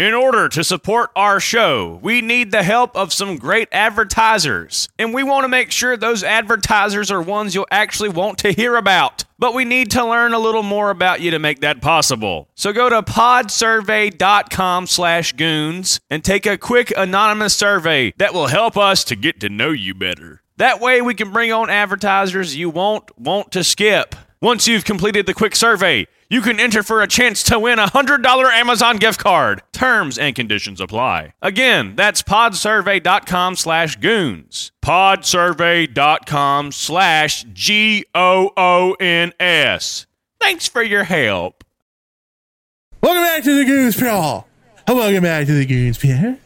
[0.00, 4.88] In order to support our show, we need the help of some great advertisers.
[4.98, 8.76] And we want to make sure those advertisers are ones you'll actually want to hear
[8.76, 9.26] about.
[9.38, 12.48] But we need to learn a little more about you to make that possible.
[12.54, 18.78] So go to podsurvey.com slash goons and take a quick anonymous survey that will help
[18.78, 20.40] us to get to know you better.
[20.56, 24.16] That way we can bring on advertisers you won't want to skip.
[24.40, 27.86] Once you've completed the quick survey, you can enter for a chance to win a
[27.86, 29.62] $100 Amazon gift card.
[29.72, 31.34] Terms and conditions apply.
[31.42, 34.72] Again, that's podsurvey.com slash goons.
[34.80, 40.06] Podsurvey.com slash G O O N S.
[40.40, 41.64] Thanks for your help.
[43.02, 44.44] Welcome back to the Goons Paw.
[44.86, 46.38] Oh, welcome back to the Goons Pierre.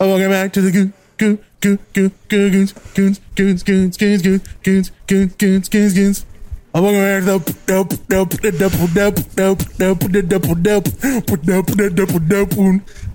[0.00, 4.22] Oh, welcome back to the Goo Goo Goo Goo Goo Goons Goons Goons Goons Goons
[4.62, 6.26] Goons Goons Goons Goons
[6.76, 11.66] I'm gonna wear dope, dope, dope, the double, dope, dope, dope, the double, dope, dope,
[11.68, 12.52] the double, dope.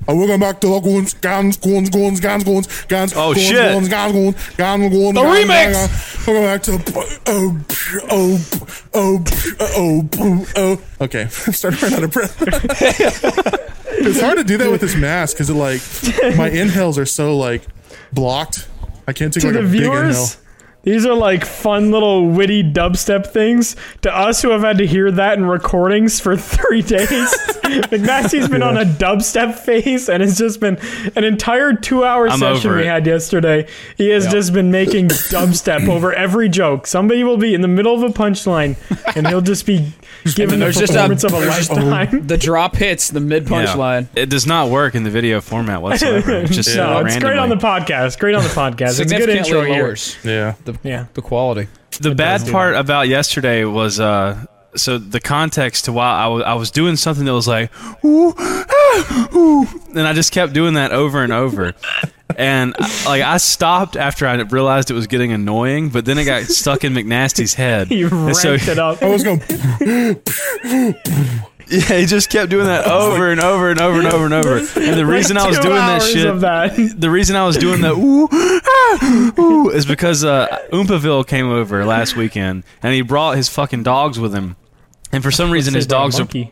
[0.08, 3.14] I'm going back to the guns, guns, guns, guns, guns, guns, guns.
[3.16, 3.72] Oh guns, shit!
[3.72, 5.14] Guns, guns, guns, guns, guns.
[5.14, 5.74] The guns, remix.
[5.74, 6.28] Guns, guns.
[6.28, 7.66] I'm going back to the oh,
[8.10, 8.40] oh,
[8.96, 9.24] oh,
[9.78, 11.06] oh, oh, oh.
[11.06, 12.36] Okay, I'm starting to run out of breath.
[13.92, 15.82] it's hard to do that with this mask because it like
[16.36, 17.62] my inhales are so like
[18.12, 18.68] blocked.
[19.08, 20.36] I can't take to like a viewers?
[20.36, 20.42] big inhale
[20.84, 23.76] these are like fun little witty dubstep things.
[24.02, 27.10] To us who have had to hear that in recordings for three days,
[27.92, 30.80] McNasty's been on a dubstep phase, and it's just been
[31.16, 33.68] an entire two-hour I'm session we had yesterday.
[33.98, 36.88] He has just been making dubstep over every joke.
[36.88, 38.76] Somebody will be in the middle of a punchline,
[39.16, 39.94] and he'll just be
[40.36, 42.28] giving the there's just a- of a there's just- lifetime.
[42.32, 44.08] The drop hits the mid punchline.
[44.16, 46.32] It does not work in the video format whatsoever.
[46.32, 47.86] It's just No, it's great on the randomly.
[47.86, 48.20] podcast.
[48.20, 49.00] Great on the podcast.
[49.00, 49.84] It's a good intro here.
[49.84, 51.06] lowers Yeah, the, Yeah.
[51.14, 51.68] the quality.
[52.00, 54.46] The bad part about yesterday was uh
[54.76, 57.70] so the context to why I was doing something that was like
[58.06, 58.66] ooh, ah, ooh,
[59.96, 61.74] and I just kept doing that over and over.
[62.38, 62.74] And
[63.06, 66.84] like I stopped after I realized it was getting annoying, but then it got stuck
[66.84, 67.92] in McNasty's head.
[68.02, 69.02] You And ranked so- it up.
[69.04, 69.42] I was going.
[71.68, 74.58] Yeah, he just kept doing that over and over and over and over and over.
[74.58, 76.96] And the reason I was doing that shit that.
[76.98, 81.86] the reason I was doing the ooh, ah, ooh is because uh, Oompaville came over
[81.86, 84.58] last weekend and he brought his fucking dogs with him.
[85.14, 86.52] And for some reason, his dogs are monkey.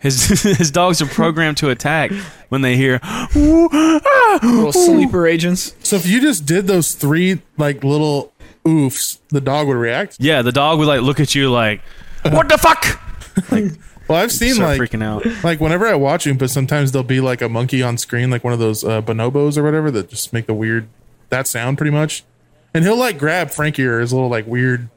[0.00, 2.10] His his dogs are programmed to attack
[2.48, 3.00] when they hear
[3.36, 5.74] ooh, ah, Little sleeper agents.
[5.82, 8.32] So if you just did those three like little
[8.64, 10.16] oofs, the dog would react.
[10.20, 10.42] yeah.
[10.42, 11.80] The dog would like look at you like,
[12.24, 13.00] what the fuck?
[13.50, 13.72] Like,
[14.08, 15.24] well, I've seen Start like freaking out.
[15.44, 18.52] like whenever I watch Oompa, sometimes there'll be like a monkey on screen, like one
[18.52, 20.88] of those uh, bonobos or whatever that just make the weird
[21.30, 22.24] that sound pretty much.
[22.74, 24.88] And he'll like grab Frankie or his little like weird.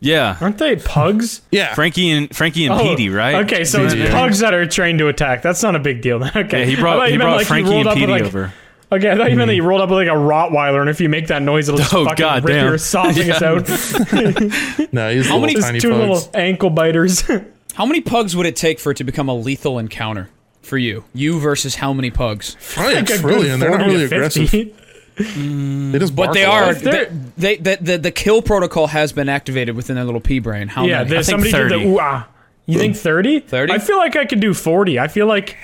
[0.00, 1.42] Yeah, Aren't they pugs?
[1.50, 3.44] Yeah, Frankie and Frankie and Oh, Petey, right?
[3.44, 4.10] Okay, so it's Yeah.
[4.12, 5.42] pugs that are trained to attack.
[5.42, 6.20] That's not a big deal.
[6.20, 6.30] then.
[6.36, 8.52] Okay, Yeah, he brought he brought like Frankie rolled and up with, Petey like- over.
[8.90, 9.68] Okay, I thought you meant that you mm-hmm.
[9.68, 12.04] rolled up with like a Rottweiler, and if you make that noise, it'll just Oh,
[12.06, 12.64] fucking God rip damn.
[12.66, 13.68] your esophagus out.
[14.94, 16.00] no, he's How little many- Just tiny two pugs.
[16.00, 17.22] little ankle biters.
[17.74, 20.30] How many pugs would it take for it to become a lethal encounter
[20.62, 21.04] for you?
[21.12, 22.56] You versus how many pugs?
[22.74, 23.60] Probably Like a trillion.
[23.60, 24.74] They're not really 50.
[25.18, 25.92] Aggressive.
[25.92, 26.74] They just But they are.
[26.74, 27.06] They're-
[27.36, 30.68] They, they, the, the, the kill protocol has been activated within their little pea brain.
[30.68, 31.10] How yeah, many?
[31.10, 32.28] there's think somebody did the ooh ah.
[32.66, 33.40] You think 30?
[33.40, 33.72] 30?
[33.72, 34.98] I feel like I could do 40.
[34.98, 35.56] I feel like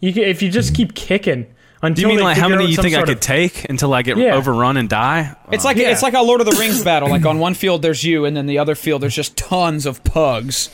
[0.00, 1.46] you can, if you just keep kicking
[1.82, 3.94] until Do you mean like how many out you think I could of- take until
[3.94, 4.34] I get Yeah.
[4.34, 5.36] overrun and die?
[5.52, 5.90] It's like Yeah.
[5.92, 7.08] it's like a Lord of the Rings battle.
[7.10, 10.02] Like on one field there's you, and then the other field there's just tons of
[10.02, 10.68] pugs.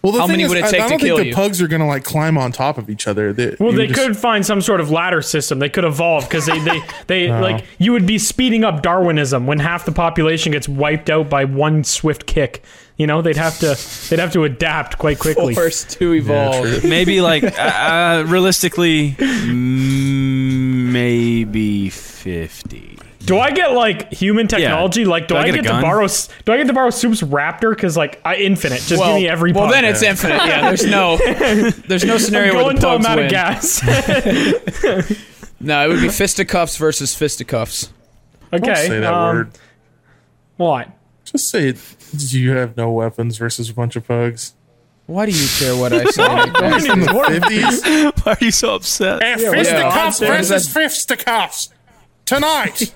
[0.00, 1.26] Well, the How thing many is, would it I- take I to don't kill think
[1.28, 1.34] you?
[1.34, 3.32] the pugs are gonna like climb on top of each other.
[3.32, 5.58] They, Well, they just- could find some sort of ladder system.
[5.58, 9.58] They could evolve because they, they, they like you would be speeding up Darwinism when
[9.58, 12.62] half the population gets wiped out by one swift kick.
[12.96, 13.76] You know, they'd have to
[14.10, 15.54] they'd have to adapt quite quickly.
[15.54, 16.84] Forced to evolve.
[16.84, 22.97] maybe like uh, uh, realistically mm, maybe 50
[23.28, 25.04] Do I get like human technology?
[25.04, 26.06] Like, do, Do I I, get get, to borrow?
[26.44, 27.70] Do I get to borrow Soup's Raptor?
[27.74, 28.80] Because like, I infinite.
[28.80, 29.52] Just well, give me every.
[29.52, 29.72] well pug.
[29.74, 30.36] then it's infinite.
[30.46, 31.16] Yeah, there's no
[31.88, 33.26] there's no scenario Go where the until I'm pugs out win.
[33.26, 35.14] of gas.
[35.60, 37.92] No, it would be fisticuffs versus fisticuffs.
[38.52, 38.58] okay.
[38.66, 39.50] Don't say that um, word.
[40.56, 40.88] What?
[41.24, 41.72] Just say
[42.16, 44.54] do you have no weapons versus a bunch of pugs.
[45.06, 46.42] Why do you care what I say?
[46.92, 47.82] In the fifties,
[48.24, 50.28] why are you so upset fisticuffs Yeah.
[50.28, 51.70] versus fisticuffs
[52.24, 52.94] tonight.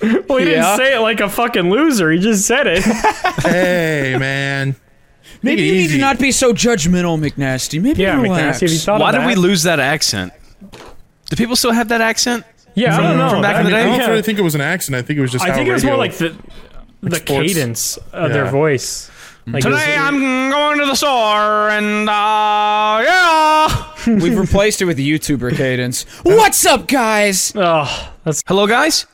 [0.28, 0.76] Well, he Yeah.
[0.76, 2.10] didn't say it like a fucking loser.
[2.10, 2.82] He just said it.
[3.42, 4.76] hey, man.
[5.42, 7.80] Maybe it you need to not be so judgmental, McNasty.
[7.80, 8.58] Maybe yeah, relax.
[8.58, 8.60] McNasty.
[8.62, 10.32] Have you thought why of did we lose that accent
[11.30, 12.44] do people still have that accent
[12.74, 13.30] Yeah, I don't know.
[13.30, 13.80] from back in the day?
[13.80, 14.08] I don't yeah.
[14.08, 14.96] really think it was an accent.
[14.96, 15.44] I think it was just.
[15.44, 16.36] I how think it was more like the
[17.02, 17.52] the exports.
[17.52, 19.10] cadence of their voice.
[19.46, 24.96] Like today it's- i'm going to the store and uh yeah We've replaced it with
[24.96, 26.04] the YouTuber cadence.
[26.22, 27.52] What's up, guys?
[27.54, 29.06] Oh, that's Hello, guys.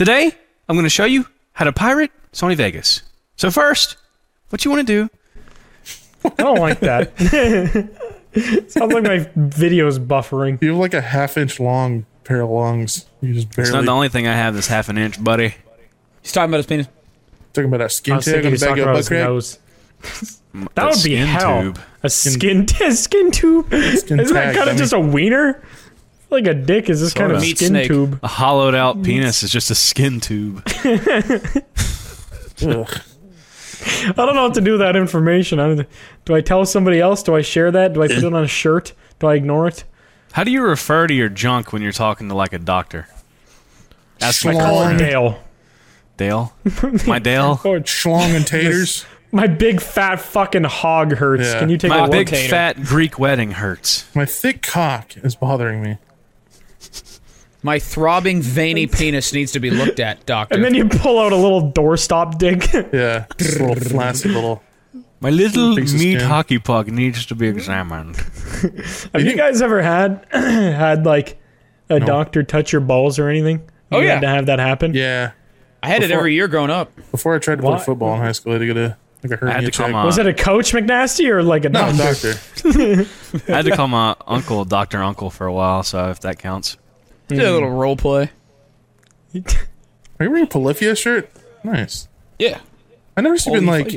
[0.00, 0.32] Today,
[0.66, 3.02] I'm going to show you how to pirate Sony Vegas.
[3.36, 3.98] So first,
[4.48, 5.10] what you want to do?
[6.24, 7.12] I don't like that.
[8.70, 10.56] Sounds like my video's buffering.
[10.62, 13.04] You have like a half inch long pair of lungs.
[13.20, 13.68] You just barely.
[13.68, 15.54] It's not the only thing I have that's half an inch, buddy.
[16.22, 16.88] He's talking about his penis.
[17.52, 19.16] talking about that I skin was tag on the back talking of about his butt
[19.16, 19.28] crack.
[19.28, 19.58] nose.
[20.52, 21.62] That That would be skin hell.
[21.62, 21.78] tube.
[22.02, 23.66] A skin, a skin tube.
[23.66, 25.62] Skin Isn't that kind of just a wiener?
[26.30, 27.46] Like a dick is this kind of Sorta.
[27.46, 27.88] Meat skin snake.
[27.88, 28.20] tube.
[28.22, 29.04] A hollowed out mm.
[29.04, 30.62] penis is just a skin tube.
[32.62, 35.58] I don't know what to do with that information.
[35.58, 35.88] I don't,
[36.24, 37.22] do I tell somebody else?
[37.22, 37.94] Do I share that?
[37.94, 38.92] Do I put it on a shirt?
[39.18, 39.84] Do I ignore it?
[40.32, 43.08] How do you refer to your junk when you're talking to like a doctor?
[44.20, 44.58] Ask my Schlong.
[44.60, 45.00] Call girlfriend.
[45.00, 45.42] it Dale.
[46.16, 46.52] Dale.
[47.06, 47.58] My Dale.
[47.64, 49.06] Oh, Schlong and taters.
[49.32, 51.44] my big fat fucking hog hurts.
[51.44, 51.58] Yeah.
[51.60, 52.10] Can you take My a look?
[52.10, 52.50] big Tater.
[52.50, 54.14] fat Greek wedding hurts.
[54.14, 55.96] My thick cock is bothering me.
[57.62, 60.54] My throbbing, veiny penis needs to be looked at, doctor.
[60.54, 62.68] And then you pull out a little doorstop dick.
[62.92, 64.62] Yeah, just a little flaccid little.
[65.20, 68.16] My little meat hockey puck needs to be examined.
[69.12, 71.38] Have you guys ever had had like
[71.90, 73.68] a doctor touch your balls or anything?
[73.92, 74.14] Oh, You yeah.
[74.14, 74.94] had to have that happen.
[74.94, 75.32] Yeah.
[75.82, 76.92] I had it every year growing up.
[77.10, 78.96] Before I tried to Why- play football in high school, I had to get a
[79.22, 79.84] like a I hernia had to check.
[79.86, 82.32] call my, Was it a coach McNasty or like a no, doctor?
[82.62, 83.06] doctor.
[83.52, 86.78] I had to call my uncle Doctor Uncle for a while, so if that counts.
[87.36, 87.76] Did a little hmm.
[87.76, 88.30] role play.
[89.34, 91.30] Are you wearing a Polyphia shirt?
[91.64, 92.08] Nice.
[92.38, 92.60] Yeah.
[93.16, 93.94] I never see been like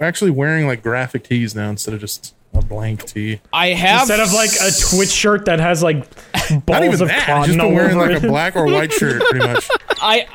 [0.00, 3.40] actually wearing like graphic tees now instead of just a blank tee.
[3.52, 5.96] I have Instead of like a Twitch shirt that has like
[6.50, 7.18] Not balls even of that.
[7.18, 9.68] I've cotton just been all wearing like a black or white shirt, pretty much.
[10.00, 10.26] I.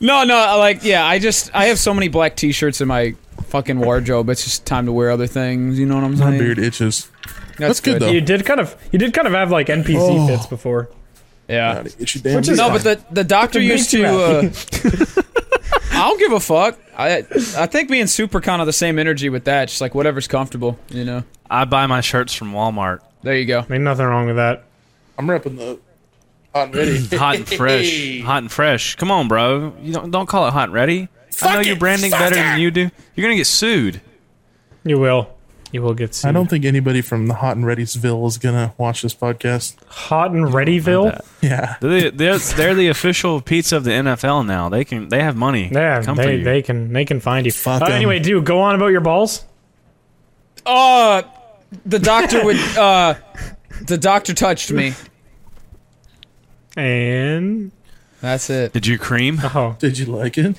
[0.00, 3.14] no, no, like yeah, I just I have so many black T-shirts in my
[3.44, 4.28] fucking wardrobe.
[4.30, 5.78] It's just time to wear other things.
[5.78, 6.30] You know what I'm saying?
[6.30, 6.54] My saying?
[6.54, 7.10] beard itches.
[7.56, 8.10] That's, That's good, though.
[8.10, 10.26] You did kind of you did kind of have like NPC Oh.
[10.26, 10.88] fits before.
[11.48, 11.74] Yeah.
[11.76, 12.68] Gotta get you damn Which is- beard.
[12.68, 14.04] No, but the the doctor Fucking used to.
[14.04, 15.22] Uh,
[15.92, 16.78] I don't give a fuck.
[16.96, 17.18] I
[17.56, 19.68] I think me and Super kind of the same energy with that.
[19.68, 21.22] Just like whatever's comfortable, you know.
[21.50, 23.00] I buy my shirts from Walmart.
[23.22, 23.60] There you go.
[23.70, 24.64] Ain't nothing wrong with that.
[25.18, 25.78] I'm repping the
[26.54, 26.98] hot and ready.
[27.16, 28.20] Hot and fresh.
[28.22, 28.96] Hot and fresh.
[28.96, 29.74] Come on, bro.
[29.80, 31.08] You don't don't call it hot and ready.
[31.42, 32.90] I know Fuck you're branding better than you do.
[33.14, 34.00] You're gonna get sued.
[34.84, 35.28] You will.
[35.72, 36.28] You will get sued.
[36.28, 39.74] I don't think anybody from the Hot and Ready'sville is gonna watch this podcast.
[39.88, 41.18] Hot and Readyville.
[41.40, 41.76] Yeah.
[41.80, 44.68] They're, they're, they're the official pizza of the NFL now.
[44.68, 45.70] They can they have money.
[45.72, 47.52] Yeah, Come they, they can they can find you.
[47.52, 47.92] Fuck Uh, 'em.
[47.92, 49.44] anyway, dude, go on about your balls.
[50.66, 51.22] Uh,
[51.86, 52.56] the doctor would.
[52.76, 53.14] Uh,
[53.86, 54.92] the doctor touched me.
[56.76, 57.72] And
[58.20, 58.72] That's it.
[58.72, 59.38] Did you cream?
[59.42, 60.56] oh, Did you like it?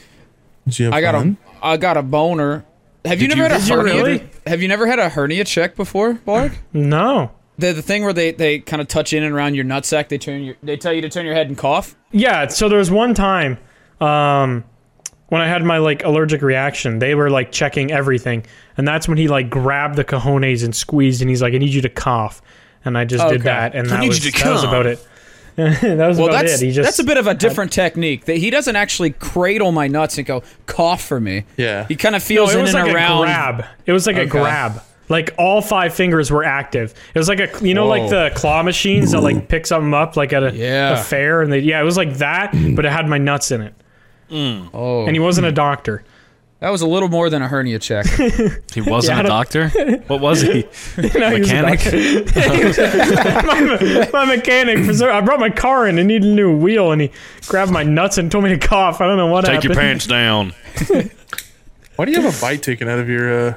[0.65, 1.37] Did you have I got fun?
[1.61, 1.65] a.
[1.65, 2.65] I got a boner.
[3.05, 3.93] Have you Did never you- had a hernia?
[4.03, 4.29] really?
[4.47, 6.53] Have you never had a hernia check before, Bark?
[6.71, 7.31] no.
[7.57, 10.07] the the thing where they, they kind of touch in and around your nutsack.
[10.09, 10.55] They turn your.
[10.63, 11.95] They tell you to turn your head and cough.
[12.11, 13.57] Yeah, so there was one time
[14.01, 14.63] um,
[15.27, 16.99] when I had my like allergic reaction.
[16.99, 18.45] They were like checking everything,
[18.77, 21.73] and that's when he like grabbed the cojones and squeezed, and he's like, "I need
[21.73, 22.41] you to cough,"
[22.85, 25.05] and I just did that, and that was you that was about it.
[25.55, 26.65] that was Well, about that's it.
[26.65, 28.25] He just that's a bit of a different technique.
[28.25, 31.45] That he doesn't actually cradle my nuts and go cough for me.
[31.57, 31.87] Yeah.
[31.87, 33.21] He kind of no, feels it in was and like around.
[33.23, 33.65] a grab.
[33.85, 34.81] It was like a grab.
[35.09, 36.93] Like all five fingers were active.
[37.13, 40.15] It was like a you know like the claw machines that like pick something up
[40.17, 40.99] like at a, Yeah.
[40.99, 43.61] a fair, and they yeah, it was like that, but it had my nuts in
[43.61, 43.73] it.
[44.31, 44.69] Mm.
[44.73, 46.03] Oh, And he wasn't a doctor.
[46.63, 48.05] That was a little more than a hernia check.
[48.73, 49.67] He wasn't Yeah, I a don't- doctor.
[50.07, 50.63] What was he?
[50.97, 52.33] No, he was a Mechanic.
[53.45, 56.91] my, my mechanic for some, I brought my car in and needed a new wheel
[56.91, 57.11] and he
[57.47, 59.01] grabbed my nuts and told me to cough.
[59.01, 59.61] I don't know what happened.
[59.63, 59.75] Take happened.
[59.75, 61.11] your pants down.
[61.95, 63.53] Why do you have a bite taken out of your uh,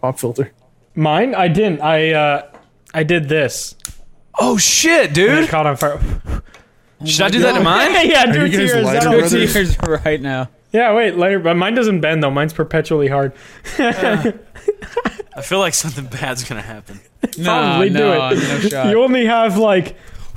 [0.00, 0.52] pop filter?
[0.94, 1.34] Mine?
[1.34, 1.80] I didn't.
[1.82, 2.50] I uh
[2.94, 3.74] I did this.
[4.38, 5.48] Oh shit, And it dude!
[5.48, 6.00] caught on fire.
[7.04, 7.92] Should I do that to mine?
[8.08, 8.84] yeah, do you it to guys yours.
[8.84, 9.52] lighter That'll- brothers?
[9.52, 10.48] Two years right now.
[10.72, 11.38] Yeah, wait, later.
[11.38, 12.30] But mine doesn't bend though.
[12.30, 13.32] Mine's perpetually hard.
[13.78, 14.32] I
[15.42, 17.00] feel like something bad's gonna happen.
[17.36, 18.18] No, Probably do it.
[18.18, 18.90] no shot.
[18.90, 19.96] You only have like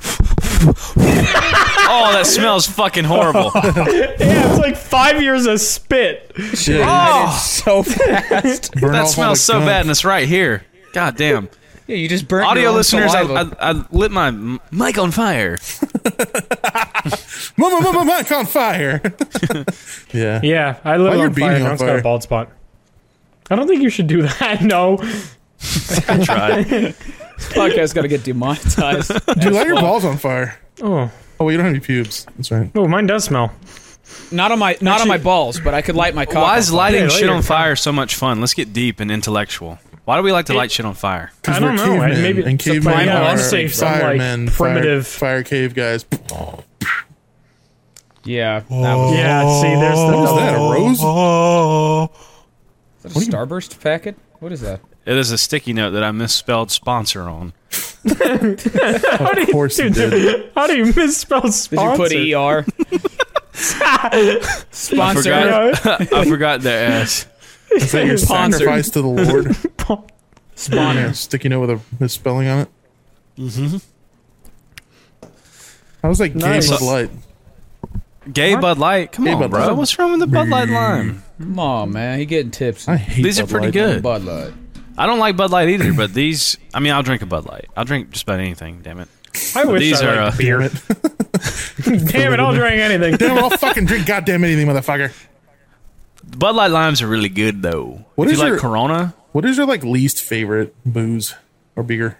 [0.74, 3.50] Oh, that smells fucking horrible.
[3.54, 6.32] yeah, it's like five years of spit.
[6.54, 6.80] Shit.
[6.84, 8.72] Oh, so fast.
[8.74, 9.66] That smells so gunk.
[9.66, 10.64] bad, and it's right here.
[10.92, 11.48] God damn.
[11.86, 13.22] Yeah, you just burnt Audio your own listeners, I.
[13.22, 14.30] I, I lit my
[14.70, 15.58] mic on fire.
[17.56, 19.00] Mama, mama, mic on fire.
[20.12, 20.40] yeah.
[20.42, 21.50] Yeah, I lit oh, Why on fire.
[21.54, 22.48] beanie Now on it's got a bald spot.
[23.50, 24.62] I don't think you should do that.
[24.62, 24.98] No.
[26.08, 26.66] I tried.
[27.54, 29.10] podcast got to get demonetized.
[29.40, 30.58] Dude, light your balls on fire.
[30.82, 32.24] Oh, Oh, you don't have any pubes.
[32.36, 32.70] That's right.
[32.76, 33.52] oh, mine does smell.
[34.30, 36.36] not on my not on my balls, but I could light my cock.
[36.36, 37.58] Why is lighting Yeah, shit on fire.
[37.66, 38.40] fire so much fun?
[38.40, 39.78] Let's get deep and intellectual.
[40.04, 41.30] Why do we like to light shit on fire?
[41.40, 43.92] Because I we're don't know, cavemen, and maybe and some cavemen primal are instinct, some,
[43.92, 46.04] like, firemen, fire- primitive- fire, cave guys.
[48.24, 48.60] Yeah.
[48.60, 50.54] That was, Yeah, see, there's the What was that?
[50.54, 50.98] A rose?
[53.04, 54.16] is that a Starburst packet?
[54.40, 54.80] What is that?
[55.04, 57.52] It is a sticky note that I misspelled sponsor on.
[58.06, 60.52] How do Of you, course you dude, did.
[60.54, 62.08] How do you misspell sponsor?
[62.08, 62.98] Did you put ER?
[64.70, 65.22] Sponsor.
[65.22, 65.86] forgot.
[66.12, 67.26] I forgot the S.
[67.72, 68.60] Is that your Sponsored.
[68.60, 69.46] sacrifice to the Lord?
[70.56, 70.94] Spawner.
[70.94, 72.68] Yeah, sticky note with a misspelling on it.
[73.38, 73.76] Mm-hmm.
[76.04, 76.68] I was like Nice.
[76.68, 77.10] gay Bud Light.
[78.30, 79.12] Gay Bud Light.
[79.12, 79.66] Come Gay on, Bud bro.
[79.68, 79.76] Light.
[79.76, 81.22] What's wrong with the Bud Light lime?
[81.38, 82.18] Come on, man.
[82.18, 82.88] He getting tips.
[82.88, 83.72] I hate These are Bud pretty Light.
[83.72, 84.02] good.
[84.02, 84.52] Bud Light.
[84.98, 86.56] I don't like Bud Light either, but these.
[86.74, 87.68] I mean, I'll drink a Bud Light.
[87.76, 88.80] I'll drink just about anything.
[88.82, 89.08] Damn it.
[89.56, 90.58] I wish These I are, liked uh, beer.
[90.58, 90.66] Damn
[91.94, 92.12] it.
[92.12, 93.16] Damn it, I'll drink anything.
[93.16, 95.10] Damn it, I'll fucking drink goddamn anything, motherfucker.
[96.38, 98.04] Bud Light limes are really good though.
[98.14, 99.14] What if is you like your- Corona?
[99.32, 101.34] What is your like least favorite booze
[101.74, 102.18] or beer?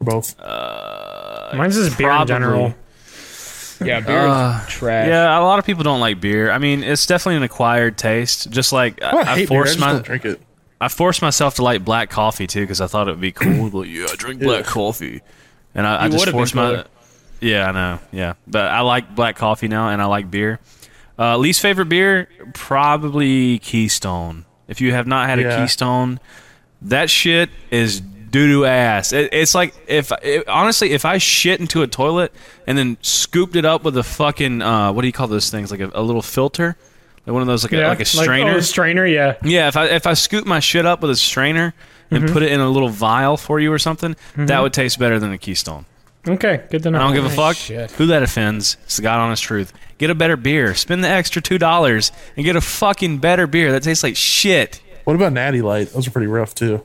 [0.00, 0.38] Or both?
[0.38, 2.26] Mine's just beer in Probably.
[2.34, 2.74] general.
[3.84, 5.08] Yeah, beer Uh, is trash.
[5.08, 6.50] Yeah, a lot of people don't like beer.
[6.50, 8.50] I mean, it's definitely an acquired taste.
[8.50, 9.58] Just like I, don't I, I hate beer.
[9.58, 10.40] I forced just my, don't drink it.
[10.80, 13.68] I forced myself to like black coffee too because I thought it would be cool.
[13.80, 14.70] like, yeah, I drink black Yeah.
[14.70, 15.22] coffee,
[15.74, 16.68] and I, I just would've been forced my.
[16.70, 16.84] cooler.
[17.40, 17.98] Yeah, I know.
[18.12, 20.58] Yeah, but I like black coffee now, and I like beer.
[21.18, 24.44] Uh, least favorite beer, probably Keystone.
[24.68, 26.18] If you have not had a Keystone,
[26.82, 29.12] that shit is doo doo ass.
[29.12, 32.32] It, it's like if it, honestly, if I shit into a toilet
[32.66, 35.70] and then scooped it up with a fucking uh, what do you call those things?
[35.70, 36.76] Like a, a little filter,
[37.26, 38.52] like one of those like a, like a strainer.
[38.52, 39.36] oh, a strainer, yeah.
[39.42, 41.74] Yeah, if I if I scoop my shit up with a strainer
[42.10, 42.32] and Mm-hmm.
[42.32, 45.32] put it in a little vial for you or something, that would taste better than
[45.32, 45.84] a Keystone.
[46.28, 46.98] Okay, good to know.
[46.98, 47.90] I don't give a fuck shit.
[47.92, 48.76] who that offends.
[48.84, 49.72] It's the God honest truth.
[49.98, 50.74] Get a better beer.
[50.76, 54.80] Spend the extra two dollars and get a fucking better beer that tastes like shit.
[55.04, 55.88] What about Natty Light?
[55.92, 56.84] Those are pretty rough too.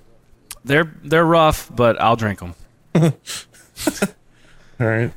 [0.66, 2.54] They're they're rough, but I'll drink them.
[4.80, 5.12] All right.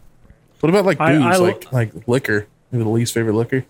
[0.60, 2.46] What about like I- booze, I lo- like like liquor?
[2.72, 3.64] Maybe the least favorite liquor.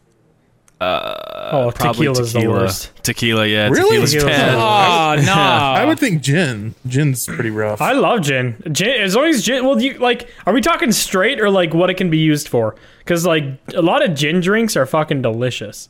[0.80, 1.20] Uh,
[1.52, 2.60] Oh, Probably tequila's the tequila.
[2.62, 2.90] worst.
[3.04, 3.68] Tequila, yeah.
[3.68, 3.82] Really?
[3.98, 5.16] Tequila's Tequila's bad.
[5.18, 5.32] the Oh, no.
[5.40, 6.74] I would think gin.
[6.86, 7.80] Gin's pretty rough.
[7.80, 8.60] I love gin.
[8.72, 9.64] Gin, as long as gin.
[9.64, 12.74] Well, you like, are we talking straight or like what it can be used for?
[12.98, 15.88] Because like a lot of gin drinks are fucking delicious.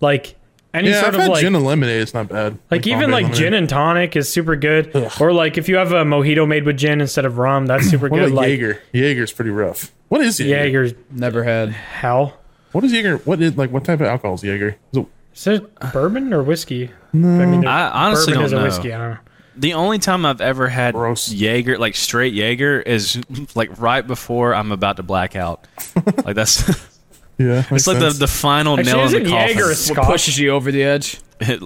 [0.00, 0.35] Like
[0.76, 2.00] any yeah, sort I've of had like, gin and lemonade.
[2.02, 2.58] It's not bad.
[2.70, 3.34] like even like lemonade.
[3.38, 4.94] gin and tonic is super good.
[4.94, 5.12] Ugh.
[5.20, 8.08] Or like if you have a mojito made with gin instead of rum, that's super
[8.08, 8.26] What good.
[8.32, 8.82] about Like Jaeger?
[8.92, 9.92] Jaeger's pretty rough.
[10.08, 10.84] What is Jaeger?
[10.84, 11.70] Jaeger's Never had.
[11.70, 12.38] hell.
[12.72, 13.18] What is Jaeger?
[13.18, 13.70] What is like?
[13.70, 14.76] What type of alcohol is Jaeger?
[14.92, 16.90] Is it, Is it bourbon or whiskey?
[17.12, 18.62] I mean, I honestly bourbon don't is a know.
[18.64, 18.92] whiskey.
[18.92, 19.18] I don't know.
[19.58, 21.32] The only time I've ever had Gross.
[21.32, 23.18] Jaeger, like straight Jaeger, is
[23.54, 25.66] like right before I'm about to black out.
[26.24, 26.62] like that's
[27.38, 29.56] yeah, it's like the, the final Actually, nail in the coffin.
[29.56, 31.18] Jaeger a What pushes you over the edge?
[31.40, 31.62] It-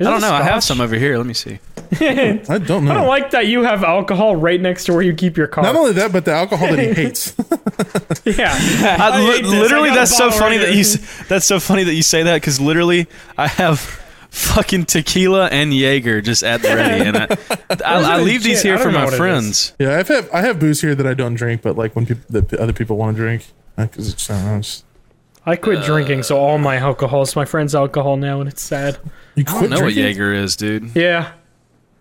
[0.00, 0.32] I don't know.
[0.32, 1.16] I have some over here.
[1.16, 1.60] Let me see.
[2.00, 2.90] I don't know.
[2.90, 5.62] I don't like that you have alcohol right next to where you keep your car.
[5.62, 7.32] Not only that, but the alcohol that he hates.
[8.24, 8.50] yeah.
[9.00, 10.84] I, li- hate literally, I that's so bottle funny right that you.
[11.28, 13.06] That's so funny that you say that because literally,
[13.38, 13.78] I have
[14.30, 17.26] fucking tequila and Jaeger just at the ready, and I,
[17.86, 19.74] I, I leave these here for my friends.
[19.78, 22.24] yeah, I've had I have booze here that I don't drink, but like when people
[22.30, 24.84] that other people want to drink, because it's, I don't know, it's-
[25.46, 28.98] I quit drinking, so all my alcohol is my friend's alcohol now, and it's sad.
[29.34, 29.94] you quit I quit don't know what?
[29.94, 30.90] Jaeger is, dude.
[30.96, 31.22] Yeah.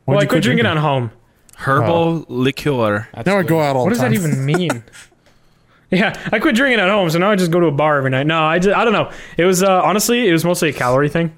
[0.05, 1.11] Why'd well, I you quit drinking at home.
[1.57, 3.07] Herbal liqueur.
[3.25, 4.83] Now I go out all What does that even mean?
[5.91, 8.09] yeah, I quit drinking at home, so now I just go to a bar every
[8.11, 8.25] night.
[8.27, 9.11] No, I just, I don't know.
[9.37, 11.35] It was uh, honestly, it was mostly a calorie thing.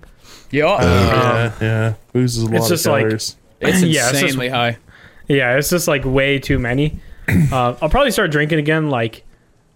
[0.51, 0.79] Yeah.
[0.81, 1.93] yeah, yeah.
[2.13, 4.77] Booze is a lot It's just of like- it's yeah, it's just- insanely high.
[5.27, 6.99] Yeah, it's just like way too many.
[7.27, 9.23] Uh, I'll probably start drinking again, like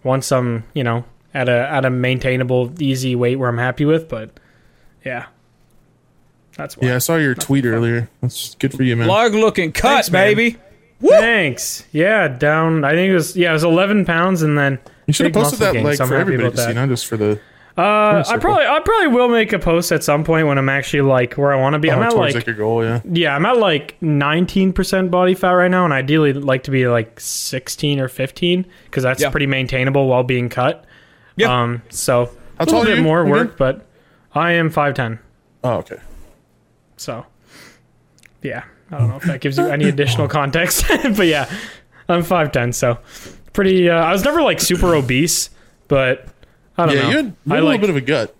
[0.02, 1.04] once I'm, you know,
[1.34, 4.08] at a at a maintainable, easy weight where I'm happy with.
[4.08, 4.30] But
[5.04, 5.26] yeah,
[6.56, 6.88] that's why.
[6.88, 8.08] yeah, I saw your tweet earlier.
[8.20, 9.08] That's good for you, man.
[9.08, 10.34] Log looking cut, Thanks, man.
[10.34, 10.56] baby.
[11.02, 11.86] Thanks.
[11.92, 12.84] Yeah, down.
[12.84, 15.42] I think it was yeah, it was 11 pounds, and then you should have big
[15.42, 17.40] posted that gain, like so for everybody about to see, not just for the.
[17.80, 21.02] Uh, I probably I probably will make a post at some point when I'm actually
[21.02, 21.90] like where I want to be.
[21.90, 23.00] I'm Oh, at like like your goal, yeah.
[23.10, 27.18] yeah, I'm at like 19% body fat right now, and ideally like to be like
[27.20, 29.30] 16 or 15 because that's Yeah.
[29.30, 30.84] pretty maintainable while being cut.
[31.36, 31.62] Yeah.
[31.62, 31.82] Um.
[31.90, 32.26] So
[32.58, 33.30] How a tall little bit you more again?
[33.30, 33.86] work, but
[34.34, 35.18] I am 5'10.
[35.64, 35.96] Oh, okay.
[36.96, 37.24] So
[38.42, 40.84] yeah, I don't know if that gives you any additional context,
[41.16, 41.50] but yeah,
[42.08, 42.74] I'm 5'10.
[42.74, 42.98] So
[43.52, 43.88] pretty.
[43.88, 45.50] Uh, I was never like super obese,
[45.88, 46.26] but
[46.80, 47.08] I don't Yeah, know.
[47.10, 47.80] you had, you had I a little like.
[47.80, 48.34] bit of a gut.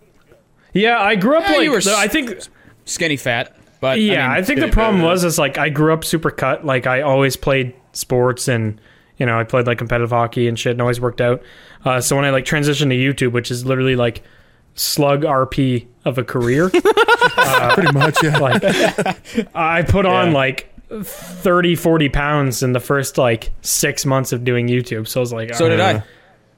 [0.72, 1.64] yeah, I grew up Yeah, like.
[1.64, 2.38] you were the- s- I think
[2.84, 3.56] Skinny fat.
[3.80, 6.66] But Yeah, I, mean, think the problem was is like I grew up super cut.
[6.66, 8.78] Like I always played sports and
[9.16, 11.42] you know I played like competitive hockey and shit and always worked out.
[11.84, 14.22] Uh, so when I like transitioned to YouTube, which is literally like
[14.74, 16.68] slug RP of a career,
[17.74, 18.38] Pretty much, yeah.
[18.38, 18.62] like
[19.54, 20.34] I put on Yeah.
[20.34, 20.66] like
[21.02, 25.08] 30, 40 pounds in the first like six months of doing YouTube.
[25.08, 26.02] So I was like, So did I.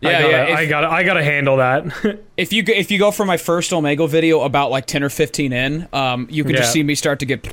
[0.05, 0.45] "Uh, Yeah, I gotta, yeah.
[0.53, 2.19] If, I gotta, I gotta handle that.
[2.37, 5.09] if you go- if you go for my first Omegle video about like ten or
[5.09, 6.59] fifteen in, um, you can Yeah.
[6.61, 7.47] just see me start to get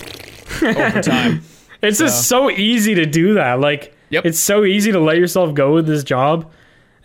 [0.63, 1.43] over time.
[1.81, 3.59] It's just so easy to do that.
[3.59, 4.25] Like, Yep.
[4.25, 6.51] it's so easy to let yourself go with this job,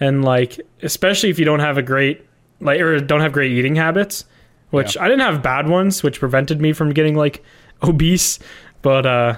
[0.00, 2.24] and like, especially if you don't have a great
[2.60, 4.24] like or don't have great eating habits.
[4.70, 5.02] Which Yeah.
[5.04, 7.44] I didn't have bad ones, which prevented me from getting like
[7.82, 8.38] obese.
[8.82, 9.36] But uh,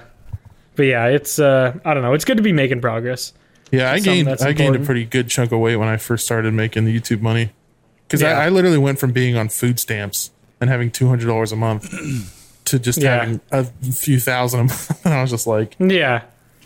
[0.76, 2.14] but yeah, it's uh, I don't know.
[2.14, 3.32] It's good to be making progress.
[3.72, 6.24] Yeah, I gained that's I gained a pretty good chunk of weight when I first
[6.24, 7.50] started making the YouTube money
[8.06, 8.38] because Yeah.
[8.38, 10.30] I, I literally went from being on food stamps
[10.60, 11.90] and having two hundred dollars a month
[12.66, 13.20] to just Yeah.
[13.20, 15.00] having a few thousand a month.
[15.04, 16.22] And I was just like, Yeah,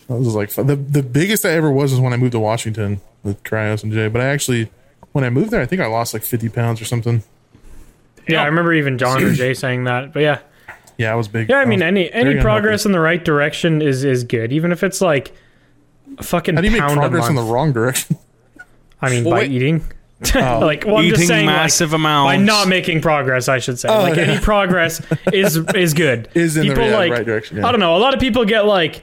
[0.09, 3.01] I was like, the the biggest I ever was was when I moved to Washington
[3.23, 4.07] with Kryoz and Jay.
[4.07, 4.71] But I actually,
[5.11, 7.23] when I moved there, I think I lost like fifty pounds or something.
[8.27, 8.43] yeah.
[8.43, 10.13] I remember even John or Jay saying that.
[10.13, 10.39] But yeah,
[10.97, 11.49] Yeah, I was big.
[11.49, 12.43] Yeah, I was mean, any very any unhealthy.
[12.43, 15.31] progress in the right direction is is good, even if it's like
[16.17, 18.17] a fucking How do you make pound progress a in the wrong direction?
[19.01, 19.83] I mean, Well, by wait- eating.
[20.35, 20.59] Oh.
[20.61, 22.27] like, well, I'm Eating just saying, like, massive amounts.
[22.31, 23.89] by not making progress, I should say.
[23.89, 24.23] Oh, like yeah.
[24.23, 25.01] any progress
[25.33, 26.29] is is good.
[26.35, 27.67] Is in the people right- like right direction, yeah.
[27.67, 27.95] I don't know.
[27.95, 29.01] A lot of people get like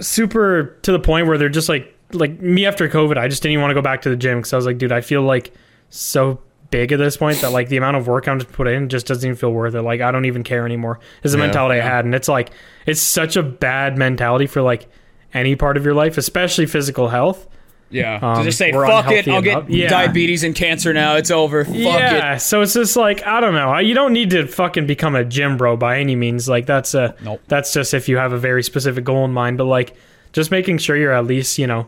[0.00, 3.16] super to the point where they're just like like me after COVID.
[3.16, 4.78] I just didn't even want to go back to the gym because I was like,
[4.78, 5.52] dude, I feel like
[5.90, 6.40] so
[6.70, 9.06] big at this point that like the amount of work I'm just put in just
[9.06, 9.82] doesn't even feel worth it.
[9.82, 10.98] Like I don't even care anymore.
[11.22, 11.44] Is the Yeah.
[11.44, 12.50] mentality I had, and it's like
[12.86, 14.88] it's such a bad mentality for like
[15.34, 17.46] any part of your life, especially physical health.
[17.90, 19.70] Yeah, Um, to just say fuck it, I'll get.
[19.70, 19.88] Yeah.
[19.88, 21.14] diabetes and cancer now.
[21.16, 21.64] It's over.
[21.64, 21.80] Fuck it.
[21.80, 23.78] yeah, so it's just like I don't know.
[23.78, 26.48] You don't need to fucking become a gym bro by any means.
[26.48, 27.42] Like that's a Nope.
[27.46, 29.58] that's just if you have a very specific goal in mind.
[29.58, 29.94] But like
[30.32, 31.86] just making sure you're at least you know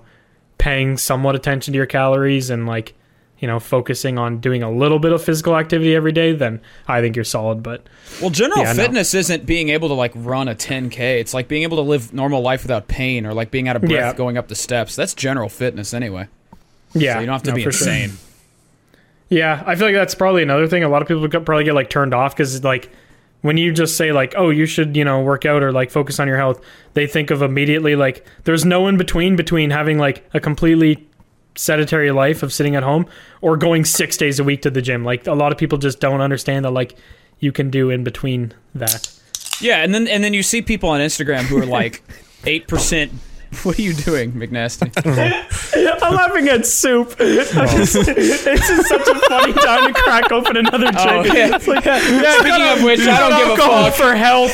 [0.59, 2.95] paying somewhat attention to your calories and like
[3.39, 6.33] you know focusing on doing a little bit of physical activity every day.
[6.33, 7.63] Then I think you're solid.
[7.63, 7.87] But
[8.21, 8.83] Well, general Yeah, no.
[8.83, 11.21] fitness isn't being able to like run a 10k.
[11.21, 13.83] It's like being able to live normal life without pain or like being out of
[13.83, 14.13] breath Yeah.
[14.15, 14.97] going up the steps.
[14.97, 16.29] That's general fitness anyway.
[16.95, 17.89] yeah, So you don't have to no, be for sure.
[17.89, 18.17] insane.
[19.29, 20.85] Yeah, I feel like that's probably another thing.
[20.85, 22.91] A lot of people probably get like turned off because like
[23.43, 26.21] when you just say like, oh, you should you know work out or like focus
[26.21, 26.61] on your health,
[26.95, 31.07] they think of immediately like there's no in between between having like a completely
[31.57, 33.07] sedentary life of sitting at home
[33.41, 35.05] or going six days a week to the gym.
[35.05, 36.97] Like a lot of people just don't understand that like
[37.41, 39.13] you can do in between that.
[39.61, 42.03] Yeah, and then and then you see people on Instagram who are like
[42.45, 43.13] eight percent.
[43.63, 44.91] What are you doing, McNasty?
[46.03, 47.15] I'm laughing at soup.
[47.21, 47.67] Oh.
[47.77, 51.09] Just, this is such a funny time to crack open another chicken.
[51.09, 51.55] Oh, yeah.
[51.57, 52.01] It's like, yeah,
[52.39, 53.95] Speaking of which, I don't give a fuck.
[53.95, 54.53] for health.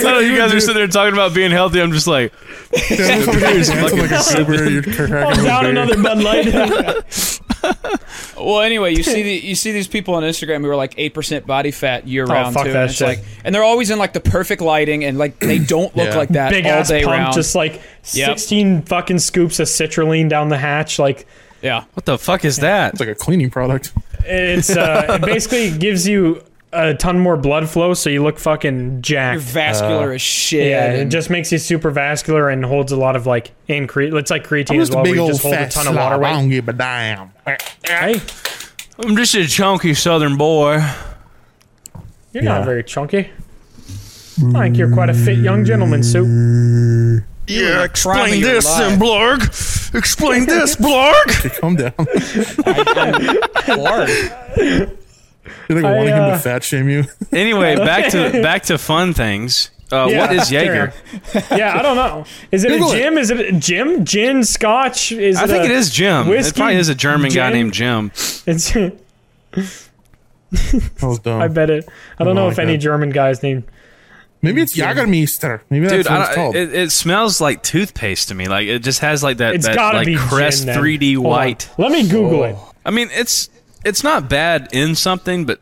[0.00, 1.80] So you guys are sitting there talking about being healthy.
[1.80, 2.32] I'm just like,
[2.72, 4.68] Yeah, it's like like a sober.
[4.70, 7.40] You're cracking down another Bud Light.
[8.36, 11.12] Well, anyway, you see the you see these people on Instagram who are like eight
[11.14, 12.72] percent body fat year round fuck too.
[12.72, 13.08] that and it's shit.
[13.08, 16.16] like, and they're always in like the perfect lighting, and like they don't look Yeah.
[16.16, 17.34] like that Big all ass day pump, round.
[17.34, 17.80] just like
[18.12, 18.38] Yep.
[18.38, 20.98] 16 fucking scoops of citrulline down the hatch.
[20.98, 21.26] Like
[21.62, 22.92] yeah, what the fuck is that?
[22.92, 23.92] It's like a cleaning product.
[24.24, 26.42] it's uh, it basically gives you
[26.72, 29.40] a ton more blood flow, so you look fucking you're jacked.
[29.42, 30.68] vascular uh, as shit.
[30.68, 34.12] yeah, it just makes you super vascular and holds a lot of like increase.
[34.14, 35.56] It's like creatine I'm as just well, a where big you old just hold a
[35.58, 36.10] fat ton of slob.
[36.12, 37.32] water I don't give a damn.
[37.84, 38.20] Hey,
[38.98, 40.74] I'm just a chunky southern boy.
[42.32, 42.58] you're Yeah.
[42.58, 43.30] not very chunky.
[44.54, 47.24] I think you're quite a fit young gentleman, Soup.
[47.48, 48.98] Yeah, explain this, your life.
[49.00, 49.94] Blorg.
[49.94, 51.46] Explain this, Blorg.
[51.46, 51.92] Okay, calm down.
[53.66, 54.10] Hard.
[55.68, 57.04] You're like I, wanting him uh, to fat shame you.
[57.32, 59.70] Anyway, back to back to fun things.
[59.90, 60.90] Uh, Yeah, what is Jaeger?
[60.90, 61.58] fair.
[61.58, 62.24] yeah, I don't know.
[62.52, 63.00] Is it Google a it.
[63.02, 63.18] gym?
[63.18, 64.04] Is it a gym?
[64.04, 65.12] Gin, Scotch?
[65.12, 66.28] Is I it think it is Jim.
[66.28, 68.10] whiskey, it probably is a German guy named Jim.
[68.46, 68.74] It's.
[70.50, 71.42] That was dumb.
[71.42, 71.86] I bet it.
[72.18, 72.78] I don't know like if any that.
[72.78, 73.64] German guy's named.
[74.40, 75.60] Maybe it's Jagermeister.
[75.68, 76.56] Maybe that's Dude, what I it's don't, called.
[76.56, 78.46] it, it smells like toothpaste to me.
[78.48, 81.26] Like it just has like that, It's that gotta like be Crest gin, 3D Hold
[81.26, 81.30] on.
[81.32, 81.70] white.
[81.76, 82.56] Let me Google it.
[82.84, 83.50] I mean, it's
[83.88, 85.60] it's not bad in something, but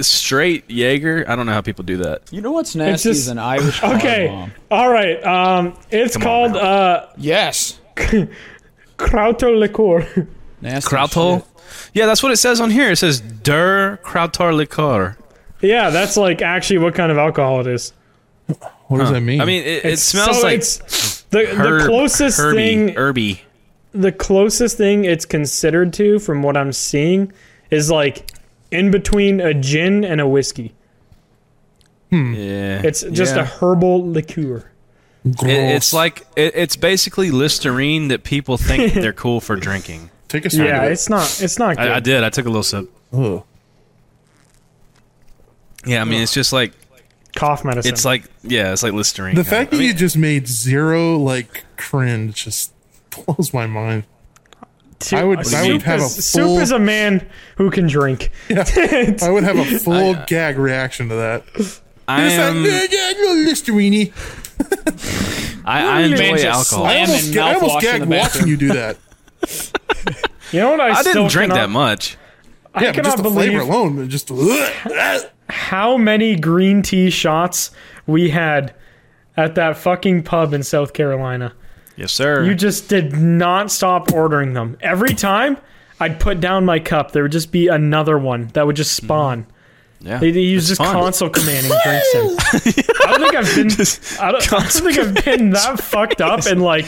[0.00, 1.24] straight Jaeger.
[1.28, 2.22] I don't know how people do that.
[2.32, 4.26] You know what's nasty just- is an Irish Okay.
[4.28, 4.52] bomb.
[4.70, 5.22] All right.
[5.24, 6.58] Um, it's Come called now.
[6.58, 7.78] uh, Yes.
[8.98, 10.26] Krauter liqueur.
[10.60, 11.44] Nasty Krauthol.
[11.92, 12.90] Yeah, that's what it says on here.
[12.90, 15.16] It says Der Krautar Likör.
[15.60, 17.92] yeah, that's like actually what kind of alcohol it is.
[18.88, 19.40] what does that mean?
[19.40, 22.88] I mean, it, it smells so like it's the herb, the closest herby, thing.
[22.94, 23.40] herby.
[23.92, 27.32] The closest thing it's considered to, from what I'm seeing,
[27.70, 28.30] is like
[28.70, 30.74] in between a gin and a whiskey.
[32.10, 32.34] Hmm.
[32.34, 33.42] Yeah, It's just yeah.
[33.42, 34.70] a herbal liqueur.
[35.24, 40.10] It- it's like it, it's basically Listerine that people think they're cool for drinking.
[40.28, 40.92] take a swig Yeah, of it.
[40.92, 41.42] it's not.
[41.42, 41.88] It's not good.
[41.90, 42.22] I, I did.
[42.22, 42.88] I took a little sip.
[43.12, 43.42] Ugh.
[45.84, 46.72] Yeah, I mean, it's just like
[47.34, 47.92] cough medicine.
[47.92, 49.34] It's like yeah, it's like Listerine.
[49.34, 49.50] The kinda.
[49.56, 52.72] fact that I mean, you just made zero like cringe just
[53.10, 54.04] blows my mind.
[54.98, 57.26] Two- I would- uh, I would soup have a is, soup full- is a man
[57.56, 58.30] who can drink.
[58.50, 61.44] I would have a full gag reaction to that.
[62.08, 62.64] I It's like, am.
[62.64, 64.12] yeah, yeah, you Listerine.
[65.64, 66.84] I, I enjoy Man just alcohol.
[66.86, 68.96] I slammed- almost, and ga- I almost mouthwash gagged watching you do that.
[70.52, 70.80] You know what?
[70.80, 72.16] I, I still didn't drink cannot, that much.
[72.72, 74.30] I Yeah, but cannot just the flavor believe alone, just
[75.50, 77.72] how many green tea shots
[78.06, 78.72] we had
[79.36, 81.52] at that fucking pub in South Carolina.
[81.96, 82.44] Yes, sir.
[82.44, 84.76] You just did not stop ordering them.
[84.80, 85.56] Every time
[85.98, 89.46] I'd put down my cup, there would just be another one that would just spawn.
[90.00, 90.92] yeah, He, he was it's just fun.
[91.02, 92.36] console commanding drinks in.
[93.04, 93.70] I don't think I've been.
[94.20, 96.86] I don't, I don't think I've been that fucked up and like.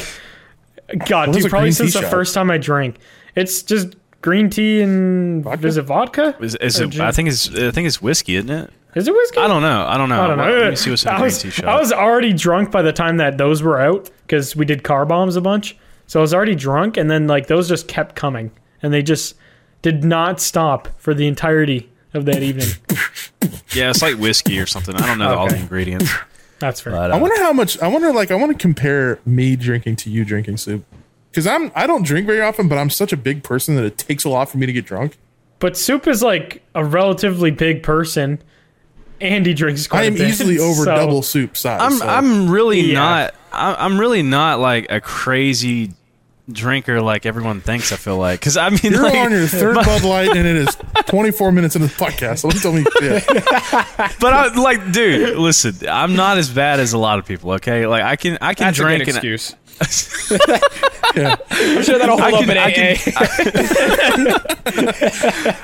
[1.06, 2.10] God, dude, probably since the shot?
[2.10, 2.96] first time I drank.
[3.34, 5.66] It's just green tea and Vodka?
[5.66, 6.34] is it vodka?
[6.40, 7.02] Is, is it, gin?
[7.02, 8.70] I think it's I think it's whiskey, isn't it?
[8.94, 9.38] Is it whiskey?
[9.38, 9.84] I don't know.
[9.86, 10.22] I don't know.
[10.22, 10.44] I don't know.
[10.60, 11.66] Let me see what's in the green tea shot.
[11.66, 15.06] I was already drunk by the time that those were out because we did car
[15.06, 15.76] bombs a bunch.
[16.06, 18.50] So I was already drunk, and then like those just kept coming,
[18.82, 19.34] and they just
[19.82, 22.68] did not stop for the entirety of that evening.
[23.74, 24.94] yeah, it's like whiskey or something.
[24.94, 26.10] I don't know all the ingredients.
[26.60, 26.92] That's fair.
[26.92, 27.78] But, uh, I wonder how much.
[27.80, 30.84] I wonder, like, I want to compare me drinking to you drinking soup,
[31.30, 33.96] because I'm I don't drink very often, but I'm such a big person that it
[33.98, 35.16] takes a lot for me to get drunk.
[35.60, 38.40] But Soup is like a relatively big person,
[39.20, 40.28] Andy drinks quite I am a bit.
[40.28, 41.80] easily over so- double soup size.
[41.82, 42.94] I'm so- I'm really Yeah.
[42.94, 43.34] not.
[43.52, 45.92] I'm I'm really not like a crazy
[46.50, 47.92] drinker like everyone thinks.
[47.92, 50.56] I feel like because I mean, You're like, on your third Bud Light, and it
[50.56, 52.38] is 24 minutes into the podcast.
[52.40, 53.26] So don't tell me shit.
[54.20, 57.52] but I like, dude, listen, I'm not as bad as a lot of people.
[57.52, 59.54] Okay, like I can I can That's a drink good and excuse.
[61.16, 61.36] Yeah.
[61.50, 62.72] I'm sure that'll hold I up can- in I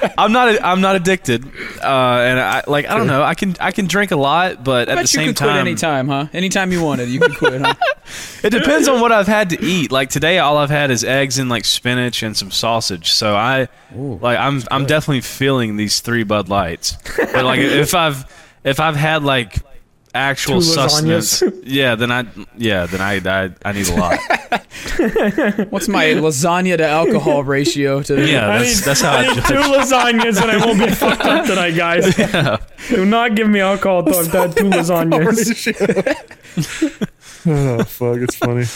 [0.08, 0.14] AA.
[0.18, 1.44] I'm not I'm not addicted.
[1.44, 3.22] Uh, and I like I don't know.
[3.22, 6.08] I can I can drink a lot, but at the you same quit time, anytime,
[6.08, 6.26] huh?
[6.32, 7.74] Anytime you wanted, you could quit, huh?
[8.42, 9.90] It depends on what I've had to eat.
[9.90, 13.10] Like today, all I've had is eggs and like spinach and some sausage.
[13.12, 16.96] So I like I'm I'm definitely feeling these three Bud Lights.
[17.16, 18.24] But like if I've
[18.62, 19.56] if I've had like
[20.14, 21.22] actual Two lasagnas.
[21.24, 22.24] sustenance, yeah, then I
[22.56, 24.18] yeah then I I, I need a lot.
[25.70, 29.26] What's my lasagna to alcohol ratio to Yeah, I that's need, that's how I I
[29.28, 29.46] need judge.
[29.48, 32.14] two lasagnas and I won't be fucked up tonight, guys.
[32.88, 35.64] Do not give me alcohol until I've had two lasagnas.
[37.46, 38.66] oh fuck, it's funny.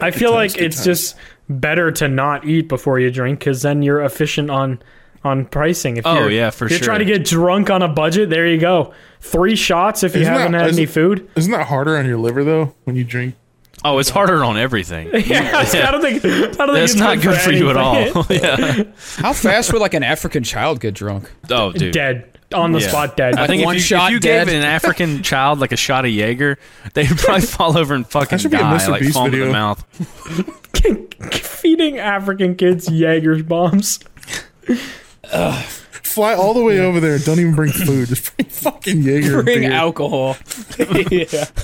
[0.00, 0.84] I feel like it's times.
[0.84, 1.16] just
[1.48, 4.80] better to not eat before you drink because then you're efficient on
[5.24, 5.96] on pricing.
[5.96, 6.86] If Oh, you're, yeah, for if you're sure.
[6.86, 8.92] trying to get drunk on a budget, there you go.
[9.20, 11.28] Three shots if you Isn't haven't that- had any food.
[11.36, 13.34] Isn't that harder on your liver though when you drink?
[13.84, 15.08] Oh, it's harder on everything.
[15.26, 17.94] Yeah, I don't think I don't think That's it's not good for you at all.
[18.30, 18.82] yeah.
[19.16, 21.30] How fast would like an African child get drunk?
[21.50, 21.92] Oh, dude.
[21.92, 22.88] Dead on the Yeah.
[22.88, 23.36] spot, dead.
[23.36, 24.46] I think One if you, shot if you dead.
[24.48, 26.58] gave an African child like a shot of Jaeger,
[26.94, 28.88] they'd probably fall over and fucking should be a die, Mr.
[28.88, 29.84] like Beast foam in the mouth.
[31.34, 34.00] feeding African kids Jaeger's bombs.
[35.30, 37.18] Fly all the way over there.
[37.18, 38.08] Don't even bring food.
[38.08, 39.36] Just bring fucking Jaeger.
[39.36, 39.72] and Bring beer.
[39.72, 40.36] alcohol.
[41.10, 41.44] yeah.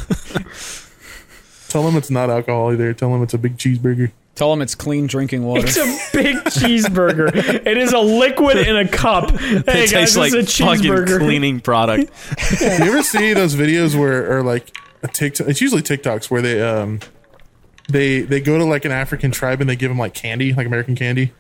[1.69, 2.95] Tell them it's not alcohol either.
[2.95, 4.13] Tell them it's a big cheeseburger.
[4.37, 5.63] Tell them it's clean drinking water.
[5.67, 7.35] It's a big cheeseburger.
[7.35, 9.31] It is a liquid in a cup.
[9.39, 11.19] Hey It guys, tastes like this a fucking cheeseburger.
[11.19, 12.13] cleaning product.
[12.61, 15.49] you ever see those videos where, or like a TikTok?
[15.49, 17.01] It's usually TikToks where they um
[17.89, 20.67] they they go to like an African tribe and they give them like candy, like
[20.67, 21.33] American candy.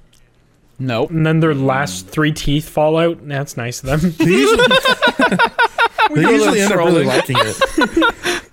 [0.78, 1.10] Nope.
[1.10, 3.26] And then their last three teeth fall out.
[3.26, 4.14] That's nice of them.
[4.24, 4.66] They usually,
[6.14, 7.06] they usually end up really trolling.
[7.06, 8.44] liking it.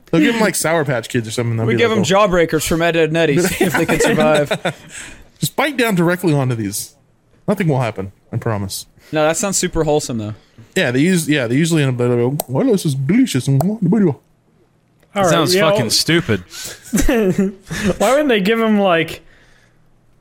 [0.10, 1.56] They'll give them like Sour Patch Kids or something.
[1.56, 2.26] They'll We be give like, them oh.
[2.28, 4.52] jawbreakers from Ed, Ed and Eddy, see if they can survive.
[4.64, 4.72] "Oh,
[5.38, 6.94] Just bite down directly onto these.
[7.46, 8.12] Nothing will happen.
[8.32, 8.86] I promise.
[9.10, 10.34] No, that sounds super wholesome though.
[10.76, 11.28] Yeah, they use.
[11.28, 11.98] Yeah, they usually end up.
[11.98, 14.20] They go, "Well, this is delicious." and All
[15.14, 16.40] right, Sounds yeah, fucking stupid.
[17.98, 19.22] Why wouldn't they give him like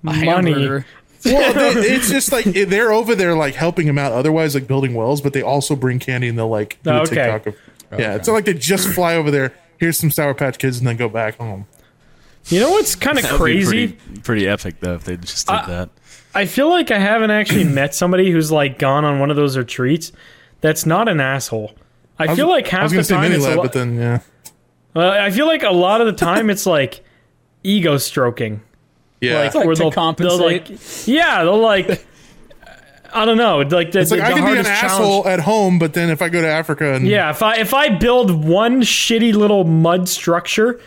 [0.01, 0.25] money?
[0.25, 0.85] hamburger.
[1.33, 4.11] Well, they, it's just like they're over there like helping him out.
[4.11, 7.15] Otherwise, like building wells, but they also bring candy and they'll like do a Okay.
[7.15, 7.55] TikTok of.
[7.99, 9.53] Yeah, it's not like they just fly over there.
[9.77, 11.67] Here's some Sour Patch Kids and then go back home.
[12.47, 13.87] You know what's kind of That would be crazy?
[13.93, 15.89] Pretty, pretty epic though if they just did that.
[16.33, 19.57] I feel like I haven't actually met somebody who's like gone on one of those
[19.57, 20.11] retreats
[20.61, 21.73] that's not an asshole.
[22.19, 23.73] I, feel like I half was the say time mini it's a lab, lo- but
[23.73, 24.19] then yeah,
[24.95, 27.03] uh, I feel like a lot of the time it's like
[27.63, 28.61] ego stroking.
[29.21, 29.39] Yeah.
[29.39, 30.37] Like, like where to they'll, compensate.
[30.39, 32.05] they'll like yeah, they'll like
[33.13, 35.39] I don't know, like the, it's like the I can be an challenge- asshole at
[35.39, 38.45] home, but then if I go to Africa and Yeah, if I if I build
[38.45, 40.79] one shitty little mud structure,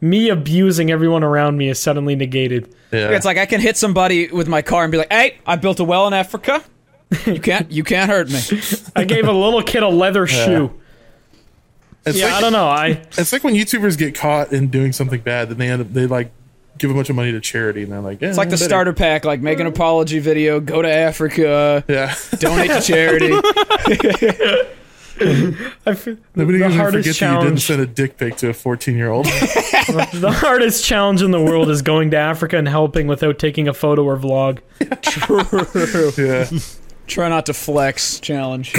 [0.00, 2.72] me abusing everyone around me is suddenly negated.
[2.92, 3.10] yeah.
[3.10, 5.80] It's like I can hit somebody with my car and be like, "Hey, I built
[5.80, 6.62] a well in Africa."
[7.26, 8.40] You can't you can't hurt me.
[8.96, 10.72] I gave a little kid a leather shoe.
[12.06, 12.66] It's Yeah, like I don't know.
[12.68, 12.86] I
[13.18, 16.06] it's like when YouTubers get caught in doing something bad, then they end up they
[16.06, 16.30] like
[16.78, 18.64] give a bunch of money to charity, and they're like, yeah, It's like the better.
[18.64, 23.30] starter pack, like make an apology video, go to Africa, Yeah, donate to charity.
[25.86, 28.48] I feel, nobody the can hardest forget that you didn't send a dick pic to
[28.48, 29.26] a 14 year old.
[29.86, 33.74] The hardest challenge in the world is going to Africa and helping without taking a
[33.74, 34.58] photo or vlog.
[35.02, 36.10] True.
[36.24, 36.48] yeah,
[37.06, 38.72] Try not to flex challenge.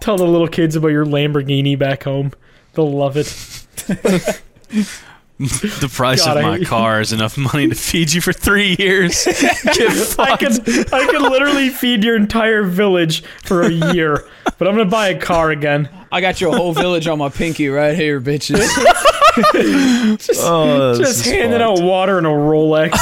[0.00, 2.32] Tell the little kids about your Lamborghini back home.
[2.74, 3.26] They'll love it.
[5.80, 8.74] The price God, of I- my car is enough money to feed you for three
[8.78, 9.24] years.
[9.24, 10.40] Get I fucked.
[10.64, 14.24] could I could literally feed your entire village for a year,
[14.58, 15.88] but I'm gonna buy a car again.
[16.10, 18.66] I got your whole village on my pinky right here, bitches.
[20.38, 21.80] Oh, Just handing fucked.
[21.80, 22.92] out water and a Rolex.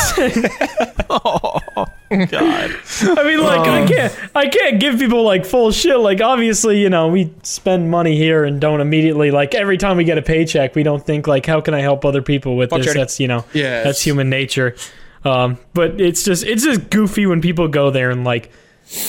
[1.10, 1.86] Oh.
[2.30, 2.74] God.
[3.18, 5.98] I mean, like I can't I can't give people like full shit.
[5.98, 10.04] Like obviously, you know, we spend money here and don't immediately like every time we
[10.04, 12.84] get a paycheck, we don't think like how can I help other people with this?
[12.84, 13.00] charity.
[13.00, 14.76] That's you know, Yeah, that's human nature.
[15.24, 18.50] Um, but it's just it's just goofy when people go there and like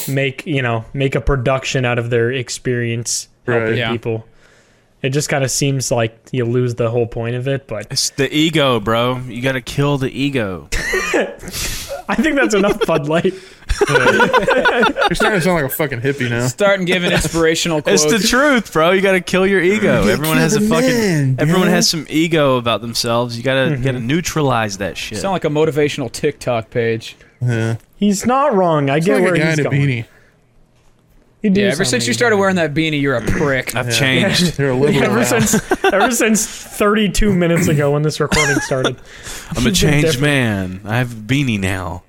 [0.07, 3.77] make you know make a production out of their experience helping Right.
[3.77, 3.91] Yeah.
[3.91, 4.25] people.
[5.01, 8.09] It just kind of seems like you lose the whole point of it, but It's
[8.11, 9.17] the ego, bro.
[9.27, 10.67] You got to kill the ego.
[12.07, 13.33] I think that's enough Bud Light.
[13.89, 16.47] you're starting to sound like a fucking hippie now.
[16.47, 18.03] Starting giving inspirational quotes.
[18.03, 18.91] It's the truth, bro.
[18.91, 20.07] You got to kill your ego.
[20.07, 20.89] Everyone has a fucking.
[20.89, 23.37] man, everyone has some ego about themselves.
[23.37, 23.83] You gotta mm-hmm.
[23.83, 25.17] gotta neutralize that shit.
[25.17, 27.17] Sound like a motivational TikTok page.
[27.41, 28.89] Yeah, He's not wrong.
[28.89, 29.81] I it's get like a where guy he's in a going.
[29.81, 30.05] beanie.
[31.45, 33.75] You do Yeah, ever since you started wearing that beanie, you're a prick.
[33.75, 34.57] I've changed.
[34.59, 35.39] You're a liberal ever now.
[35.39, 38.97] since ever since 32 minutes ago when this recording started.
[39.55, 40.81] I'm a changed man.
[40.85, 42.01] I have a beanie now.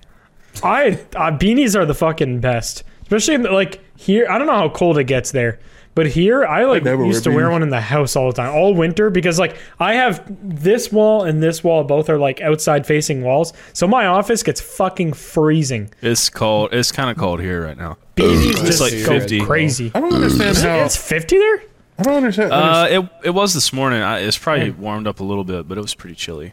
[0.63, 4.27] I uh, beanies are the fucking best, especially in the, like here.
[4.31, 5.59] I don't know how cold it gets there,
[5.97, 8.35] but here I like never used to wear wear one in the house all the
[8.35, 12.41] time, all winter because like I have this wall and this wall both are like
[12.43, 15.91] outside facing walls, so my office gets fucking freezing.
[16.03, 16.73] It's cold.
[16.73, 17.97] It's kind of cold here right now.
[18.15, 19.41] Beanies It's just like go 50.
[19.41, 19.91] crazy.
[19.95, 20.85] I don't understand how.
[20.85, 21.63] It's 50 there.
[21.99, 22.53] I don't understand.
[22.53, 24.03] Uh, it it was this morning.
[24.03, 26.53] I, it's probably warmed up a little bit, but it was pretty chilly.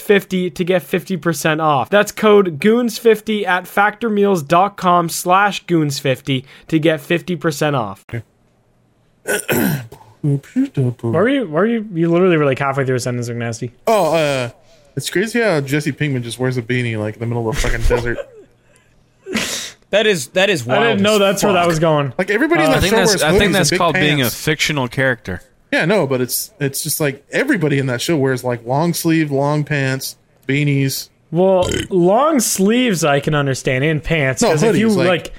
[0.00, 1.90] goons50 to get 50% off.
[1.90, 8.04] That's code goons50 at factormeals.com slash goons50 to get 50% off.
[10.22, 13.70] Why are you, why are you, you literally were like halfway through a sentence, nasty.
[13.86, 14.50] Oh, uh,
[14.96, 17.60] it's crazy how Jesse Pinkman just wears a beanie like in the middle of a
[17.60, 18.18] fucking desert.
[19.90, 20.82] That is that is wild.
[20.82, 22.12] I didn't know as that's where that was going.
[22.18, 24.20] Like everybody in I think show that's wears I think that's and big called being
[24.20, 25.42] a fictional character.
[25.76, 29.30] Yeah, no, but it's it's just like everybody in that show wears like long sleeve,
[29.30, 30.16] long pants,
[30.48, 31.10] beanies.
[31.30, 35.32] Well, long sleeves I can understand and pants No, if you hoodies, like, like-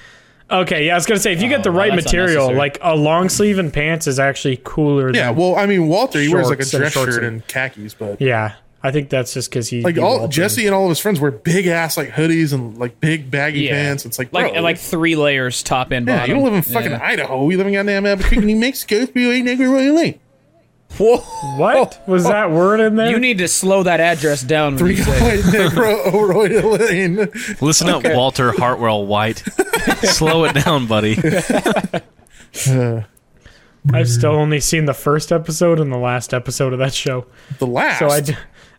[0.52, 2.78] okay, yeah, I was gonna say if you get oh, the right that's material, like
[2.82, 5.12] a long sleeve and pants is actually cooler.
[5.14, 7.26] Yeah, than, well, I mean Walter, he wears like a Shorts and dress shirt and-
[7.26, 8.56] and khakis, but yeah.
[8.84, 10.32] I think that's just because he like he all Walter.
[10.32, 13.62] Jesse and all of his friends wear big ass like hoodies and like big baggy
[13.62, 13.72] Yeah.
[13.72, 14.06] pants.
[14.06, 16.30] It's like like bro, like three layers top and yeah, bottom.
[16.30, 17.00] you don't live in fucking Yeah.
[17.04, 17.50] Idaho.
[17.50, 18.96] You live in goddamn Albuquerque, New Mexico.
[18.98, 20.20] It's really nigger really.
[20.98, 21.18] Whoa.
[21.58, 23.12] What was that word in there?
[23.12, 24.74] You need to slow that address down.
[24.74, 25.46] When Three you say it.
[25.46, 27.28] Negro Lane.
[27.62, 29.38] Listen up, Walter Hartwell White.
[30.04, 31.18] Slow it down, buddy.
[33.94, 37.26] I've still only seen the first episode and the last episode of that show.
[37.60, 38.00] The last.
[38.00, 38.36] So I, d-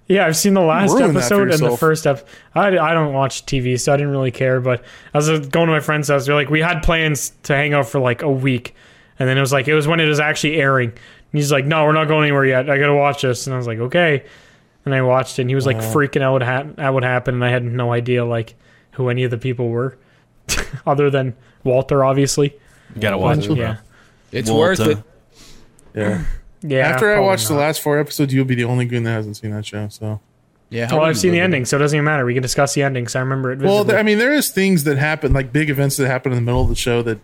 [0.06, 2.26] yeah, I've seen the last ruined that for episode and the first ep.
[2.54, 4.60] I, I don't watch TV, so I didn't really care.
[4.60, 4.82] But
[5.14, 6.26] I was going to my friend's house.
[6.26, 8.74] They're like, we had plans to hang out for like a week,
[9.18, 10.92] and then it was like it was when it was actually airing.
[11.32, 12.70] And he's like, no, we're not going anywhere yet.
[12.70, 14.24] I gotta watch this, and I was like, okay.
[14.84, 17.36] And I watched it, and he was like freaking out what ha- at what happened,
[17.36, 18.54] and I had no idea like
[18.92, 19.98] who any of the people were.
[20.86, 22.54] other than Walter, obviously.
[22.94, 23.56] You gotta watch it.
[23.58, 23.78] Yeah.
[24.32, 24.84] It's Walter.
[24.84, 24.98] worth it.
[25.94, 26.24] Yeah.
[26.62, 26.78] Yeah.
[26.88, 29.36] After I probably watch the last four episodes, you'll be the only goon that hasn't
[29.36, 29.88] seen that show.
[29.88, 30.20] So,
[30.70, 30.90] Yeah.
[30.90, 32.24] Well, I've seen the ending, so it doesn't even matter.
[32.24, 33.58] We can discuss the ending, 'cause I remember it.
[33.60, 33.98] well, vividly.
[34.00, 36.62] I mean, there is things that happen, like big events that happen in the middle
[36.62, 37.18] of the show that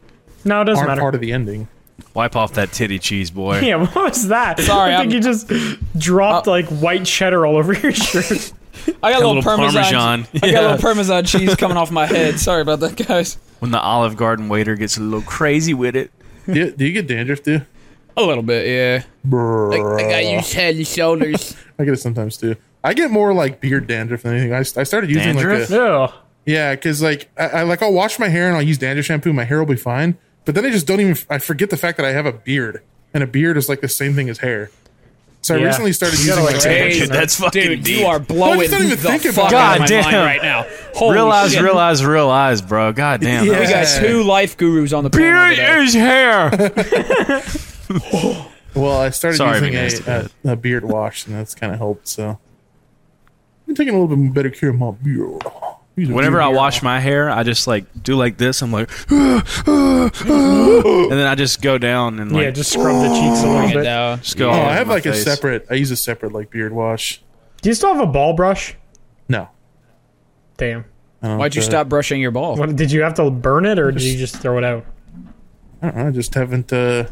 [0.44, 1.00] no, it doesn't aren't matter.
[1.00, 1.68] part of the ending.
[2.14, 3.60] Wipe off that titty cheese, boy.
[3.60, 4.60] yeah, what was that?
[4.60, 5.50] Sorry, I think I'm- you just
[5.98, 8.52] dropped uh, like white cheddar all over your shirt.
[9.02, 10.24] I got a A little, little parmesan.
[10.24, 10.26] Parmesan.
[10.42, 12.38] I got a little parmesan cheese coming off my head.
[12.38, 13.38] Sorry about that, guys.
[13.60, 16.10] When the Olive Garden waiter gets a little crazy with it.
[16.46, 17.62] do, you, do you get dandruff, too?
[18.16, 19.04] A little bit, yeah.
[19.26, 20.52] Brrr.
[20.52, 21.56] head and shoulders.
[21.78, 22.56] I get it sometimes, too.
[22.82, 24.52] I get more like beard dandruff than anything.
[24.52, 25.70] I, I started using Dandruff?
[25.70, 25.82] like a.
[25.92, 26.14] Ugh.
[26.44, 29.32] Yeah, because like I, I like I'll wash my hair and I'll use dandruff shampoo.
[29.32, 31.16] My hair will be fine, but then I just don't even.
[31.30, 33.88] I forget the fact that I have a beard, and a beard is like the
[33.88, 34.70] same thing as hair.
[35.42, 37.98] So I recently started You using like like, a- Hey, Dude, that's fucking Dude, deep.
[38.00, 39.94] you are blowing I didn't even the think fuck about out of it.
[39.94, 40.24] my God mind damn.
[40.24, 40.66] right now.
[40.94, 41.62] Holy real eyes, shit.
[41.62, 42.92] real eyes, real eyes, bro.
[42.94, 43.44] God damn.
[43.44, 43.60] Yeah.
[43.60, 45.82] We got two life gurus on the panel Beard today.
[45.84, 46.50] is hair.
[48.74, 51.78] well, I started Sorry, using a, about a, a beard wash, and that's kind of
[51.78, 52.08] helped.
[52.08, 52.38] So
[53.68, 55.42] I'm taking a little bit better care of my beard.
[55.96, 56.82] Use a Whenever I wash wash.
[56.82, 58.62] my hair, I just like do like this.
[58.62, 60.10] I'm like, and
[61.10, 63.74] then I just go down and like yeah, just scrub the cheeks a little Bring
[63.74, 63.82] bit.
[63.84, 64.20] down.
[64.20, 64.50] just go.
[64.50, 65.66] oh, I have my like a separate.
[65.70, 67.22] I use a separate like beard wash.
[67.62, 68.74] Do you still have a ball brush?
[69.28, 69.48] No,
[70.56, 70.84] Damn.
[71.20, 72.56] Why'd you uh, stop brushing your ball?
[72.56, 74.84] What, did you have to burn it or did you just throw it out?
[75.80, 76.08] I don't know.
[76.08, 76.70] I just haven't.
[76.72, 77.06] uh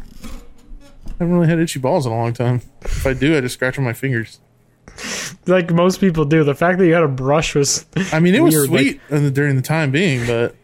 [1.05, 2.61] I haven't really had itchy balls in a long time.
[2.81, 4.39] If I do, I just scratch on my fingers.
[5.45, 6.45] Like most people do.
[6.45, 9.01] The fact that you had a brush was I mean, it was Weird, like- sweet
[9.09, 10.55] in the, during the time being, but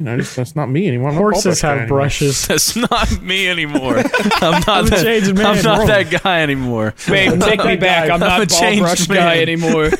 [0.00, 1.10] you know, just, that's not me anymore.
[1.10, 1.98] I'm not a ball horses brush guy have anymore.
[1.98, 2.46] brushes.
[2.48, 3.98] That's not me anymore.
[4.40, 5.34] I'm not I'm a that.
[5.34, 5.46] man.
[5.46, 5.86] I'm not Whoa.
[5.88, 6.94] that guy anymore.
[7.08, 8.04] Babe, take me back.
[8.10, 9.16] I'm I'm a not ball changed brush man.
[9.18, 9.90] guy anymore.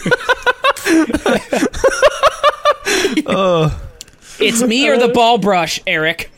[4.40, 6.30] It's me or the ball brush, Eric.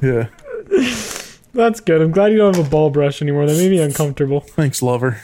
[0.00, 0.28] Yeah.
[1.54, 2.00] That's good.
[2.00, 3.46] I'm glad you don't have a ball brush anymore.
[3.46, 4.40] That made me uncomfortable.
[4.40, 5.20] Thanks, lover.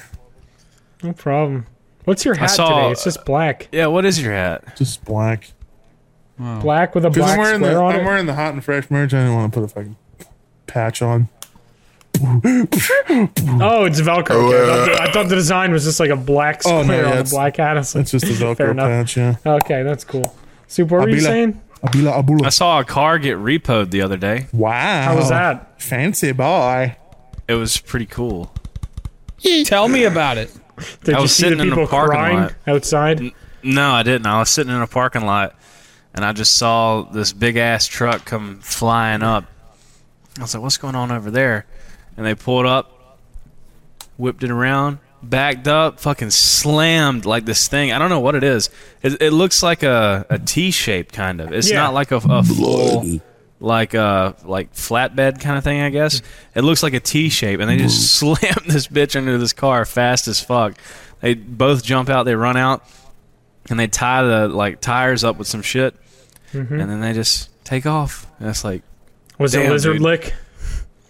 [1.02, 1.66] No problem.
[2.04, 2.90] What's your hat saw- today?
[2.92, 3.68] It's just black.
[3.72, 4.76] Yeah, what is your hat?
[4.76, 5.50] Just black.
[6.38, 8.04] Black with a Because black I'm wearing square the on I'm it.
[8.04, 9.12] wearing the hot and fresh merch.
[9.12, 9.96] I didn't want to put a fucking
[10.66, 11.28] patch on.
[12.20, 14.28] Oh, it's Velcro.
[14.48, 16.84] Okay, I, thought the, I thought the design was just like a black Oh, square
[16.84, 17.76] no, yeah, on a it's- black hat.
[17.76, 18.88] I was like, It's just a Fair Velcro enough.
[18.88, 19.16] patch.
[19.16, 19.36] Yeah.
[19.46, 20.36] Okay, that's cool.
[20.66, 21.22] Super, what were you Abila.
[21.22, 21.60] saying?
[21.82, 24.46] Abila I saw a car get repoed the other day.
[24.52, 25.02] Wow.
[25.02, 25.80] How was that?
[25.80, 26.96] Fancy boy.
[27.46, 28.52] It was pretty cool.
[29.64, 30.52] Tell me about it.
[31.04, 32.54] Did I you was see the sitting in a people parking crying lot.
[32.66, 33.32] outside?
[33.62, 34.26] No, I didn't.
[34.26, 35.54] I was sitting in a parking lot
[36.14, 39.44] and I just saw this big ass truck come flying up.
[40.38, 41.66] I was like, what's going on over there?
[42.16, 43.18] And they pulled up,
[44.16, 47.92] whipped it around, backed up, fucking slammed like this thing.
[47.92, 48.70] I don't know what it is.
[49.02, 51.52] It, it looks like a, a T shape, kind of.
[51.52, 51.76] It's Yeah.
[51.78, 53.20] not like a, a full.
[53.60, 56.22] Like a like flatbed kind of thing, I guess.
[56.54, 59.84] It looks like a T shape, and they just slammed this bitch under this car
[59.84, 60.78] fast as fuck.
[61.20, 62.84] They both jump out, they run out,
[63.68, 65.96] and they tie the like tires up with some shit,
[66.52, 66.80] Mm-hmm.
[66.80, 68.26] and then they just take off.
[68.38, 68.82] And it's like,
[69.38, 70.02] Was it lizard dude.
[70.02, 70.34] lick?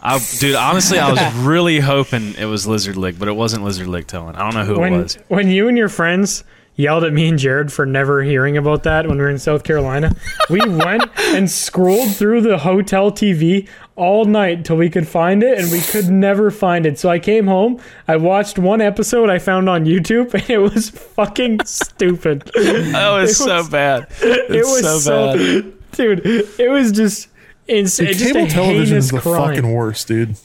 [0.09, 3.87] I, dude, honestly, I was really hoping it was Lizard Lick, but it wasn't Lizard
[3.88, 4.37] Lick telling.
[4.37, 5.14] I don't know who When it was.
[5.29, 6.44] when you and your friends
[6.77, 9.64] yelled at me and Jared for never hearing about that when we were in South
[9.64, 10.14] Carolina,
[10.49, 15.59] we went and scrolled through the hotel TV all night till we could find it,
[15.59, 16.97] and we could never find it.
[16.99, 20.88] So I came home, I watched one episode I found on YouTube, and it was
[20.90, 22.49] fucking stupid.
[22.57, 24.07] Oh, was so was- bad.
[24.23, 25.73] it was so so, bad.
[25.92, 26.21] dude.
[26.61, 27.27] It was just
[27.68, 28.07] insane.
[28.09, 29.48] Dude, just cable a television is the crime.
[29.54, 30.37] fucking worst, dude.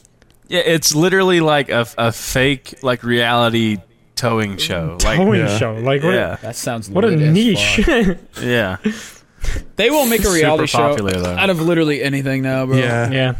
[0.48, 3.78] Yeah, it's literally like a, a fake like reality
[4.14, 4.98] towing show.
[5.04, 5.58] Like, towing yeah.
[5.58, 5.74] show.
[5.74, 6.14] Like what?
[6.14, 7.86] yeah, That sounds What a niche.
[8.40, 8.76] yeah.
[9.76, 11.34] They will make a Super reality show though.
[11.34, 12.76] out of literally anything now, bro.
[12.76, 13.10] Yeah.
[13.10, 13.36] yeah.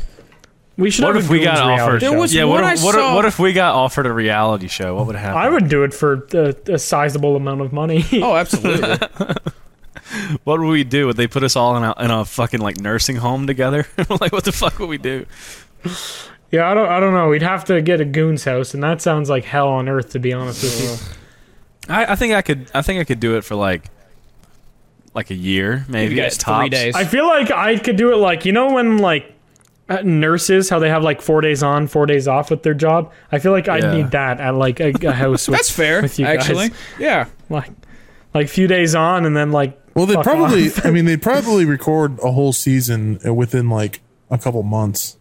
[0.76, 2.00] We should What have if a we got offered?
[2.00, 2.10] show.
[2.10, 4.06] There was yeah, one what, I if, what, if, saw- what if we got offered
[4.06, 4.96] a reality show?
[4.96, 5.40] What would happen?
[5.40, 8.04] I would do it for a, a sizable amount of money.
[8.14, 8.96] Oh, absolutely.
[10.44, 11.06] What would we do?
[11.06, 13.86] Would they put us all in a, in a fucking like nursing home together?
[14.20, 15.26] like, what the fuck would we do?
[16.50, 16.88] yeah, I don't.
[16.88, 17.28] I don't know.
[17.28, 20.18] We'd have to get a goon's house, and that sounds like hell on earth, to
[20.18, 20.82] be honest with
[21.88, 21.94] you.
[21.94, 22.70] I, I think I could.
[22.74, 23.84] I think I could do it for like,
[25.14, 26.14] like a year, maybe.
[26.14, 26.60] You guys, tops.
[26.62, 26.94] three days.
[26.94, 29.32] I feel like I could do it like you know when like
[29.88, 33.12] uh, nurses how they have like four days on, four days off with their job.
[33.32, 33.94] I feel like I'd Yeah.
[33.94, 35.48] need that at like a, a house.
[35.48, 36.38] With, That's fair, with you guys.
[36.40, 36.70] actually.
[36.98, 37.26] Yeah.
[37.50, 37.70] Like,
[38.32, 39.78] like few days on, and then like.
[39.94, 40.70] Well, they fuck probably.
[40.84, 45.16] I mean, they probably record a whole season uh, within like a couple months.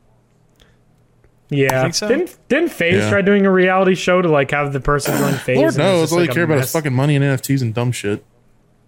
[1.49, 1.84] Yeah.
[1.84, 2.07] think so.
[2.07, 3.09] Didn't didn't FaZe Yeah.
[3.09, 5.57] try doing a reality show to like have the person join FaZe?
[5.57, 7.24] Lord and it was knows, all they like, a care about is fucking money and
[7.24, 8.26] NFTs and dumb shit.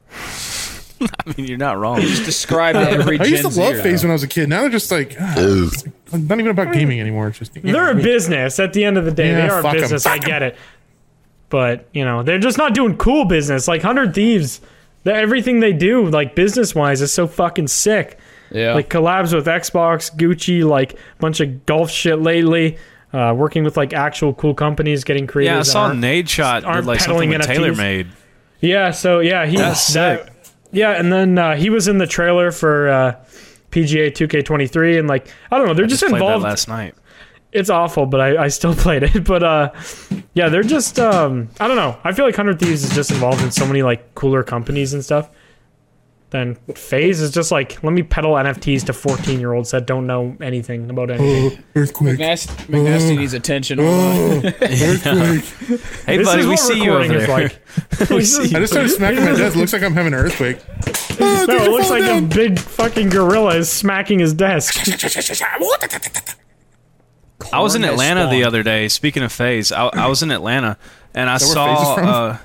[1.02, 2.00] I mean, you're not wrong.
[2.02, 3.20] Just describe every.
[3.22, 4.08] I used to love Zer, FaZe though.
[4.08, 4.50] when I was a kid.
[4.50, 5.70] Now they're just like, ah,
[6.12, 7.28] like, not even about gaming anymore.
[7.28, 8.60] It's just They're a business.
[8.60, 9.82] At the end of the day, Yeah, they are a fuck 'em.
[9.82, 10.06] business.
[10.06, 10.56] I get it.
[11.50, 13.68] But, you know, they're just not doing cool business.
[13.68, 14.66] Like 100 Thieves, the,
[15.14, 18.18] everything they do, like business wise, is so fucking sick.
[18.52, 18.74] Yeah.
[18.74, 22.78] Like collabs with Xbox, Gucci, like a bunch of golf shit lately.
[23.14, 25.54] Uh, working with like actual cool companies, getting creators.
[25.54, 27.76] Yeah, I saw aren't- Nadeshot did aren't like something peddling with NFTs.
[28.04, 28.08] TaylorMade.
[28.60, 30.34] Yeah, so yeah, he That's that- sick.
[30.72, 33.16] yeah, and then uh, he was in the trailer for uh,
[33.72, 36.44] PGA 2K23, and like I don't know, they're I just, just played that involved.
[36.44, 36.96] last night.
[37.56, 39.24] It's awful, but I, I still played it.
[39.24, 39.72] But uh,
[40.34, 41.98] yeah, they're just um, I don't know.
[42.04, 45.04] I feel like Hundred Thieves is just involved in so many like cooler companies and
[45.04, 45.30] stuff.
[46.32, 50.06] Then FaZe is just like let me peddle NFTs to 14 year olds that don't
[50.06, 51.58] know anything about anything.
[51.60, 52.20] Oh, earthquake.
[52.20, 53.80] McNasty, McNasty needs attention.
[53.80, 55.80] Oh, earthquake.
[56.06, 57.28] Hey, this buddy, we see you over there.
[57.28, 57.62] like.
[58.10, 58.58] we see you.
[58.58, 59.56] I just started smacking my desk.
[59.56, 60.58] Looks like I'm having an earthquake.
[61.22, 64.76] Oh, No, it looks fell like a big fucking gorilla is smacking his desk.
[67.52, 68.88] I was in Corn has Atlanta the other day.
[68.88, 70.78] Speaking of FaZe, I, I was in Atlanta
[71.14, 71.96] and I saw.
[71.96, 72.06] FaZe?
[72.06, 72.38] Uh,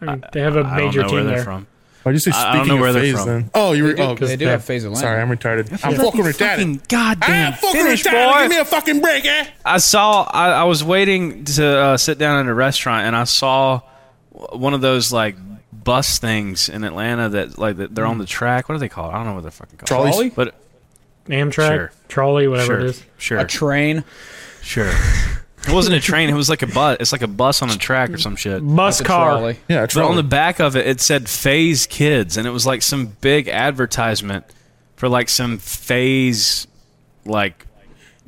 [0.00, 1.42] I mean, they have a I major team there.
[1.42, 1.66] from.
[2.04, 3.26] Why'd you say I- I speaking don't know of where they're from.
[3.26, 3.50] then?
[3.54, 3.88] Oh, you were.
[3.90, 5.00] They do, Oh, they do have FaZe Atlanta.
[5.00, 5.70] sorry, I'm retarded.
[5.84, 6.34] I'm fucking retarded.
[6.36, 8.32] Fucking goddamn I'm fucking finish, retarded.
[8.32, 8.40] boy.
[8.42, 9.46] Give me a fucking break, eh?
[9.64, 10.22] I saw.
[10.22, 13.80] I, I was waiting to uh, sit down at a restaurant, and I saw
[14.30, 15.36] one of those like
[15.72, 18.68] bus things in Atlanta that like that they're on the track.
[18.68, 19.12] What are they called?
[19.12, 19.88] I don't know what they're fucking called.
[19.88, 20.14] Trolleys?
[20.14, 20.30] Trolley?
[20.30, 20.54] But
[21.28, 21.92] Amtrak, Sure.
[22.08, 23.02] trolley, whatever sure, it is.
[23.18, 24.04] sure, A train.
[24.62, 24.92] sure.
[25.66, 26.30] It wasn't a train.
[26.30, 26.96] It was like a bus.
[27.00, 28.62] It's like a bus on a track or some shit.
[28.64, 29.30] Bus That's a car.
[29.32, 29.56] trolley.
[29.68, 30.08] Yeah, But trolley.
[30.10, 33.48] on the back of it, it said FaZe Kids, and it was like some big
[33.48, 34.46] advertisement
[34.96, 36.68] for like some FaZe
[37.26, 37.66] like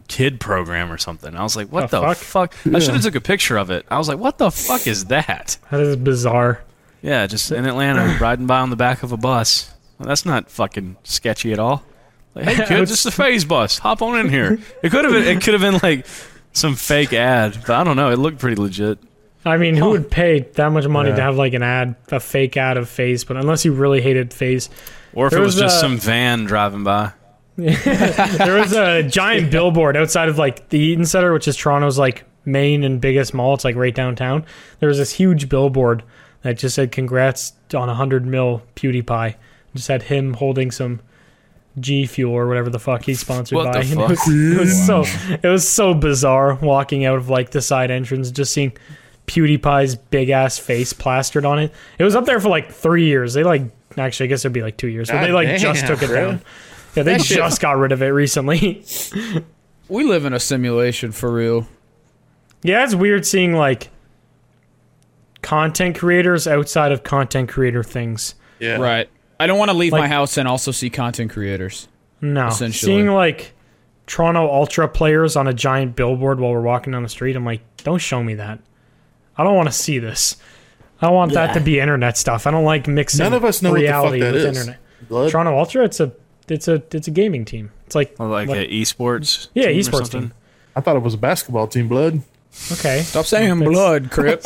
[0.08, 1.34] kid program or something.
[1.34, 2.16] I was like, what The the, fuck?
[2.18, 2.74] fuck?
[2.74, 3.86] I should have took a picture of it.
[3.90, 5.56] I was like, what the fuck is that?
[5.70, 6.60] That is bizarre.
[7.00, 9.72] Yeah, just in Atlanta, riding by on the back of a bus.
[9.98, 11.84] Well, that's not fucking sketchy at all.
[12.34, 13.78] Like, hey kids, it's the FaZe bus.
[13.78, 14.58] Hop on in here.
[14.82, 15.24] It could have been.
[15.24, 16.06] It could have been like
[16.52, 18.10] some fake ad, but I don't know.
[18.10, 18.98] It looked pretty legit.
[19.44, 21.16] I mean, who would pay that much money Yeah.
[21.16, 23.24] to have like an ad, a fake ad of FaZe?
[23.24, 24.68] But unless you really hated FaZe,
[25.14, 27.12] Or if There it was was just a- some van driving by.
[27.56, 32.24] there was a giant billboard outside of like the Eaton Center, which is Toronto's like
[32.44, 33.54] main and biggest mall.
[33.54, 34.44] It's like right downtown.
[34.78, 36.02] There was this huge billboard
[36.42, 39.34] that just said "Congrats on a hundred mil PewDiePie."
[39.74, 41.00] Just had him holding some
[41.78, 43.82] G Fuel or whatever the fuck he's sponsored What by.
[43.82, 44.26] the And it, fuck?
[44.26, 45.04] was, it was so
[45.42, 48.72] it was so bizarre walking out of like the side entrance, just seeing
[49.26, 51.72] PewDiePie's big ass face plastered on it.
[51.98, 53.34] It was up there for like three years.
[53.34, 53.62] They like
[53.96, 56.08] actually, I guess it'd be like two years, but they God like just took it
[56.08, 56.30] bro.
[56.32, 56.42] down.
[56.96, 58.84] Yeah, they That shit- just got rid of it recently.
[59.88, 61.66] We live in a simulation for real.
[62.62, 63.88] Yeah, it's weird seeing like
[65.42, 68.34] content creators outside of content creator things.
[68.58, 68.76] yeah.
[68.76, 69.08] Right.
[69.40, 71.88] I don't want to leave Like- my house and also see content creators.
[72.20, 72.92] No, Essentially.
[72.92, 73.52] seeing like
[74.06, 77.60] Toronto Ultra players on a giant billboard while we're walking down the street, I'm like,
[77.78, 78.58] don't show me that.
[79.38, 80.36] I don't want to see this.
[81.00, 82.46] I don't want that to be internet stuff.
[82.46, 83.24] I don't like mixing.
[83.24, 84.58] None of us know what the fuck reality that with is.
[84.58, 84.78] internet.
[85.08, 85.30] Blood?
[85.30, 86.12] Toronto Ultra, it's a
[86.48, 87.70] it's a it's a gaming team.
[87.86, 89.48] It's like Or like what- a esports.
[89.54, 90.20] Yeah, team esports something.
[90.22, 90.32] team.
[90.76, 92.20] I thought it was a basketball team, blood.
[92.72, 93.02] Okay.
[93.02, 94.44] Stop saying That's- blood, Crip.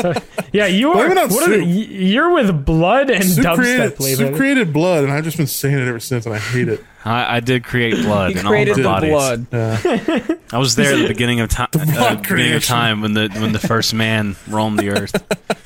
[0.52, 0.94] Yeah, you are.
[0.94, 3.56] Blame it on What are the, you're with blood and Soup dubstep.
[3.56, 4.36] created, Believe Soup it.
[4.36, 6.84] created blood, and I've just been saying it ever since, and I hate it.
[7.06, 9.46] I, I did create blood he in all of created our the bodies.
[9.48, 10.38] blood.
[10.52, 11.68] I was there at the beginning of time.
[11.74, 15.12] Uh, blood beginning of time when the when the first man roamed the earth.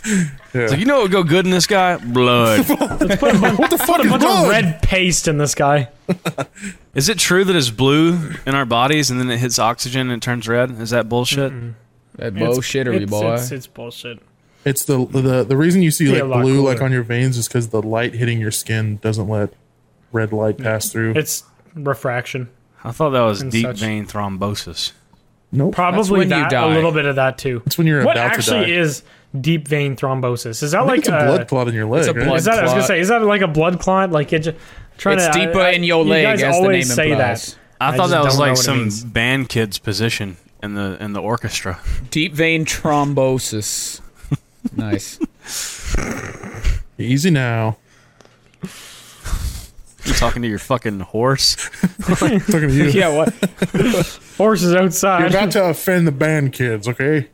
[0.07, 0.25] Yeah.
[0.63, 1.97] It's like you know what would go good in this guy?
[1.99, 2.69] Blood.
[2.69, 5.91] what the fuck Put a is bunch of red paste in this guy.
[6.95, 10.21] Is it true that it's blue in our bodies and then it hits oxygen and
[10.21, 10.71] it turns red?
[10.81, 11.53] Is that bullshit?
[12.19, 13.35] That It's- bullshittery, it's, boy.
[13.35, 14.19] It's, it's bullshit.
[14.65, 17.03] It's the the the reason you see Be like a lot blue like on your
[17.05, 19.51] veins is because the light hitting your skin doesn't let
[20.13, 21.13] red light pass through.
[21.15, 21.45] It's
[21.75, 22.51] refraction.
[22.85, 23.81] I thought that was deep such.
[23.81, 24.93] vein thrombosis.
[25.53, 25.75] nope.
[25.75, 26.53] Probably when you that.
[26.53, 27.63] A little bit of that too.
[27.67, 28.81] It's when you're What about actually to die.
[28.81, 29.03] is
[29.41, 30.63] deep vein thrombosis?
[30.63, 32.09] Is that I like it's a uh, blood clot in your leg.
[32.09, 32.25] a right?
[32.25, 33.01] blood Is that I was gonna say?
[33.01, 34.11] Is that like a blood clot?
[34.11, 34.41] Like it?
[34.41, 34.57] Just,
[34.99, 36.23] trying It's to, deeper I- I- in your leg.
[36.23, 37.53] you guys as the name always say implies.
[37.55, 37.59] that.
[37.81, 41.79] I, I thought that was like some band kid's position in the in the orchestra.
[42.11, 44.01] Deep vein thrombosis.
[44.77, 45.19] nice.
[46.99, 47.79] Easy now.
[50.05, 51.57] You're talking to your fucking horse?
[52.01, 52.85] Talking to you.
[52.87, 53.35] Yeah, what?
[54.39, 55.19] Horses outside.
[55.21, 57.29] You're about to offend the band kids, okay?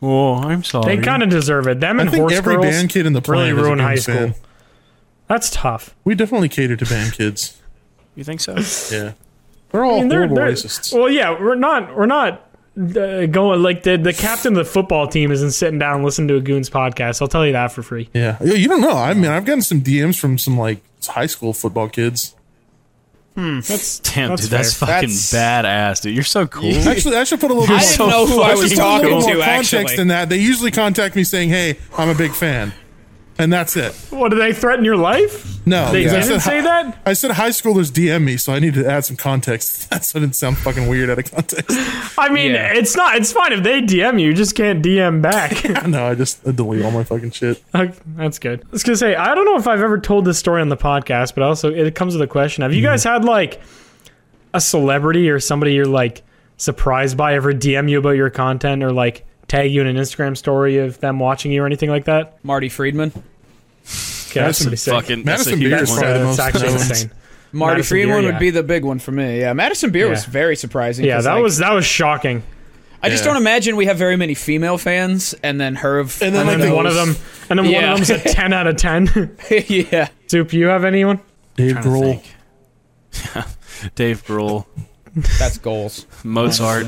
[0.00, 0.96] Oh, I'm sorry.
[0.96, 1.80] They kind of deserve it.
[1.80, 3.62] Them I and think horse every girls band kid in the really planet is a
[3.64, 4.14] ruined high school.
[4.14, 4.34] fan.
[5.26, 5.96] That's tough.
[6.04, 7.60] We definitely cater to band kids.
[8.14, 8.56] You think so?
[8.94, 9.12] Yeah.
[9.72, 10.92] They're all I mean, they're, they're- racists.
[10.96, 12.46] Well, yeah, we're not we're not
[12.78, 16.28] uh, going like the the captain of the football team isn't sitting down and listening
[16.28, 17.20] to a Goons podcast.
[17.20, 18.08] I'll tell you that for free.
[18.14, 18.92] Yeah, Yeah, you don't know.
[18.96, 22.34] I mean, I've gotten some DMs from some like high school football kids.
[23.36, 26.14] That's Damn, that's dude, that's fucking That's- baddass, dude.
[26.14, 26.74] You're so cool.
[26.86, 28.08] Actually, I should put a little I didn't more.
[28.10, 29.50] know who I I was should put a little talking more to.
[29.50, 30.28] context Actually, in that.
[30.28, 32.72] They usually contact me saying, "Hey, I'm a big fan,"
[33.40, 33.94] and that's it.
[34.10, 35.66] What do they threaten your life?
[35.66, 36.98] No, They 'cause I didn't said say that.
[37.06, 39.88] I said high schoolers DM me, so I need to add some context.
[39.90, 41.76] That's what it sound fucking weird out of context.
[42.18, 42.72] I mean, Yeah.
[42.74, 43.16] it's not.
[43.16, 44.28] It's fine if they DM you.
[44.28, 45.64] You just can't DM back.
[45.88, 47.62] no, I just I delete all my fucking shit.
[47.74, 48.60] Okay, That's good.
[48.60, 50.76] I was gonna say I don't know if I've ever told this story on the
[50.76, 52.62] podcast, but also it comes with a question.
[52.62, 53.14] Have you guys mm-hmm.
[53.14, 53.60] had like
[54.52, 56.22] a celebrity or somebody you're like
[56.56, 60.36] surprised by ever DM you about your content or like tag you in an Instagram
[60.36, 62.42] story of them watching you or anything like that?
[62.44, 63.08] Marty Friedman.
[63.10, 63.22] Okay,
[63.84, 64.94] that's Madison pretty sick.
[64.94, 66.76] Fucking Madison huge Beer is probably the That's most actually known.
[66.78, 67.10] insane.
[67.52, 68.38] Marty Madison Friedman Beer, would yeah.
[68.38, 69.40] be the big one for me.
[69.40, 71.04] Yeah, Madison Beer was very surprising.
[71.04, 72.42] Yeah, 'cause, that like, was that was shocking.
[73.02, 73.32] I just Yeah.
[73.32, 76.00] don't imagine we have very many female fans, and then her.
[76.00, 77.16] And then, And like, then the- one of them,
[77.48, 79.34] and then one of them's a ten out of ten.
[79.50, 81.18] yeah, Soup, you have anyone?
[81.56, 82.22] Dave Trying to Grohl.
[83.12, 83.94] think.
[83.96, 84.66] Dave Grohl,
[85.38, 86.06] that's goals.
[86.22, 86.86] Mozart.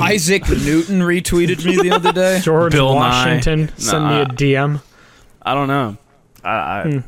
[0.00, 2.40] Isaac Newton retweeted me the other day.
[2.40, 3.00] George Bill Nye.
[3.00, 4.80] Washington sent me a DM.
[5.42, 5.96] I don't know.
[6.44, 6.98] I, I, uh, Hmm.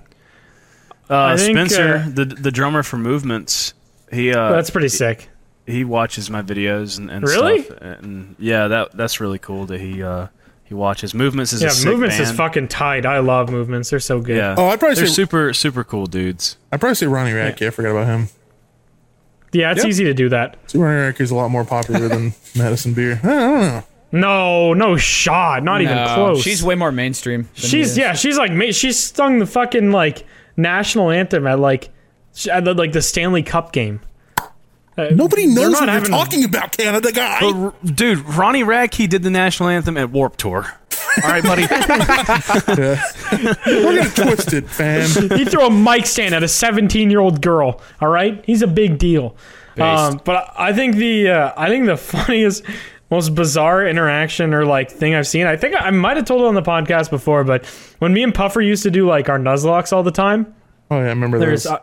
[1.13, 3.75] I think, Spencer, uh, the the drummer for Movements,
[4.13, 5.29] he uh, That's pretty sick.
[5.67, 7.63] he watches my videos and, and Really?
[7.63, 7.79] stuff.
[7.81, 10.29] And yeah, that that's really cool that he uh,
[10.65, 11.53] he watches Movements.
[11.53, 12.31] Is Yeah, a sick movements band.
[12.31, 13.07] is fucking tight.
[13.07, 13.91] I love movements.
[13.91, 14.37] They're so good.
[14.37, 14.55] Yeah.
[14.57, 16.57] Oh, I'd probably They're say super super cool dudes.
[16.71, 17.67] I'd probably say Ronnie Radke.
[17.67, 18.29] I forgot about him.
[19.53, 19.89] Yeah, it's Yep.
[19.89, 20.57] easy to do that.
[20.69, 23.21] See, Ronnie Radke is a lot more popular than Madison Beer.
[23.23, 23.85] I don't know.
[24.13, 25.63] No, no shot.
[25.63, 26.43] Not even close.
[26.43, 27.43] She's way more mainstream.
[27.43, 28.13] than she's yeah.
[28.15, 30.25] She's like she's sung the fucking like
[30.57, 31.91] national anthem at like
[32.51, 34.01] at the, like the Stanley Cup game.
[34.99, 37.39] Uh, Nobody knows not what you're having- talking about, Canada guy.
[37.41, 40.67] But, dude, Ronnie Radke did the national anthem at Warp Tour.
[41.25, 41.63] All right, buddy.
[43.67, 45.09] We're gonna twist it, fam.
[45.37, 47.81] he threw a mic stand at a 17 year old girl.
[48.01, 49.37] All right, he's a big deal.
[49.79, 52.65] Um, but I think the uh, I think the funniest,
[53.11, 55.47] most bizarre interaction or like thing I've seen.
[55.47, 57.65] I think I might have told it on the podcast before, but
[57.99, 60.55] when me and Puffer used to do like our Nuzlockes all the time,
[60.91, 61.65] Oh yeah, I remember there's.
[61.65, 61.73] those.
[61.73, 61.79] Uh,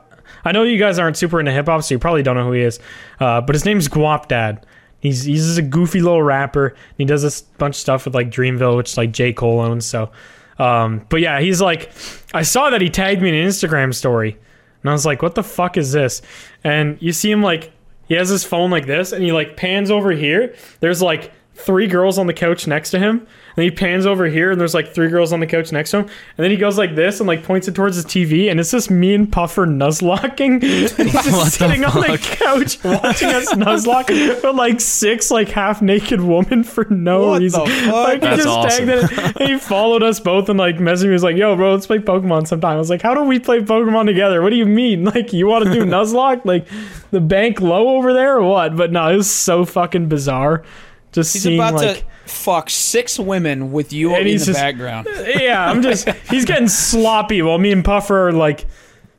[0.46, 2.52] I know you guys aren't super into hip hop, so you probably don't know who
[2.54, 2.80] he is.
[3.20, 4.64] Uh, but his name's Guapdad.
[5.00, 6.76] He's he's just a goofy little rapper.
[6.98, 9.86] He does this bunch of stuff with like Dreamville, which like J Cole owns.
[9.86, 10.12] So,
[10.60, 11.92] um, but yeah, he's like,
[12.34, 14.38] I saw that he tagged me in an Instagram story,
[14.82, 16.22] and I was like, what the fuck is this?
[16.64, 17.72] And you see him like
[18.08, 20.56] he has his phone like this, and he like pans over here.
[20.80, 23.28] There's like three girls on the couch next to him.
[23.58, 25.98] And he pans over here, and there's like three girls on the couch next to
[25.98, 26.04] him.
[26.06, 28.70] And then he goes like this and like points it towards his TV, and it's
[28.70, 30.62] just me and Puffer nuzlocking.
[30.68, 36.22] He's just sitting on the couch watching us nuzlock with like six like half naked
[36.22, 37.66] women for no What reason.
[37.66, 37.94] fuck?
[37.94, 38.86] Like he That's just awesome.
[38.88, 39.42] tagged it.
[39.42, 41.08] And he followed us both and like messaged me.
[41.08, 43.40] He was like, "Yo, bro, let's play Pokemon sometime." I was like, "How do we
[43.40, 44.44] play Pokemon together?
[44.44, 45.04] What do you mean?
[45.18, 46.46] Like you want to do nuzlocke?
[46.46, 46.68] Like
[47.10, 50.64] the bank low over there or what?" But no, it was so fucking bizarre.
[51.12, 52.00] Just He's seeing about like.
[52.00, 55.08] to fuck six women with you in the just- background.
[55.26, 58.66] yeah, I'm just he's getting sloppy while me and Puffer are like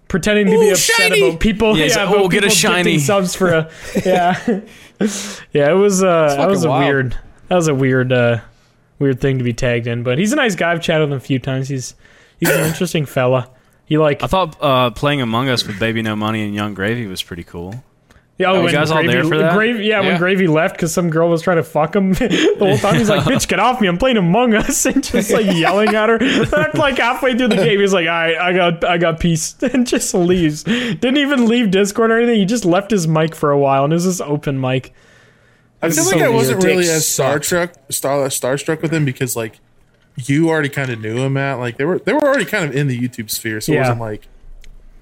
[0.09, 1.29] pretending to be upset shiny!
[1.29, 1.77] about people.
[1.77, 3.71] Yeah, he's Yeah, like, about "Oh, get a shiny." subs for a
[4.07, 4.39] yeah,
[5.53, 5.71] yeah.
[5.71, 6.85] It was uh, that was a wild.
[6.85, 7.19] weird,
[7.49, 8.41] that was a weird, uh,
[8.99, 10.03] weird thing to be tagged in.
[10.03, 10.73] But he's a nice guy.
[10.73, 11.69] I've chatted with him a few times.
[11.69, 11.95] He's
[12.39, 13.51] he's an interesting fella.
[13.87, 17.07] He like I thought uh, playing Among Us with Baby No Money and Yung Gravy
[17.07, 17.83] was pretty cool.
[18.39, 19.55] Yeah, you when guys all Gravy, there for that?
[19.55, 22.79] Gravy, yeah, when Gravy left because some girl was trying to fuck him the whole
[22.79, 22.95] time.
[22.95, 23.89] He's like, "Bitch, get off me!
[23.89, 26.19] I'm playing Among Us," and just like yelling at her.
[26.49, 29.57] Then, like halfway through the game, he's like, "All right, I got, I got peace,"
[29.61, 30.63] and just leaves.
[30.63, 32.39] Didn't even leave Discord or anything.
[32.39, 34.95] He just left his mic for a while, and it was this open mic.
[35.83, 37.45] I feel so like I wasn't really Dick as sucked.
[37.45, 39.59] starstruck, star, starstruck with him because like
[40.17, 42.75] you already kind of knew him, at Like they were they were already kind of
[42.75, 44.29] in the YouTube sphere, so it wasn't like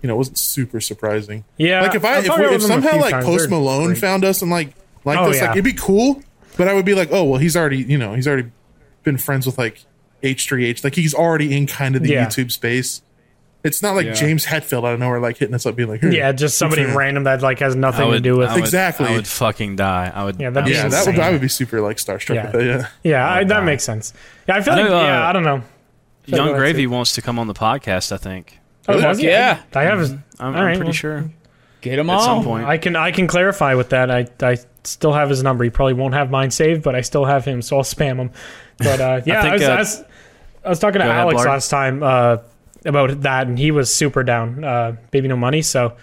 [0.06, 1.44] you know it wasn't super surprising.
[1.56, 3.24] Yeah, like if I I've if, we, if with him a somehow like times.
[3.24, 3.98] Post They're Malone great.
[3.98, 4.68] found us and like
[5.04, 5.48] like Oh, this, yeah.
[5.48, 6.22] like it'd be cool.
[6.56, 8.50] But I would be like, oh well, he's already you know he's already
[9.02, 9.84] been friends with like
[10.22, 12.26] H3H, like he's already in kind of the Yeah.
[12.26, 13.02] YouTube space.
[13.64, 14.12] It's not like Yeah.
[14.12, 16.84] James Hetfield out of nowhere like hitting us up being like, "Here, Yeah, just somebody
[16.84, 18.48] random that like has nothing would, to do with.
[18.48, 19.06] I would- Exactly.
[19.06, 20.12] I would fucking die.
[20.14, 20.38] I would.
[20.40, 21.18] Yeah, that'd be yeah, I that would.
[21.18, 22.44] I would be super like starstruck Yeah.
[22.44, 22.64] with that.
[22.64, 22.88] Yeah.
[23.02, 24.12] yeah, I, that makes sense.
[24.46, 25.62] Yeah, I feel I like know, uh, yeah, I don't know.
[26.26, 28.12] Yung Gravy wants to come on the podcast.
[28.12, 28.58] I think.
[28.88, 29.26] Oh, does he?
[29.26, 29.62] yeah.
[29.74, 30.12] I have his.
[30.12, 31.30] I'm, I'm right, pretty well, sure
[31.80, 32.22] Get him at on.
[32.22, 32.66] some point.
[32.66, 34.10] I can I can clarify with that.
[34.10, 35.64] I I still have his number.
[35.64, 38.30] He probably won't have mine saved, but I still have him, so I'll spam him.
[38.78, 40.04] But uh, yeah, I, think, was, uh, I, was,
[40.64, 42.38] I was talking to go ahead, Alex last time uh,
[42.84, 44.64] about that, and he was super down.
[44.64, 45.62] Uh, Baby No Money.
[45.62, 45.96] So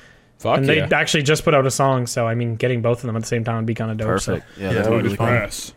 [0.44, 0.88] Fuck and yeah.
[0.88, 2.06] they actually just put out a song.
[2.06, 3.98] So I mean, getting both of them at the same time would be kind of
[3.98, 4.20] dope.
[4.20, 4.34] so.
[4.36, 4.58] Perfect.
[4.58, 5.74] Yeah, Yeah, that'd that be would be really fun.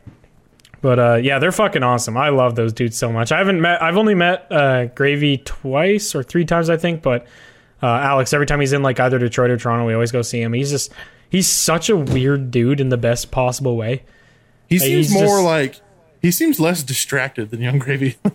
[0.86, 2.16] But uh, yeah, they're fucking awesome.
[2.16, 3.32] I love those dudes so much.
[3.32, 3.82] I haven't met.
[3.82, 7.02] I've only met uh, Gravy twice or three times, I think.
[7.02, 7.26] But
[7.82, 10.40] uh, Alex, every time he's in like either Detroit or Toronto, we always go see
[10.40, 10.52] him.
[10.52, 10.92] He's just
[11.28, 14.04] he's such a weird dude in the best possible way.
[14.68, 15.80] He seems more just- like
[16.22, 18.16] he seems less distracted than Yung Gravy.
[18.24, 18.30] I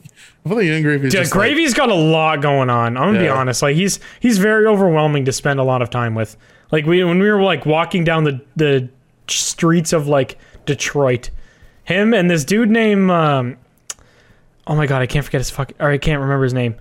[0.45, 2.97] feel like Yung Gravy Yeah, just like- Gravy's got a lot going on.
[2.97, 3.61] I'm gonna be honest.
[3.61, 6.35] Like he's he's very overwhelming to spend a lot of time with.
[6.69, 8.89] Like we when we were like walking down the the
[9.29, 11.29] streets of like Detroit,
[11.83, 13.57] him and this dude named um,
[14.67, 16.75] oh my god, I can't forget his fuck or I can't remember his name.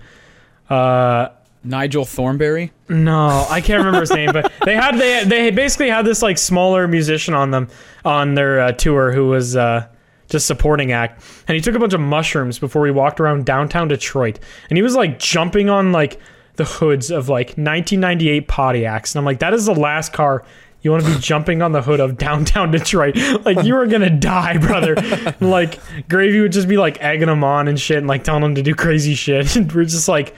[0.69, 1.29] Uh,
[1.63, 2.71] Nigel Thornberry.
[2.89, 6.37] no, I can't remember his name, but they had they they basically had this like
[6.37, 7.67] smaller musician on them
[8.03, 9.87] on their uh, tour who was uh,
[10.29, 13.87] just supporting act, and he took a bunch of mushrooms before we walked around downtown
[13.87, 14.39] Detroit,
[14.69, 16.19] and he was like jumping on like
[16.55, 20.43] the hoods of like 1998 Pontiacs, and I'm like, that is the last car.
[20.81, 23.15] You want to be jumping on the hood of downtown Detroit?
[23.45, 24.95] Like you are gonna die, brother.
[24.97, 25.79] And, like
[26.09, 28.63] Gravy would just be like egging him on and shit, and like telling him to
[28.63, 29.55] do crazy shit.
[29.55, 30.35] And we're just like,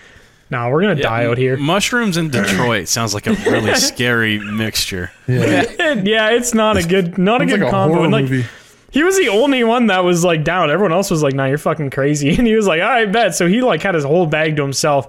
[0.49, 1.55] nah, we're gonna die out here.
[1.55, 5.11] Mushrooms in Detroit sounds like a really scary mixture.
[5.27, 5.61] yeah,
[6.03, 7.93] yeah, it's not a good, not a good like combo.
[7.93, 8.45] horror And, like movie.
[8.91, 10.69] he was the only one that was like down.
[10.69, 13.33] Everyone else was like, "Nah, you're fucking crazy." And he was like, "All right, bet."
[13.33, 15.07] So he like had his whole bag to himself.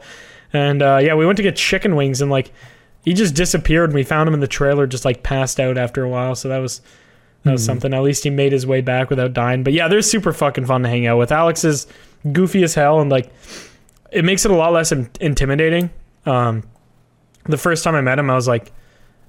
[0.53, 2.53] And uh, yeah, we went to get chicken wings, and like
[3.05, 3.91] he just disappeared.
[3.91, 6.35] And we found him in the trailer, just like passed out after a while.
[6.35, 6.81] So that was
[7.45, 7.93] that was something.
[7.93, 9.63] At least he made his way back without dying.
[9.65, 11.31] But yeah, they're super fucking fun to hang out with.
[11.33, 11.87] Alex is
[12.33, 13.31] goofy as hell, and like
[14.11, 15.91] it makes it a lot less in- intimidating.
[16.27, 16.63] Um,
[17.47, 18.73] the first time I met him, I was like.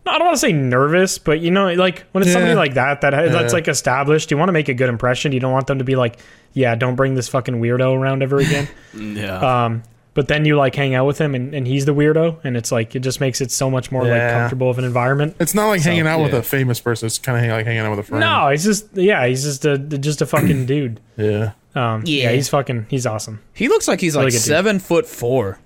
[0.07, 3.01] I don't want to say nervous, but you know, like when it's somebody like that,
[3.01, 3.57] that that's Yeah.
[3.57, 5.31] like established, you want to make a good impression.
[5.31, 6.19] You don't want them to be like,
[6.53, 8.67] yeah, don't bring this fucking weirdo around ever again.
[8.93, 9.63] Yeah.
[9.65, 9.81] um,
[10.15, 12.71] but then you like hang out with him and, and he's the weirdo, and it's
[12.71, 15.35] like it just makes it so much more like comfortable of an environment.
[15.39, 17.05] It's not like hanging out with a famous person.
[17.05, 18.21] It's kind of like hanging out with a friend.
[18.21, 20.99] No, he's just yeah, he's just a just a fucking dude.
[21.17, 21.51] Yeah.
[21.75, 22.23] Um, yeah.
[22.23, 22.31] Yeah.
[22.31, 23.41] he's fucking he's awesome.
[23.53, 24.47] He looks like he's Really like good dude.
[24.47, 25.59] seven foot four.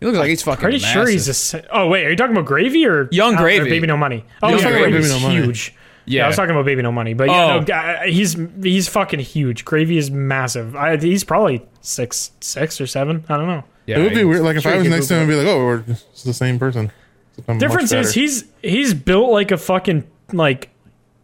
[0.00, 0.62] He looks like he's fucking.
[0.62, 1.34] Pretty sure he's a.
[1.34, 3.68] se- Oh wait, are you talking about Gravy or Young or Gravy.
[3.68, 4.24] Baby No Money?
[4.42, 4.90] Oh Young yeah, Gravy.
[4.92, 5.42] Gravy's Baby No Money.
[5.46, 5.74] huge.
[6.08, 6.24] Yeah.
[6.24, 7.60] I was talking about Baby No Money, but yeah, Oh.
[7.66, 9.64] no, he's he's fucking huge.
[9.64, 10.74] Gravy is massive.
[10.76, 13.24] I, he's probably six six or seven.
[13.28, 13.64] I don't know.
[13.86, 14.42] Yeah, it would be he- weird.
[14.42, 15.84] Like if sure I you was could next to him, I'd be like, "Oh, we're
[15.88, 16.90] it's the same person."
[17.32, 18.20] Except I'm much Difference is better.
[18.20, 20.70] he's he's built like a fucking like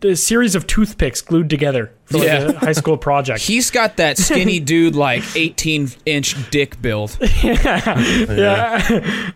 [0.02, 2.42] a series of toothpicks glued together for like Yeah.
[2.48, 3.40] a high school project.
[3.46, 7.16] He's got that skinny dude like 18 inch dick build.
[7.42, 8.80] yeah, I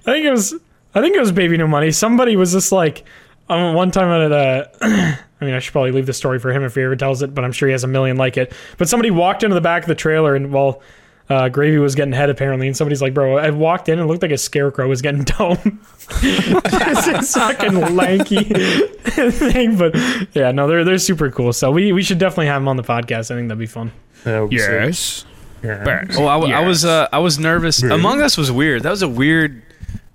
[0.05, 0.55] think it was
[0.95, 1.91] I think it was Baby No Money.
[1.91, 3.05] Somebody was just like
[3.49, 5.19] um, one time at a.
[5.41, 7.33] I mean, I should probably leave the story for him if he ever tells it,
[7.33, 8.53] but I'm sure he has a million like it.
[8.77, 10.83] But somebody walked into the back of the trailer and well,
[11.31, 14.23] uh, Gravy was getting head apparently, and somebody's like, "Bro, I walked in and looked
[14.23, 15.81] like a scarecrow was getting dome."
[16.23, 19.95] it's this fucking lanky thing, but
[20.35, 21.53] yeah, no, they're they're super cool.
[21.53, 23.31] So we we should definitely have them on the podcast.
[23.31, 23.93] I think that'd be fun.
[24.25, 24.71] Yeah, it would be sick.
[24.71, 25.25] Yes.
[25.63, 26.05] Yeah.
[26.17, 27.83] Oh, I, w- I was uh, I was nervous.
[27.83, 27.93] Weird.
[27.93, 28.83] Among Us was weird.
[28.85, 29.63] That was a weird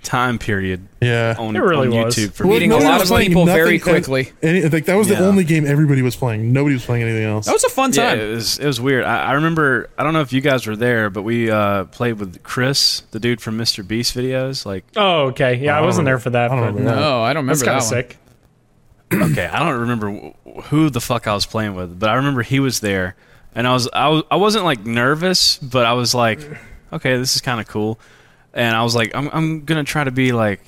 [0.04, 1.36] time period Yeah.
[1.40, 2.16] on, It really on was.
[2.16, 2.54] YouTube for Well.
[2.54, 4.32] Meeting a lot of people nothing very quickly.
[4.42, 6.54] Any, like that was the only game everybody was playing.
[6.54, 7.46] Nobody was playing anything else.
[7.46, 8.20] That was a fun Yeah, time.
[8.20, 9.06] it was it was weird.
[9.06, 9.90] I, I remember.
[9.98, 13.20] I don't know if you guys were there, but we uh, played with Chris, the
[13.20, 14.66] dude from MrBeast videos.
[14.66, 15.56] Like, Oh, okay.
[15.56, 16.52] Yeah, I, I wasn't there for that.
[16.52, 17.00] I don't but remember that.
[17.00, 18.18] no, I don't That's kind of sick.
[19.14, 20.34] okay, I don't remember
[20.66, 23.16] who the fuck I was playing with, but I remember he was there,
[23.54, 26.40] and I was I, was, I wasn't like nervous, but I was like,
[26.92, 28.00] okay, this is kind of cool,
[28.54, 30.62] and I was like, I'm I'm gonna try to be like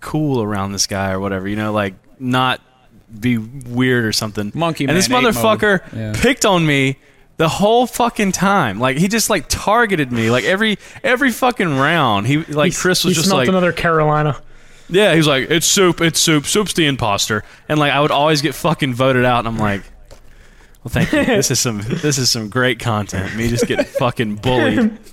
[0.00, 2.60] cool around this guy or whatever, you know, like not
[3.18, 4.52] be weird or something.
[4.54, 5.80] Monkey and this motherfucker.
[5.94, 6.12] Yeah.
[6.16, 6.96] picked on me
[7.36, 8.78] the whole fucking time.
[8.78, 12.26] Like he just like targeted me like every every fucking round.
[12.26, 14.40] He like He- Chris was just like another Carolina.
[14.88, 18.10] yeah, he was like, "It's soup, it's soup, soup's the imposter," and like I would
[18.10, 19.82] always get fucking voted out, and I'm like,
[20.84, 21.24] "Well, thank you.
[21.24, 23.34] This is some this is some great content.
[23.36, 24.78] Me just getting fucking bullied."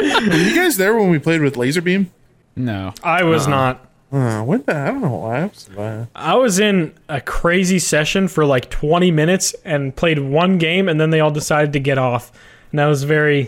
[0.00, 2.10] Were you guys there when we played with laser beam?
[2.56, 2.92] No.
[3.02, 3.86] I was not.
[4.12, 5.40] Uh, when the, I don't know why.
[5.42, 10.18] I was, uh, I was in a crazy session for like 20 minutes and played
[10.18, 12.32] one game, and then they all decided to get off.
[12.72, 13.42] And I was very,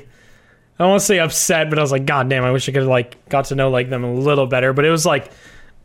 [0.78, 2.72] I don't want to say upset, but I was like, God damn, I wish I
[2.72, 4.72] could have like got to know like them a little better.
[4.72, 5.32] But it was like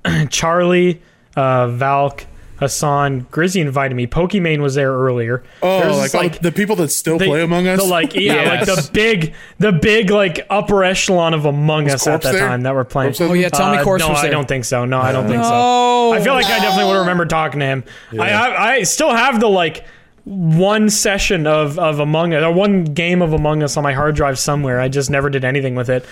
[0.29, 1.01] Charlie,
[1.35, 2.25] uh, Valk,
[2.59, 4.07] Hassan, Grizzy invited me.
[4.07, 5.43] Pokimane was there earlier.
[5.61, 7.79] oh, There's like, this, all the people that still they- play Among Us.
[7.81, 8.67] The like yeah, Yes.
[8.67, 12.47] like the big the big like upper echelon of Among Us at that there?
[12.47, 13.09] time that were playing.
[13.13, 14.31] Corpse Oh yeah, Tommy Uh, Corpse no, was I there.
[14.31, 14.85] don't think so.
[14.85, 15.49] No, I don't think so.
[15.53, 17.83] Oh, I feel like I definitely would have remembered talking to him.
[18.19, 19.85] I, I I still have the like
[20.25, 24.15] one session of of Among Us or one game of Among Us on my hard
[24.15, 24.79] drive somewhere.
[24.81, 26.05] I just never did anything with it.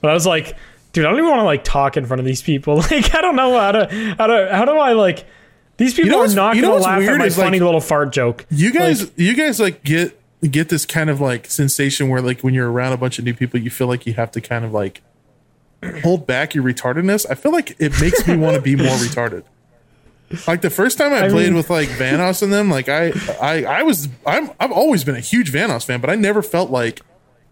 [0.00, 0.56] But I was like
[0.92, 2.76] dude, I don't even want to like talk in front of these people.
[2.90, 5.24] Like, I don't know how to how to how do I like.
[5.82, 7.80] These people know are not you gonna what's laugh at my is, like, funny little
[7.80, 8.46] fart joke.
[8.50, 10.18] You guys, you guys like get
[10.48, 13.34] get this kind of like sensation where like when you're around a bunch of new
[13.34, 15.02] people, you feel like you have to kind of like
[16.02, 17.26] hold back your retardedness.
[17.28, 19.42] I feel like it makes me want to be more retarded.
[20.46, 23.12] Like the first time I, I played mean- with like Vanoss and them, like I,
[23.40, 26.70] I, I was, I'm, I've always been a huge Vanoss fan, but I never felt
[26.70, 27.02] like,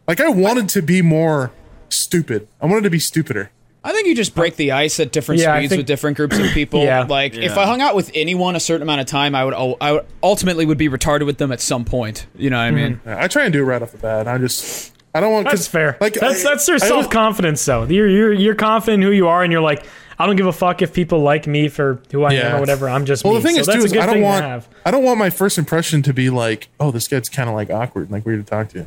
[0.09, 1.53] like I wanted to be more
[1.91, 2.49] stupid.
[2.61, 3.51] I wanted to be stupider.
[3.83, 6.39] I think you just break the ice at different Yeah, speeds think- with different groups
[6.39, 6.83] of people.
[6.91, 7.03] Yeah.
[7.03, 9.93] Like if I hung out with anyone a certain amount of time, I would I
[9.93, 12.27] would ultimately would be retarded with them at some point.
[12.37, 12.77] You know what I hmm.
[12.77, 13.01] mean?
[13.07, 14.27] Yeah, I try and do it right off the bat.
[14.29, 15.45] I just, I don't want.
[15.45, 15.97] That's 'cause, fair.
[16.01, 17.85] Like that's I- that's their I always- self confidence though.
[17.85, 19.85] You're you're you're confident in who you are, and you're like,
[20.19, 22.89] I don't give a fuck if people like me for who I am or whatever.
[22.89, 23.41] I'm just Well, me.
[23.41, 24.67] the thing so is too is I don't want.
[24.85, 27.71] I don't want my first impression to be like, oh, this guy's kind of like
[27.71, 28.87] awkward, and like weird to talk to.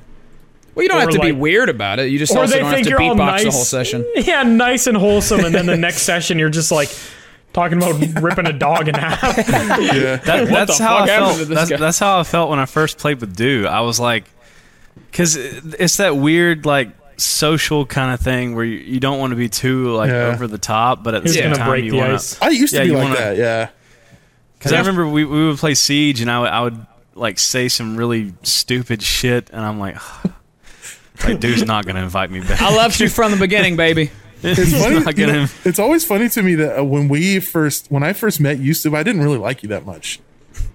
[0.75, 2.09] Well, you don't Or have to be weird about it.
[2.09, 3.43] You just also don't have to you're beatbox nice.
[3.43, 4.05] the whole session.
[4.15, 6.89] Yeah, nice and wholesome, and then the next session you're just like
[7.53, 9.21] talking about ripping a dog in half.
[9.37, 11.47] Yeah, That, that's how I felt.
[11.47, 13.67] That's, that's how I felt when I first played with Do.
[13.67, 14.25] I was like,
[15.11, 19.35] because it's that weird like social kind of thing where you, you don't want to
[19.37, 20.31] be too like Yeah.
[20.33, 22.35] over the top, but at the Who's same time break you want ice?
[22.39, 22.45] to.
[22.45, 23.37] I used to Yeah, be you like wanna- that.
[23.37, 23.69] Yeah,
[24.57, 27.69] Because I remember we, we would play Siege, and I would, I would like say
[27.69, 29.97] some really stupid shit, and I'm like,
[31.23, 32.61] like dude's not gonna invite me back.
[32.61, 34.11] I loved you from the beginning, baby.
[34.43, 35.21] it's funny.
[35.21, 38.41] you know, it's always funny to me that uh, when we first, when I first
[38.41, 40.19] met Yusuf, I didn't really like you that much.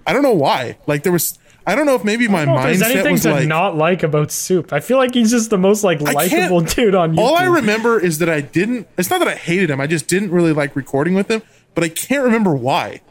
[0.07, 0.77] I don't know why.
[0.87, 1.37] Like there was,
[1.67, 3.47] I don't know if maybe my I don't know if there's anything was to like.
[3.47, 4.73] not like about Soup.
[4.73, 7.19] I feel like he's just the most like likable dude on YouTube.
[7.19, 8.87] all I remember is that I didn't.
[8.97, 9.79] It's not that I hated him.
[9.79, 11.43] I just didn't really like recording with him.
[11.75, 13.01] But I can't remember why.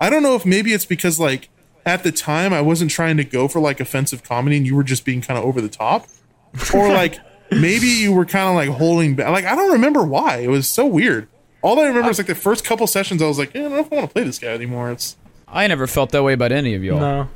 [0.00, 1.50] I don't know if maybe it's because like
[1.84, 4.84] at the time I wasn't trying to go for like offensive comedy and you were
[4.84, 6.06] just being kind of over the top,
[6.74, 7.18] or like
[7.50, 9.30] maybe you were kind of like holding back.
[9.30, 10.38] Like I don't remember why.
[10.38, 11.28] It was so weird.
[11.62, 13.20] All I remember is like the first couple sessions.
[13.22, 14.90] I was like, eh, I don't know if I want to play this guy anymore.
[14.90, 15.16] It's
[15.48, 17.00] I never felt that way about any of y'all.
[17.00, 17.28] no,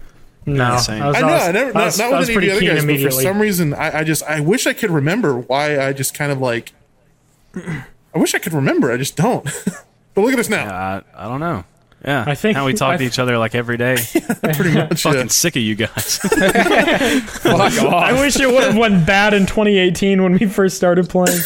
[0.47, 0.77] no.
[0.79, 1.03] same.
[1.03, 2.43] I, was, I know, was- I never, I not, was- not I with any of
[2.43, 4.91] the other keen guys, but for some reason, I, I just, I wish I could
[4.91, 6.73] remember why I just kind of like,
[7.55, 8.93] I wish I could remember.
[8.93, 9.45] I just don't.
[10.15, 10.69] but look at us now.
[10.73, 11.65] I, I don't know.
[12.05, 13.97] Yeah, I think- now we talk I to each other like every day.
[14.43, 15.03] Pretty much.
[15.03, 15.27] Fucking yeah.
[15.29, 16.19] sick of you guys.
[16.19, 17.95] Fuck off.
[17.95, 21.39] I wish it would have went bad in 2018 when we first started playing.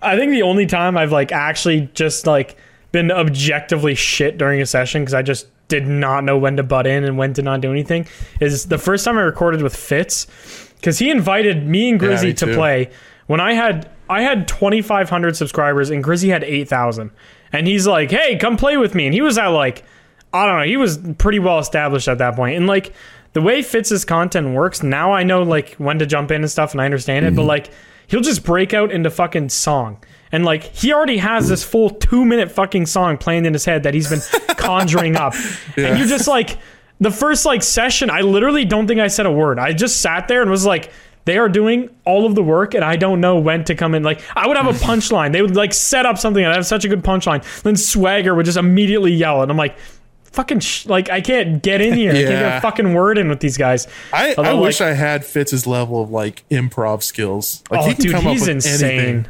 [0.00, 2.56] I think the only time I've like actually just like
[2.92, 6.86] been objectively shit during a session because I just did not know when to butt
[6.86, 8.06] in and when to not do anything
[8.40, 10.26] is the first time I recorded with Fitz
[10.76, 12.90] because he invited me and Grizzy me to play
[13.26, 17.10] when I had I had 2,500 subscribers and Grizzy had 8,000
[17.52, 19.84] and he's like, hey, come play with me and he was at like
[20.34, 20.64] I don't know.
[20.66, 22.56] He was pretty well established at that point.
[22.56, 22.94] And like
[23.34, 26.72] the way Fitz's content works, now I know like when to jump in and stuff
[26.72, 27.34] and I understand Mm-hmm.
[27.34, 27.70] it, but like
[28.06, 30.02] he'll just break out into fucking song.
[30.32, 33.82] And like he already has this full two minute fucking song playing in his head
[33.82, 34.20] that he's been
[34.56, 35.34] conjuring up.
[35.76, 36.58] And you're just like
[37.00, 39.58] the first like session, I literally don't think I said a word.
[39.58, 40.90] I just sat there and was like
[41.24, 44.02] they are doing all of the work and I don't know when to come in.
[44.02, 45.32] Like I would have a punchline.
[45.32, 47.44] They would like set up something and I have such a good punchline.
[47.62, 49.76] Then Swagger would just immediately yell and I'm like
[50.24, 52.10] fucking sh- like I can't get in here.
[52.10, 53.86] I can't get a fucking word in with these guys.
[54.12, 57.62] I, I Although, wish like- I had Fitz's level of like improv skills.
[57.70, 58.98] Like oh, he dude, he's insane.
[58.98, 59.26] anything.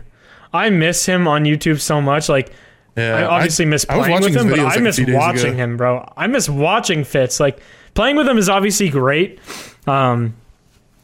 [0.53, 2.29] I miss him on YouTube so much.
[2.29, 2.53] Like
[2.97, 5.57] Yeah, I obviously miss I was playing with him, but videos, I miss watching ago.
[5.57, 6.13] him, bro.
[6.17, 7.41] I miss watching Fitz.
[7.41, 7.59] Like
[7.95, 9.41] playing with him is obviously great.
[9.87, 10.37] Um,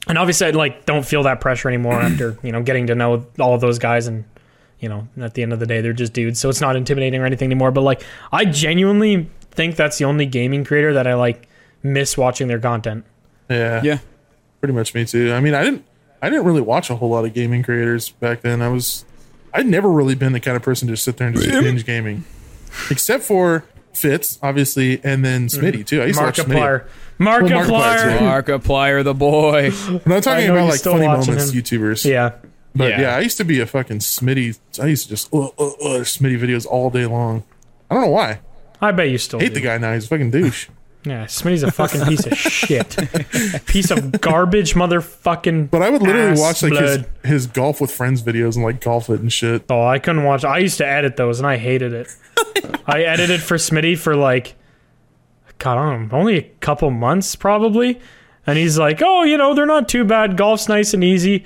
[0.09, 3.27] and obviously I like don't feel that pressure anymore after, you know, getting to know
[3.39, 4.25] all of those guys and
[4.81, 7.21] you know, at the end of the day they're just dudes, so it's not intimidating
[7.21, 7.71] or anything anymore.
[7.73, 8.03] But like
[8.33, 11.49] I genuinely think that's the only gaming creator that I like
[11.83, 13.05] miss watching their content.
[13.51, 13.99] Yeah, Yeah.
[14.61, 15.33] pretty much me too.
[15.33, 15.85] I mean, I didn't,
[16.23, 18.63] I didn't really watch a whole lot of gaming creators back then.
[18.63, 19.05] I was,
[19.53, 22.25] I'd never really been the kind of person to sit there and just binge gaming,
[22.91, 23.65] except for
[23.99, 26.01] Fitz, obviously, and then Smitty too.
[26.03, 26.55] I used to watch Smitty.
[26.55, 26.87] Markiplier.
[27.19, 28.19] Well, Markiplier, Markiplier.
[28.19, 28.25] too.
[28.53, 29.71] Markiplier, the boy.
[29.89, 31.61] I'm not talking about like funny moments, him.
[31.63, 32.05] YouTubers.
[32.09, 32.33] Yeah.
[32.75, 33.01] But Yeah.
[33.01, 33.17] yeah.
[33.17, 34.59] I used to be a fucking Smitty.
[34.81, 37.43] I used to just uh, uh, uh, Smitty videos all day long.
[37.91, 38.41] I don't know why.
[38.81, 39.55] I bet you still hate do.
[39.55, 39.95] the guy now.
[39.95, 40.69] He's a fucking douche.
[41.05, 42.97] Yeah, Smitty's a fucking piece of shit.
[43.67, 45.71] Piece of garbage, motherfucking.
[45.71, 47.11] But I would literally ass watch like his, blood.
[47.25, 49.65] his golf with friends videos and like golf it and shit.
[49.71, 50.45] Oh, I couldn't watch.
[50.45, 52.09] I used to edit those, and I hated it.
[52.87, 54.57] I edited for Smitty for like,
[55.59, 58.01] God, I don't know, only a couple months probably.
[58.47, 60.37] And he's like, "Oh, you know, they're not too bad.
[60.37, 61.45] Golf's nice and easy."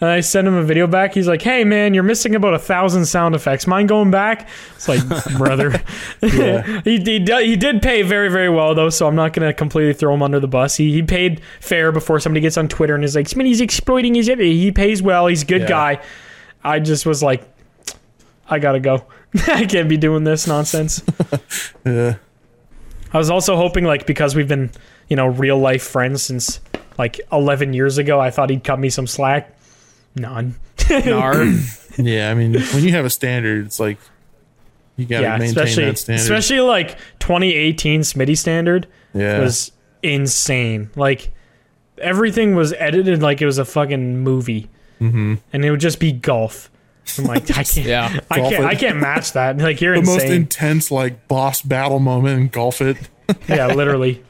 [0.00, 1.12] And I sent him a video back.
[1.14, 3.66] He's like, "Hey, man, you're missing about a thousand sound effects.
[3.66, 5.00] Mind going back?" It's like,
[5.38, 5.82] brother.
[6.22, 6.80] Yeah.
[6.84, 10.14] he he, he did pay very very well though, so I'm not gonna completely throw
[10.14, 10.76] him under the bus.
[10.76, 14.28] He he paid fair before somebody gets on Twitter and is like, "Smitty's exploiting his."
[14.28, 15.26] He pays well.
[15.26, 15.68] He's a good Yeah.
[15.68, 16.00] guy.
[16.62, 17.42] I just was like,
[18.48, 19.04] I gotta go.
[19.48, 21.02] I can't be doing this nonsense.
[21.84, 22.16] Yeah.
[23.12, 24.70] I was also hoping, like, because we've been,
[25.08, 26.60] you know, real life friends since
[26.98, 29.54] like 11 years ago, I thought he'd cut me some slack.
[30.16, 30.54] None.
[30.90, 31.58] Nard.
[32.00, 33.98] Yeah, I mean, when you have a standard, it's like
[34.96, 36.22] you gotta yeah, maintain especially that standard.
[36.22, 39.40] especially like 2018 Smitty standard yeah.
[39.40, 39.72] was
[40.04, 40.90] insane.
[40.94, 41.32] Like
[42.00, 45.34] everything was edited like it was a fucking movie, mm-hmm.
[45.52, 46.70] and it would just be golf.
[47.18, 48.20] I'm like, I can't, Yeah.
[48.30, 49.56] I can't, Golf I can't match that.
[49.68, 52.96] Like you're the most intense like boss battle moment in golf it.
[53.48, 54.22] yeah, literally.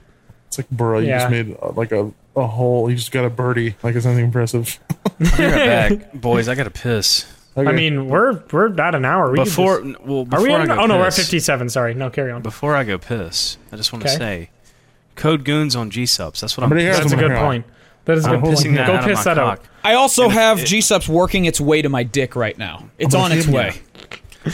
[0.46, 1.18] It's like, bro, you Yeah.
[1.18, 2.88] just made uh, like a, a hole.
[2.88, 3.74] You just got a birdie.
[3.82, 4.78] Like it's nothing impressive.
[5.18, 6.48] Be right back, boys.
[6.48, 7.26] I gotta piss.
[7.56, 9.30] I mean, we're we're at an hour.
[9.32, 10.54] We could Before, just- well, are before we?
[10.54, 11.68] I At, go oh no, we're at 57.
[11.70, 12.40] Sorry, no, carry on.
[12.42, 14.16] Before I go piss, I just want to Okay.
[14.18, 14.50] say,
[15.16, 16.40] code goons on G subs.
[16.40, 16.70] That's what I'm.
[16.70, 17.40] Somebody has That's a good here.
[17.40, 17.66] point.
[18.04, 18.76] That is a I'm good point.
[18.76, 19.58] that Go out piss of my that cock.
[19.58, 19.64] out.
[19.84, 22.88] I also And have it- G subs working its way to my dick right now.
[22.96, 23.52] It's Oh, on its yeah.
[23.54, 23.72] way.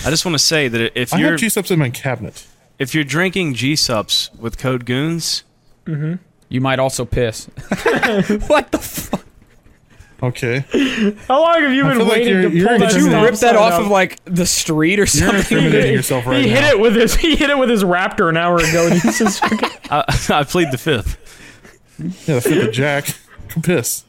[0.04, 2.46] I just want to say that if you're have G subs in my cabinet.
[2.78, 5.44] if you're drinking G subs with code goons,
[5.86, 6.14] mm-hmm.
[6.48, 7.46] You might also piss.
[8.46, 9.24] what the fuck?
[10.24, 10.64] Okay.
[11.28, 12.96] How long have you I been feel like waiting you're- to you're pull that Did
[12.98, 13.80] You you stop rip that sign off out?
[13.82, 15.38] of like the street or You're something.
[15.38, 16.60] incriminating yourself right he now.
[16.60, 19.18] hit it with his he hit it with his raptor an hour ago and he's
[19.18, 21.18] just fucking- I, I plead the fifth.
[22.28, 23.08] Yeah, the fifth of Jack.
[23.62, 24.04] Piss.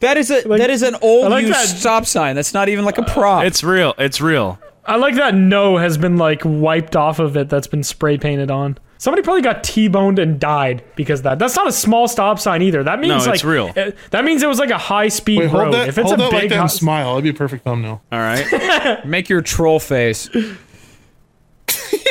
[0.00, 2.36] That is a Like- that is an old like used that- stop sign.
[2.36, 3.44] That's not even like a prop.
[3.44, 3.94] It's real.
[3.98, 4.58] It's real.
[4.86, 8.50] I like that no has been like wiped off of it that's been spray painted
[8.50, 8.76] on.
[8.98, 11.38] Somebody probably got T-boned and died because of that.
[11.38, 12.82] That's not a small stop sign either.
[12.82, 13.70] That means No, it's like real.
[13.76, 15.74] it- that means it was like a high speed Wait, road.
[15.74, 15.88] that.
[15.88, 17.10] if it's hold a that like big that and smile.
[17.14, 18.00] That'd be a perfect thumbnail.
[18.10, 19.04] All right.
[19.06, 20.30] Make your troll face.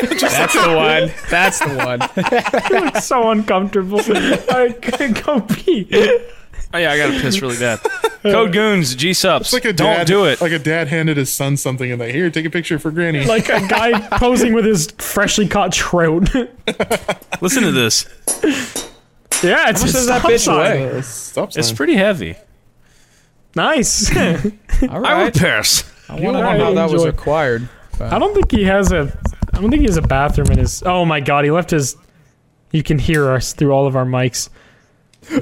[0.01, 1.11] That's the one.
[1.29, 1.99] That's the one.
[2.87, 3.99] it's so uncomfortable.
[4.01, 5.87] I could go pee.
[6.73, 7.79] Oh yeah, I gotta piss really bad.
[8.23, 9.53] Code goons G subs.
[9.53, 10.41] Like a Don't dad, do it.
[10.41, 13.25] Like a dad handed his son something and like, here, take a picture for Granny.
[13.33, 16.33] Like a guy posing with his freshly caught trout.
[17.41, 18.05] Listen to this.
[19.43, 20.57] yeah, it's just a that bitch sign.
[20.57, 20.97] weigh?
[20.97, 21.59] Uh, stop sign.
[21.59, 22.35] It's pretty heavy.
[23.55, 24.15] Nice.
[24.15, 24.25] All
[24.89, 25.33] I will right.
[25.33, 25.83] piss.
[26.09, 27.09] I want to know how that was enjoy.
[27.09, 27.69] acquired.
[27.99, 29.15] I don't think he has a.
[29.53, 30.81] I don't think he has a bathroom in his.
[30.83, 31.95] Oh my god, he left his.
[32.71, 34.49] You can hear us through all of our mics.
[35.29, 35.39] He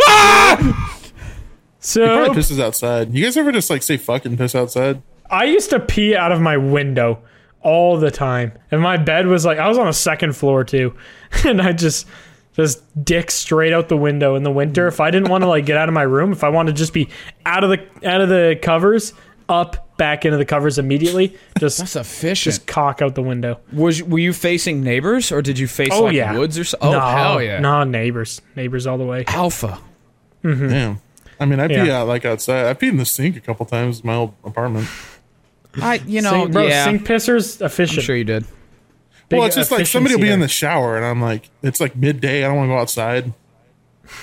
[1.81, 3.13] So probably pisses outside.
[3.13, 5.01] You guys ever just like say fuck and piss outside?
[5.29, 7.19] I used to pee out of my window
[7.61, 10.95] all the time, and my bed was like I was on a second floor too,
[11.45, 12.07] and I just
[12.53, 14.87] just dick straight out the window in the winter.
[14.87, 16.77] If I didn't want to like get out of my room, if I wanted to
[16.77, 17.09] just be
[17.45, 19.13] out of the out of the covers,
[19.49, 22.55] up back into the covers immediately, just That's efficient.
[22.55, 23.59] just cock out the window.
[23.71, 26.89] Was were you facing neighbors or did you face Oh like yeah, woods or something?
[26.89, 27.59] Oh no, hell yeah.
[27.59, 29.23] no neighbors, neighbors all the way.
[29.27, 29.79] Alpha.
[30.43, 30.67] Mm-hmm.
[30.67, 31.01] Damn.
[31.41, 31.73] I mean, I pee.
[31.75, 32.01] Yeah.
[32.01, 32.67] out like outside.
[32.67, 34.87] I peed in the sink a couple times in my old apartment.
[35.81, 36.83] I you know sink, bro, yeah.
[36.85, 38.03] sink pissers I'm efficient.
[38.03, 38.45] sure you did.
[39.29, 41.49] Big well, it's just like somebody will be efficiency in the shower and I'm like,
[41.63, 42.43] it's like midday.
[42.43, 43.33] I don't want to go outside.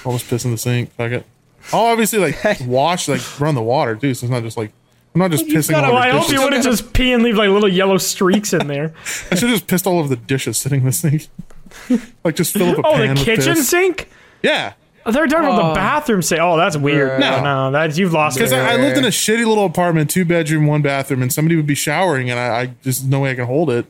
[0.04, 0.92] I'll just piss in the sink.
[0.92, 1.26] Fuck it.
[1.72, 4.14] I'll obviously like wash, like run the water too.
[4.14, 4.72] So it's not just like
[5.14, 7.22] I'm not just pissing gotta- all over I the hope you wouldn't just pee and
[7.22, 8.92] leave like little yellow streaks in there.
[9.30, 11.28] I should have just pissed all over the dishes sitting in the sink.
[12.24, 13.68] like just fill up a Oh, pan the with kitchen piss.
[13.70, 14.08] sink?
[14.42, 14.80] Yeah, Oh,
[15.12, 15.68] they're talking about Oh.
[15.68, 16.40] the bathroom sink.
[16.40, 17.20] Oh, that's weird.
[17.20, 17.36] No.
[17.42, 18.56] No, no, that's you've lost because it.
[18.58, 21.66] I, I lived in a shitty little apartment, two bedroom, one bathroom, and somebody would
[21.66, 23.86] be showering, and I, I just no way I can hold it.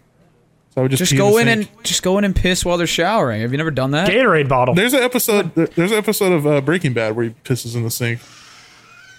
[0.75, 2.65] So I would just Just pee go the in and just go in and piss
[2.65, 3.41] while they're showering.
[3.43, 4.09] Have you never done that?
[4.11, 4.75] Gatorade bottle.
[4.75, 5.55] There's an episode.
[5.55, 8.21] There's an episode of uh, Breaking Bad where he pisses in the sink.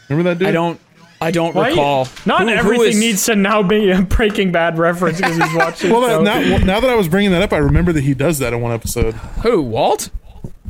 [0.09, 0.47] Remember that dude?
[0.47, 0.79] I don't
[1.21, 2.07] I don't Why- recall.
[2.25, 5.53] Not Who- who everything is- needs to now be a Breaking Bad reference because he's
[5.53, 5.91] watching.
[5.91, 8.39] Well, so- now, now that I was bringing that up, I remember that he does
[8.39, 9.15] that in one episode.
[9.43, 10.09] Who, Walt?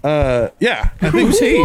[0.04, 1.58] Uh, yeah, I think Who's he?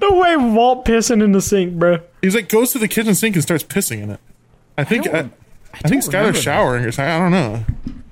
[0.00, 1.98] no way, Walt pissing in the sink, bro.
[2.22, 4.20] he's like goes to the kitchen sink and starts pissing in it.
[4.76, 5.32] I think I, don't-
[5.74, 6.42] I, think don't Skyler's that.
[6.42, 7.10] showering or something.
[7.12, 7.64] I don't know.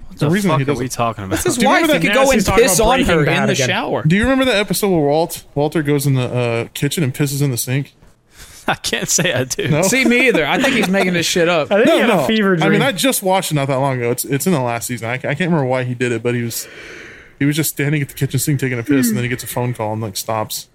[0.08, 1.42] What the reason fuck he are doesn't- we talking about?
[1.42, 3.52] His Do you wife remember he that- could go and piss on her in the
[3.52, 3.54] again.
[3.68, 4.02] shower.
[4.04, 7.42] Do you remember the episode where Walt Walter goes in the uh, kitchen and pisses
[7.42, 7.94] in the sink?
[8.68, 9.66] I can't say I do.
[9.68, 9.82] No.
[9.82, 10.46] See me either.
[10.46, 11.72] I think he's making this shit up.
[11.72, 12.24] I think No, he had no.
[12.24, 12.68] a fever dream.
[12.68, 14.10] I mean, I just watched it not that long ago.
[14.10, 15.08] It's it's in the last season.
[15.08, 16.68] I, I can't remember why he did it, but he was
[17.38, 19.32] he was just standing at the kitchen sink taking a piss, and then he hmm.
[19.32, 20.68] gets a phone call and like stops.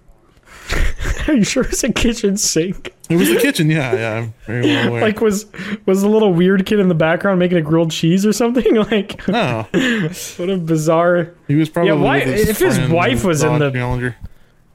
[1.28, 2.94] Are you sure it's a kitchen sink?
[3.10, 3.70] It was the kitchen.
[3.70, 4.14] Yeah, yeah.
[4.14, 5.02] I'm very well aware.
[5.02, 5.46] Like, was
[5.86, 8.64] was the little weird kid in the background making a grilled cheese or something?
[8.84, 11.34] Like, no, what a bizarre.
[11.48, 14.16] he was probably Yeah, why- his if his wife was in the- Challenger.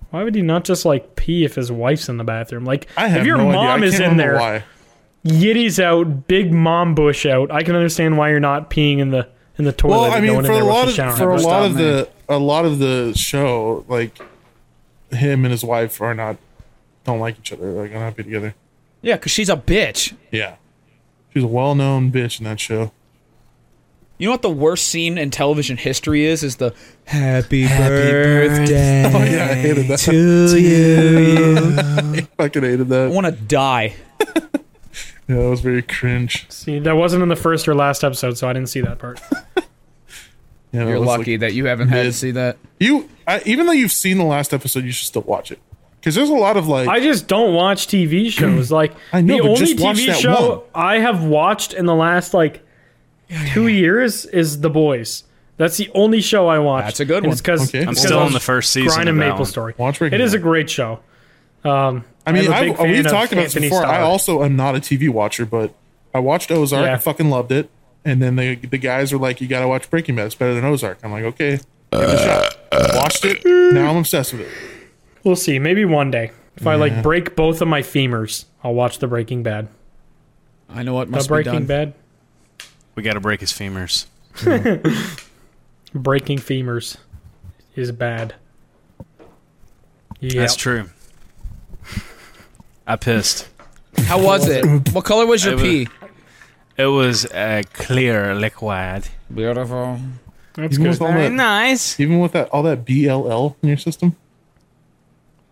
[0.09, 2.65] Why would he not just like pee if his wife's in the bathroom?
[2.65, 4.63] Like, if your no mom is in there, Why?
[5.23, 7.51] Yitty's out, big mom bush out.
[7.51, 9.27] I can understand why you're not peeing in the
[9.59, 9.97] in the toilet.
[9.97, 12.65] Well, I mean, in for a lot of for a lot of the a lot
[12.65, 14.17] of the show, like
[15.11, 16.37] him and his wife are not
[17.03, 17.71] don't like each other.
[17.71, 18.55] Like, not be together.
[19.01, 20.15] Yeah, because she's a bitch.
[20.31, 20.55] Yeah,
[21.33, 22.91] she's a well known bitch in that show.
[24.17, 26.43] You know what the worst scene in television history is?
[26.43, 26.73] Is the
[27.05, 29.99] Happy, birthday, Oh yeah, I hated that.
[29.99, 31.75] to you.
[31.77, 33.03] I fucking hated I that.
[33.05, 33.95] I want to die.
[35.29, 36.49] Yeah, that was very cringe.
[36.49, 39.21] See, that wasn't in the first or last episode, so I didn't see that part.
[40.71, 42.57] Yeah, that You're was, like, lucky that you haven't had to see that.
[42.79, 45.57] you, I, even though you've seen the last episode, you should still watch it
[45.99, 46.87] because there's a lot of like.
[46.87, 48.71] I just don't watch TV shows.
[48.71, 50.61] Like I know, the only TV show one.
[50.75, 52.61] I have watched in the last like
[53.51, 55.23] two years is The Boys.
[55.57, 56.85] That's the only show I watched.
[56.85, 57.31] That's a good one.
[57.31, 57.85] It's because Okay.
[57.85, 59.45] I'm still on the first season Grind and Maple one.
[59.47, 59.73] Story.
[59.75, 60.99] Watch Breaking It is a great show.
[61.65, 63.85] Um, I mean, I'm a I've, big fan we've talked about this Anthony before.
[63.85, 65.73] I also am not a TV watcher, but
[66.13, 66.85] I watched Ozark.
[66.85, 66.93] Yeah.
[66.93, 67.69] I fucking loved it.
[68.05, 70.27] And then the the guys are like, "You got to watch Breaking Bad.
[70.27, 71.59] It's better than Ozark." I'm like, "Okay,
[71.91, 72.55] give it a shot."
[72.95, 73.45] Watched it.
[73.73, 74.49] Now I'm obsessed with it.
[75.23, 75.59] we'll see.
[75.59, 79.43] Maybe one day, if I like break both of my femurs, I'll watch the Breaking
[79.43, 79.67] Bad.
[80.69, 81.65] I know what The must be Breaking done.
[81.65, 81.93] Bad,
[82.95, 84.05] We got to break his femurs.
[85.93, 86.97] breaking femurs
[87.75, 88.35] is bad.
[90.19, 90.89] Yeah, That's true.
[92.89, 93.47] I pissed.
[94.05, 94.65] How was it?
[94.93, 95.87] What color was your It was- pee?
[96.77, 99.07] It was a clear liquid.
[99.33, 99.99] Beautiful.
[100.55, 100.89] that's Even good.
[100.91, 101.99] with all Very that, nice.
[101.99, 104.15] even with that all that BLL in your system.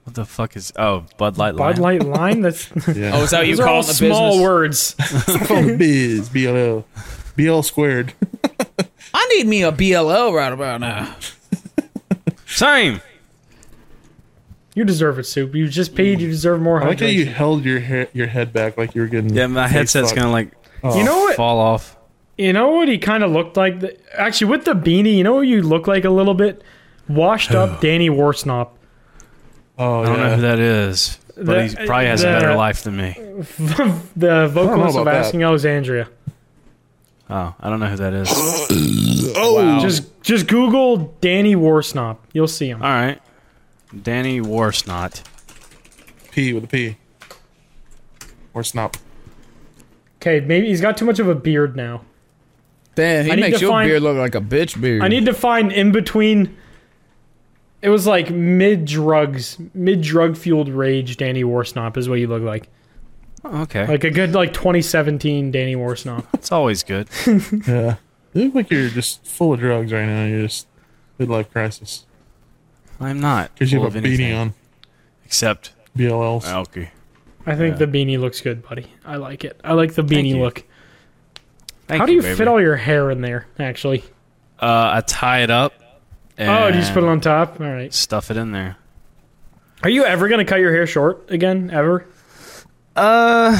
[0.06, 0.72] What the fuck is?
[0.78, 1.54] Oh, Bud Light.
[1.56, 1.74] Line.
[1.76, 2.02] Bud Light.
[2.04, 2.42] Light line.
[2.42, 3.12] That's Yeah.
[3.14, 4.42] Oh, is that what you those are call all it the small business?
[4.44, 4.94] words.
[5.78, 6.84] biz BLL,
[7.36, 8.14] BL squared.
[9.14, 11.14] I need me a BLO right about now.
[12.46, 13.02] Same.
[14.78, 15.56] You deserve it, soup.
[15.56, 16.22] You just paid.
[16.22, 16.84] You deserve more.
[16.84, 19.34] I like how you held your hair, your head back like you were getting.
[19.34, 20.20] Yeah, my headset's fucked.
[20.22, 20.52] gonna like
[20.84, 21.36] You know what?
[21.36, 21.98] fall off.
[22.38, 23.80] You know what he kind of looked like?
[23.80, 26.62] The- Actually, with the beanie, you know what you look like a little bit?
[27.10, 28.70] Washed up Danny Worsnop.
[29.80, 30.36] Oh I don't know yeah.
[30.36, 33.14] who that is, but The- he probably has a better life than me.
[33.18, 35.16] the vocalist about of that.
[35.16, 36.08] Asking Alexandria.
[37.32, 38.30] Oh, I don't know who that is.
[39.40, 42.18] Oh, Just just Google Danny Worsnop.
[42.34, 42.82] You'll see him.
[42.82, 43.20] All right,
[44.04, 45.24] Danny Warsnot.
[46.32, 46.98] P with a P.
[48.54, 48.96] Or snop.
[50.22, 52.02] Okay, maybe he's got too much of a beard now.
[52.96, 55.04] Damn, he I makes your find- beard look like a bitch beard.
[55.04, 56.58] I need to find in between.
[57.84, 61.18] It was like mid drugs, mid drug fueled rage.
[61.18, 62.70] Danny Worsnop is what you look like,
[63.46, 66.26] Oh, okay, like a good like 2017 Danny Worsnop.
[66.34, 67.08] it's always good.
[67.68, 67.98] Yeah.
[68.34, 70.26] You look like you're just full of drugs right now.
[70.26, 70.68] You're just
[71.20, 72.07] midlife crisis
[73.00, 74.54] I'm not because you full have a beanie on.
[75.26, 76.46] except BLLs.
[76.46, 76.90] Alki.
[77.46, 77.86] I think Yeah.
[77.86, 78.88] the beanie looks good, buddy.
[79.06, 79.60] I like it.
[79.64, 80.40] I like the beanie you.
[80.40, 80.64] look.
[81.88, 82.36] Thank How do you baby.
[82.36, 83.48] fit all your hair in there?
[83.60, 84.04] Actually.
[84.62, 85.74] Uh, I tie it up.
[86.38, 87.62] And Oh, do you just put it on top?
[87.62, 87.94] All right.
[87.94, 88.76] Stuff it in there.
[89.84, 91.70] Are you ever gonna cut your hair short again?
[91.72, 92.06] Ever?
[92.96, 93.56] Uh,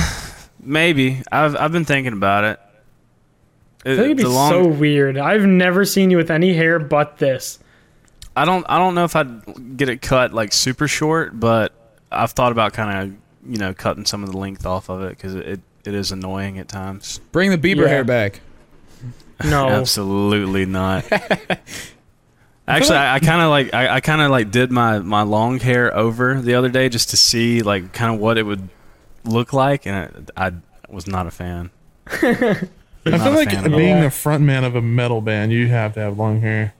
[0.60, 1.22] maybe.
[1.32, 2.60] I've I've been thinking about it.
[3.86, 5.18] I think it'd be long, so weird.
[5.18, 7.60] I've never seen you with any hair but this.
[8.38, 11.74] I don't I don't know if I'd get it cut like super short, but
[12.12, 12.98] I've thought about kind
[13.44, 16.12] of you know cutting some of the length off of it because it, it is
[16.12, 17.20] annoying at times.
[17.32, 17.88] Bring the Bieber Yeah.
[17.90, 18.42] hair back.
[19.44, 19.70] No.
[19.70, 21.06] Absolutely not.
[22.68, 25.60] Actually, I, I kind of like I, I kind of like did my my long
[25.60, 28.68] hair over the other day just to see like kind of what it would
[29.24, 30.52] look like, and I, I
[30.90, 31.70] was not a fan.
[32.08, 33.78] I feel like fan at all.
[33.78, 36.74] being the front man of a metal band, you have to have long hair.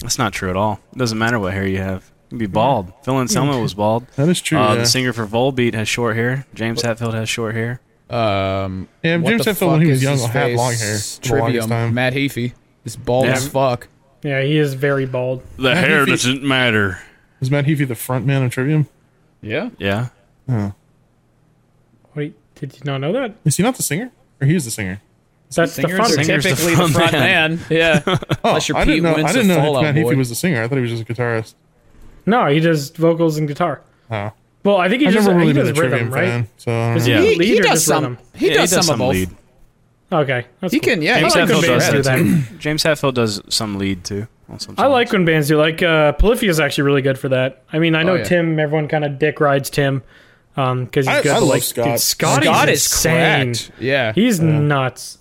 [0.00, 0.80] That's not true at all.
[0.92, 2.04] It doesn't matter what hair you have.
[2.26, 2.92] You can be bald.
[3.04, 4.06] Phil Anselmo was bald.
[4.16, 4.58] That is true.
[4.58, 4.80] Uh, yeah.
[4.80, 6.44] The singer for Volbeat has short hair.
[6.54, 7.80] James Hetfield has short hair.
[8.10, 10.70] Um, Yeah, what James the Hetfield when he fuck was is young his had long
[10.72, 10.80] face?
[10.80, 11.22] hair the longest
[11.62, 11.68] Trivium.
[11.68, 11.94] time.
[11.94, 12.52] Matt Heafy.
[12.84, 13.32] Is bald Yeah.
[13.32, 13.88] as fuck.
[14.22, 15.42] Yeah, he is very bald.
[15.56, 16.98] The Matt hair Heafy- doesn't matter.
[17.40, 18.88] Was Matt Heafy the front man of Trivium?
[19.40, 19.70] Yeah.
[19.78, 20.08] Yeah.
[20.48, 20.72] Oh.
[22.14, 23.34] Wait, did you not know that?
[23.44, 24.10] Is he not the singer?
[24.40, 25.00] Or he is the singer?
[25.54, 26.00] That's the front.
[26.00, 27.56] are Singer's the typically the front front man.
[27.56, 27.60] man.
[27.70, 28.02] Yeah.
[28.06, 29.14] Oh, Unless you're I Pete didn't know.
[29.14, 30.62] Wentz I didn't know Fallout Matt Heafy was the singer.
[30.62, 31.54] I thought he was just a guitarist.
[32.26, 33.80] No, he does vocals and guitar.
[34.10, 34.32] Oh,
[34.64, 36.28] Well, I think he I've just never really he does rhythm, Trivium right?
[36.28, 37.14] fan, so I don't Is know.
[37.14, 37.20] Yeah.
[37.20, 38.02] he He, he does some.
[38.02, 38.18] rhythm?
[38.34, 39.14] He Yeah, does some of both.
[39.14, 39.30] lead.
[40.12, 40.90] Okay, that's He cool.
[40.94, 41.02] can.
[41.02, 41.20] Yeah.
[41.20, 42.18] James he I like can when Hetfield bands does do that
[42.52, 42.58] that.
[42.60, 44.26] James Hetfield does some lead too.
[44.48, 47.28] on some I like when bands do like uh, Polyphia is actually really good for
[47.30, 47.62] that.
[47.72, 48.24] I mean, I know Oh, yeah.
[48.24, 48.58] Tim.
[48.58, 50.02] Everyone kind of dick rides Tim
[50.54, 51.32] because he's I- good.
[51.32, 51.84] I love like, Scott.
[51.86, 53.54] Dude, Scott, Scott is is insane.
[53.54, 53.70] cracked.
[53.80, 54.12] Yeah.
[54.12, 55.18] He's nuts.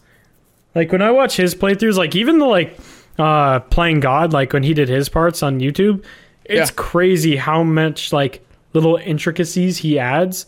[0.75, 2.77] Like when I watch his playthroughs, like even the like
[3.17, 6.03] uh playing God, like when he did his parts on YouTube,
[6.43, 6.75] it's Yeah.
[6.75, 10.45] crazy how much like little intricacies he adds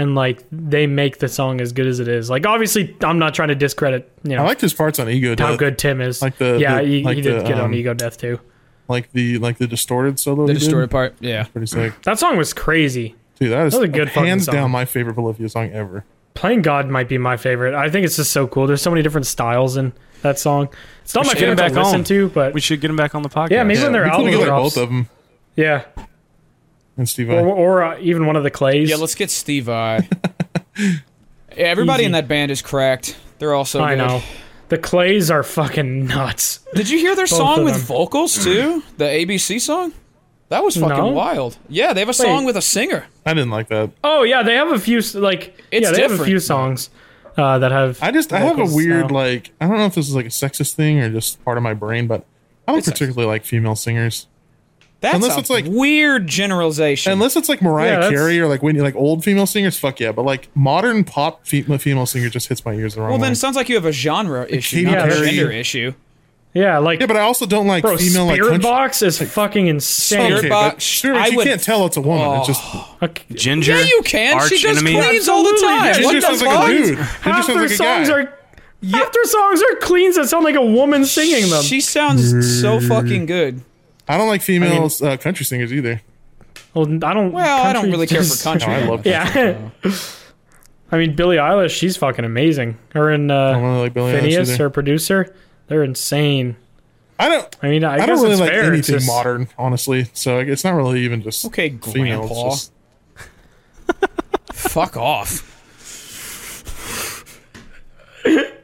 [0.00, 2.28] and like they make the song as good as it is.
[2.28, 5.34] Like obviously I'm not trying to discredit, you know, I like his parts on Ego
[5.36, 5.46] Death.
[5.48, 6.20] how good Tim is.
[6.22, 8.40] Like the- yeah, the- he, like he did the, get on um, Ego Death too.
[8.88, 10.44] like the like the distorted solo.
[10.46, 10.64] the he did.
[10.64, 11.14] distorted part.
[11.20, 11.44] Yeah.
[11.44, 13.14] Pretty sick, That song was crazy.
[13.38, 13.52] dude.
[13.52, 14.54] That is That was a good hands song.
[14.56, 16.04] down my favorite Polyphia song ever.
[16.38, 17.74] Playing God might be my favorite.
[17.74, 18.66] I think it's just so cool.
[18.66, 20.68] There's so many different styles in That song.
[21.04, 22.04] It's not We my should get 'em favorite to back listen on.
[22.04, 23.50] to, but We should get them back on the podcast.
[23.50, 24.74] Yeah, maybe when their we could album get like drops.
[24.74, 25.08] both of them
[25.56, 25.84] yeah,
[26.96, 27.30] and Steve.
[27.30, 28.88] or, or uh, even one of the Clays.
[28.90, 30.08] Yeah, let's get Steve I.
[30.76, 30.94] Yeah,
[31.64, 33.16] Everybody in that band is cracked.
[33.40, 33.98] They're all so I good.
[34.06, 34.22] know.
[34.68, 36.60] The Clays are fucking nuts.
[36.74, 38.82] Did you hear their of song with vocals too?
[38.96, 39.92] The ABC song?
[40.50, 41.08] That was fucking No.
[41.08, 41.58] wild.
[41.68, 42.46] Yeah, they have a song Wait.
[42.46, 43.04] with a singer.
[43.26, 43.90] I didn't like that.
[44.02, 46.88] Oh yeah, they have a few like It's yeah, they have a few songs
[47.36, 47.98] uh, that have.
[48.02, 49.14] I just I have a weird now.
[49.16, 51.62] like I don't know if this is like a sexist thing or just part of
[51.62, 52.24] my brain, but
[52.66, 52.92] I don't It's sexist.
[52.92, 54.26] particularly like female singers
[55.00, 57.12] That's Unless a it's like- weird generalization.
[57.12, 59.78] unless it's like Mariah Yeah, Carey or like Whitney, like old female singers.
[59.78, 63.10] Fuck yeah, but like modern pop fe- female singer just hits my ears the wrong
[63.10, 65.92] well, then it sounds like you have a genre issue, Katy not a gender issue.
[66.54, 68.62] Yeah, like yeah, but I also don't like bro, female like Spirit country.
[68.70, 70.18] Box is fucking insane.
[70.26, 72.38] Spirit Okay, Box, but Spirit I Box, you would- can't tell it's a woman.
[72.38, 72.62] It's just
[73.02, 73.24] Okay.
[73.34, 73.72] Ginger.
[73.76, 74.48] Yeah, you can.
[74.48, 75.00] She does enemy.
[75.00, 75.94] cleans all the time.
[75.94, 76.58] Ginger What Ginger the sounds fuck?
[76.64, 76.98] like a dude.
[76.98, 78.14] Half sounds their like songs guy.
[78.14, 78.38] are
[78.90, 81.62] half their songs are cleans that sound like a woman singing them.
[81.62, 83.60] She sounds so fucking good.
[84.08, 86.00] I don't like female uh, country singers either.
[86.74, 87.30] well, I don't.
[87.32, 88.68] Well, I don't country really care just- for country.
[88.72, 89.68] No, I love Yeah.
[90.90, 92.78] I mean, Billie Eilish, she's fucking amazing.
[92.94, 95.34] Her and I don't uh, really like Finneas, her producer,
[95.68, 96.56] they're insane.
[97.18, 97.56] I don't.
[97.62, 98.60] I mean, I, I, guess don't really it's like fair.
[98.74, 100.08] It's anything just- modern, honestly.
[100.12, 102.28] So it's not really even just Okay, females.
[102.30, 102.50] Grandpa.
[102.50, 102.72] Just,
[104.52, 105.44] Fuck off.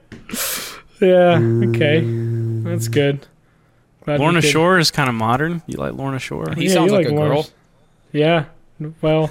[1.00, 1.38] Yeah.
[1.38, 2.00] Okay.
[2.62, 3.26] That's good.
[4.04, 5.60] Glad Lorna Shore is kind of modern.
[5.66, 6.46] You like Lorna Shore?
[6.56, 7.46] He Yeah, sounds like, like a Lorna- girl.
[8.12, 8.44] Yeah.
[9.02, 9.30] Well.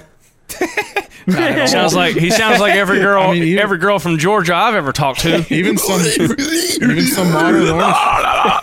[1.68, 4.74] sounds like he sounds like every girl, I mean, even- every girl from Georgia I've
[4.74, 5.44] ever talked to.
[5.54, 8.60] even some, even some modern Lorna,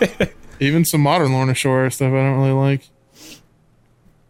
[0.60, 2.12] even some modern Lorna Shore stuff.
[2.12, 2.82] I don't really like.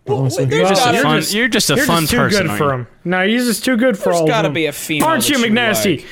[0.08, 0.46] Honestly.
[0.46, 2.46] there's Just a fun, You're just- you're just a You're fun just too person.
[2.48, 2.86] good for him.
[3.04, 4.54] No, he's just too good for There's all got to of them.
[4.54, 5.06] be a female.
[5.08, 5.98] Aren't you, McNasty?
[5.98, 6.06] like.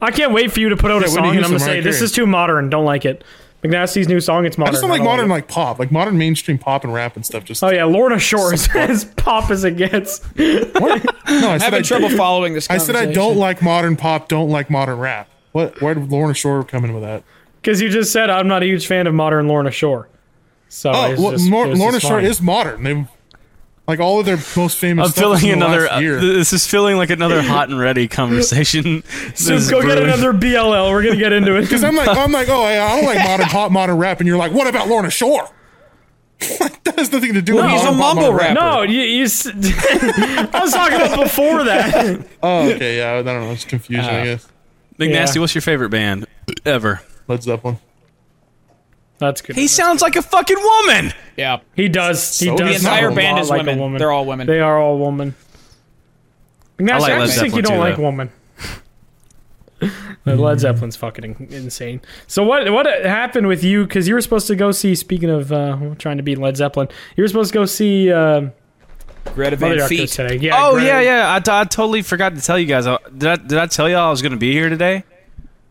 [0.00, 1.60] I can't wait for you to put out a Yeah, Whitney song, and I'm gonna
[1.60, 2.70] say this is too modern.
[2.70, 3.22] Don't like it.
[3.62, 4.68] McNasty's new song, it's modern.
[4.68, 4.72] I modern.
[4.74, 5.28] just don't like don't modern it.
[5.34, 7.44] like pop, like modern mainstream pop and rap and stuff.
[7.44, 10.22] Just Oh yeah, Lorna Shore is as pop as it gets.
[10.34, 11.04] what?
[11.28, 12.70] No, I said Having I, trouble following this.
[12.70, 15.28] I said I don't like modern pop, don't like modern rap.
[15.52, 15.78] What?
[15.82, 17.22] Where did Lorna Shore come in with that?
[17.60, 20.08] Because you just said I'm not a huge fan of modern Lorna Shore.
[20.70, 22.82] So Oh, well, just, Lor- Lorna Shore is modern.
[22.82, 23.06] They
[23.88, 25.06] like all of their most famous.
[25.06, 25.86] I'm stuff is feeling in the another.
[25.86, 26.18] last year.
[26.18, 29.02] uh, this is feeling like another hot and ready conversation.
[29.34, 30.90] So This is go get another BLL.
[30.90, 31.62] We're gonna get into it.
[31.68, 34.26] Because I'm like, I'm like, oh, yeah, I don't like modern pop, modern rap, and
[34.28, 35.48] you're like, what about Lorna Shore?
[36.60, 38.54] Like, that has nothing to do with he's a mumble rapper.
[38.54, 39.00] no, you.
[39.00, 42.26] you s- I was talking about before that.
[42.42, 44.46] Oh, okay, yeah, I don't know, it's confusion, I Uh, guess.
[44.98, 45.20] Big Yeah.
[45.20, 46.26] Nasty, what's your favorite band
[46.64, 47.00] ever?
[47.26, 47.78] Led Zeppelin.
[49.18, 49.56] That's good.
[49.56, 51.12] He sounds like a fucking woman.
[51.36, 52.38] Yeah, He does.
[52.38, 52.66] He So does.
[52.66, 53.78] the the entire a band lot is like a women.
[53.80, 53.98] woman.
[53.98, 54.46] They're all women.
[54.46, 55.34] They are all woman.
[56.78, 58.02] Ignacy, like I, just think you don't too, like though.
[58.02, 58.30] woman.
[60.24, 62.00] The Led Zeppelin's fucking insane.
[62.26, 63.84] So what what happened with you?
[63.84, 64.94] Because you were supposed to go see.
[64.96, 68.48] Speaking of uh, trying to beat Led Zeppelin, you were supposed to go see uh,
[69.34, 70.08] Greta Van Doctors Feet.
[70.10, 70.36] today.
[70.36, 70.54] Yeah.
[70.56, 71.34] Oh Greta- yeah, yeah.
[71.34, 72.86] I, t- I totally forgot to tell you guys.
[72.88, 75.04] Uh, Did I, did I tell y'all I was going to be here today?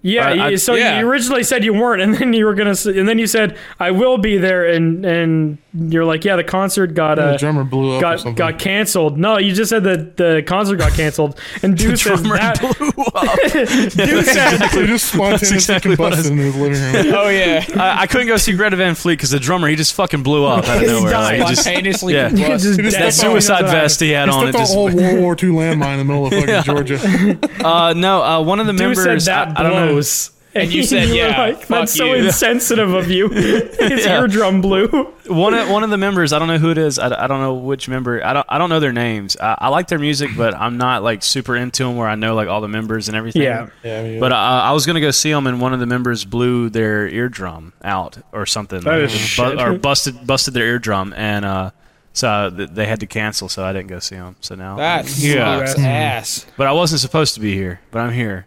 [0.04, 1.00] Yeah, Uh, I- so yeah.
[1.00, 3.92] you originally said you weren't, and then you were gonna, and then you said I
[3.92, 7.96] will be there, and and you're like, yeah, the concert got the uh, drummer blew
[7.96, 8.36] up got something.
[8.36, 9.18] got canceled.
[9.18, 12.60] No, you just said that the concert got canceled, and dude says Drummer that.
[12.60, 13.40] blew up.
[14.08, 17.14] Dude said He just spontaneously exactly what I combusted in his living room.
[17.16, 19.94] Oh yeah, I, I couldn't go see Greta Van Fleet because the drummer he just
[19.94, 21.12] fucking blew up out of He nowhere.
[21.12, 21.40] died.
[21.42, 22.30] Like, just, spontaneously yeah.
[22.30, 22.60] you combust.
[22.64, 24.64] just He just dead that suicide vest he had He on it stepped on a
[24.64, 24.74] just.
[24.74, 27.66] whole World War II landmine in the middle of fucking Georgia.
[27.66, 29.26] Uh, no, uh, one of the Dude members.
[29.26, 29.88] said that I, I don't know.
[29.94, 30.32] blows.
[30.64, 33.30] And you said, were yeah, like, fuck that's so you." insensitive of you.
[33.30, 34.20] His Yeah.
[34.22, 34.88] eardrum blew.
[35.28, 37.42] one of one of the members i don't know who it is i, I don't
[37.42, 40.30] know which member i don't i don't know their names I, I like their music
[40.38, 43.18] but i'm not like super into them where i know like all the members and
[43.18, 43.68] everything Yeah.
[43.84, 46.24] Yeah, I but uh, I was gonna go see them, and one of the members
[46.24, 49.60] blew their eardrum out or something, That is Bu- shit.
[49.62, 51.72] or busted busted their eardrum, and uh,
[52.14, 53.50] so th- they had to cancel.
[53.50, 54.36] So I didn't go see them.
[54.40, 56.46] So now, That yeah, sucks ass.
[56.58, 58.46] but I wasn't supposed to be here, but I'm here.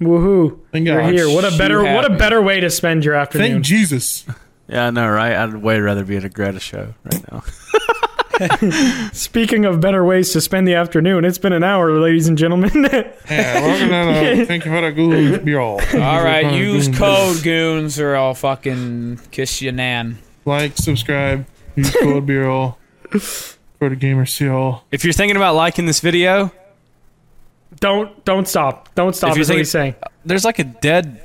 [0.00, 0.60] Woohoo!
[0.72, 1.12] Thank You're God.
[1.12, 1.28] here.
[1.28, 3.52] What a better what a better way to spend your afternoon.
[3.52, 4.24] Thank Jesus.
[4.68, 5.32] Yeah, I know, right?
[5.32, 7.42] I'd way rather be at a Greta show right now.
[9.12, 12.70] Speaking of better ways to spend the afternoon, it's been an hour, ladies and gentlemen.
[13.28, 15.80] Yeah, welcome to the Thank you for the goons be all.
[15.94, 20.18] All right, use code goons or I'll fucking kiss you nan.
[20.46, 21.46] Like, subscribe,
[21.76, 22.78] use code be all
[23.10, 24.84] for the gamer seal.
[24.90, 26.52] If you're thinking about liking this video,
[27.80, 28.94] don't don't stop.
[28.94, 29.30] Don't stop.
[29.30, 29.94] If you Is what think- he's saying.
[30.24, 31.20] there's like a dead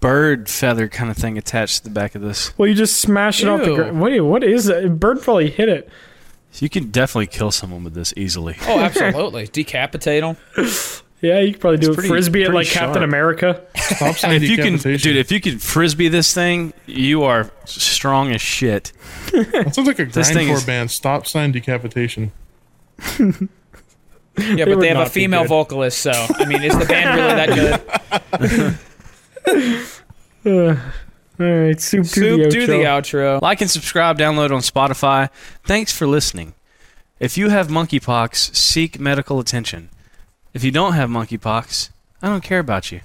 [0.00, 2.56] bird feather kind of thing attached to the back of this.
[2.58, 4.00] Well, you just smash it off the ground.
[4.00, 4.18] What?
[4.22, 4.98] What is it?
[5.00, 5.88] Bird probably hit it.
[6.60, 8.56] You can definitely kill someone with this easily.
[8.66, 9.46] Oh, absolutely.
[9.52, 10.36] Decapitate them.
[11.20, 13.02] Yeah, you could probably do It's a pretty- frisbee it pretty like Captain.
[13.02, 13.62] America.
[13.74, 15.08] If you can, decapitation.
[15.12, 18.92] dude, if you can frisbee this thing, you are strong as shit.
[19.32, 20.90] that sounds like a this thing grindcore is- band.
[20.90, 22.30] Stop sign decapitation.
[24.36, 27.18] Yeah, They but would they have a female vocalist, so I mean, is the band
[27.18, 28.78] really that
[29.44, 30.46] good?
[30.46, 30.76] Uh,
[31.40, 33.38] all right, soup to Soup, the do the outro.
[33.38, 33.42] outro.
[33.42, 35.30] Like and subscribe, download on Spotify.
[35.64, 36.54] Thanks for listening.
[37.20, 39.88] If you have monkeypox, seek medical attention.
[40.52, 41.90] If you don't have monkeypox,
[42.20, 43.00] I don't care about you.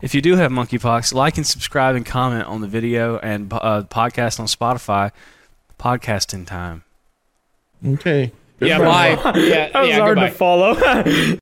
[0.00, 3.82] If you do have monkeypox, like and subscribe and comment on the video and uh,
[3.88, 5.10] podcast on Spotify.
[5.78, 6.84] Podcasting time.
[7.86, 8.30] Okay.
[8.66, 9.10] Yeah, bye.
[9.38, 10.28] Yeah, That was yeah, hard goodbye.
[10.28, 10.74] to follow.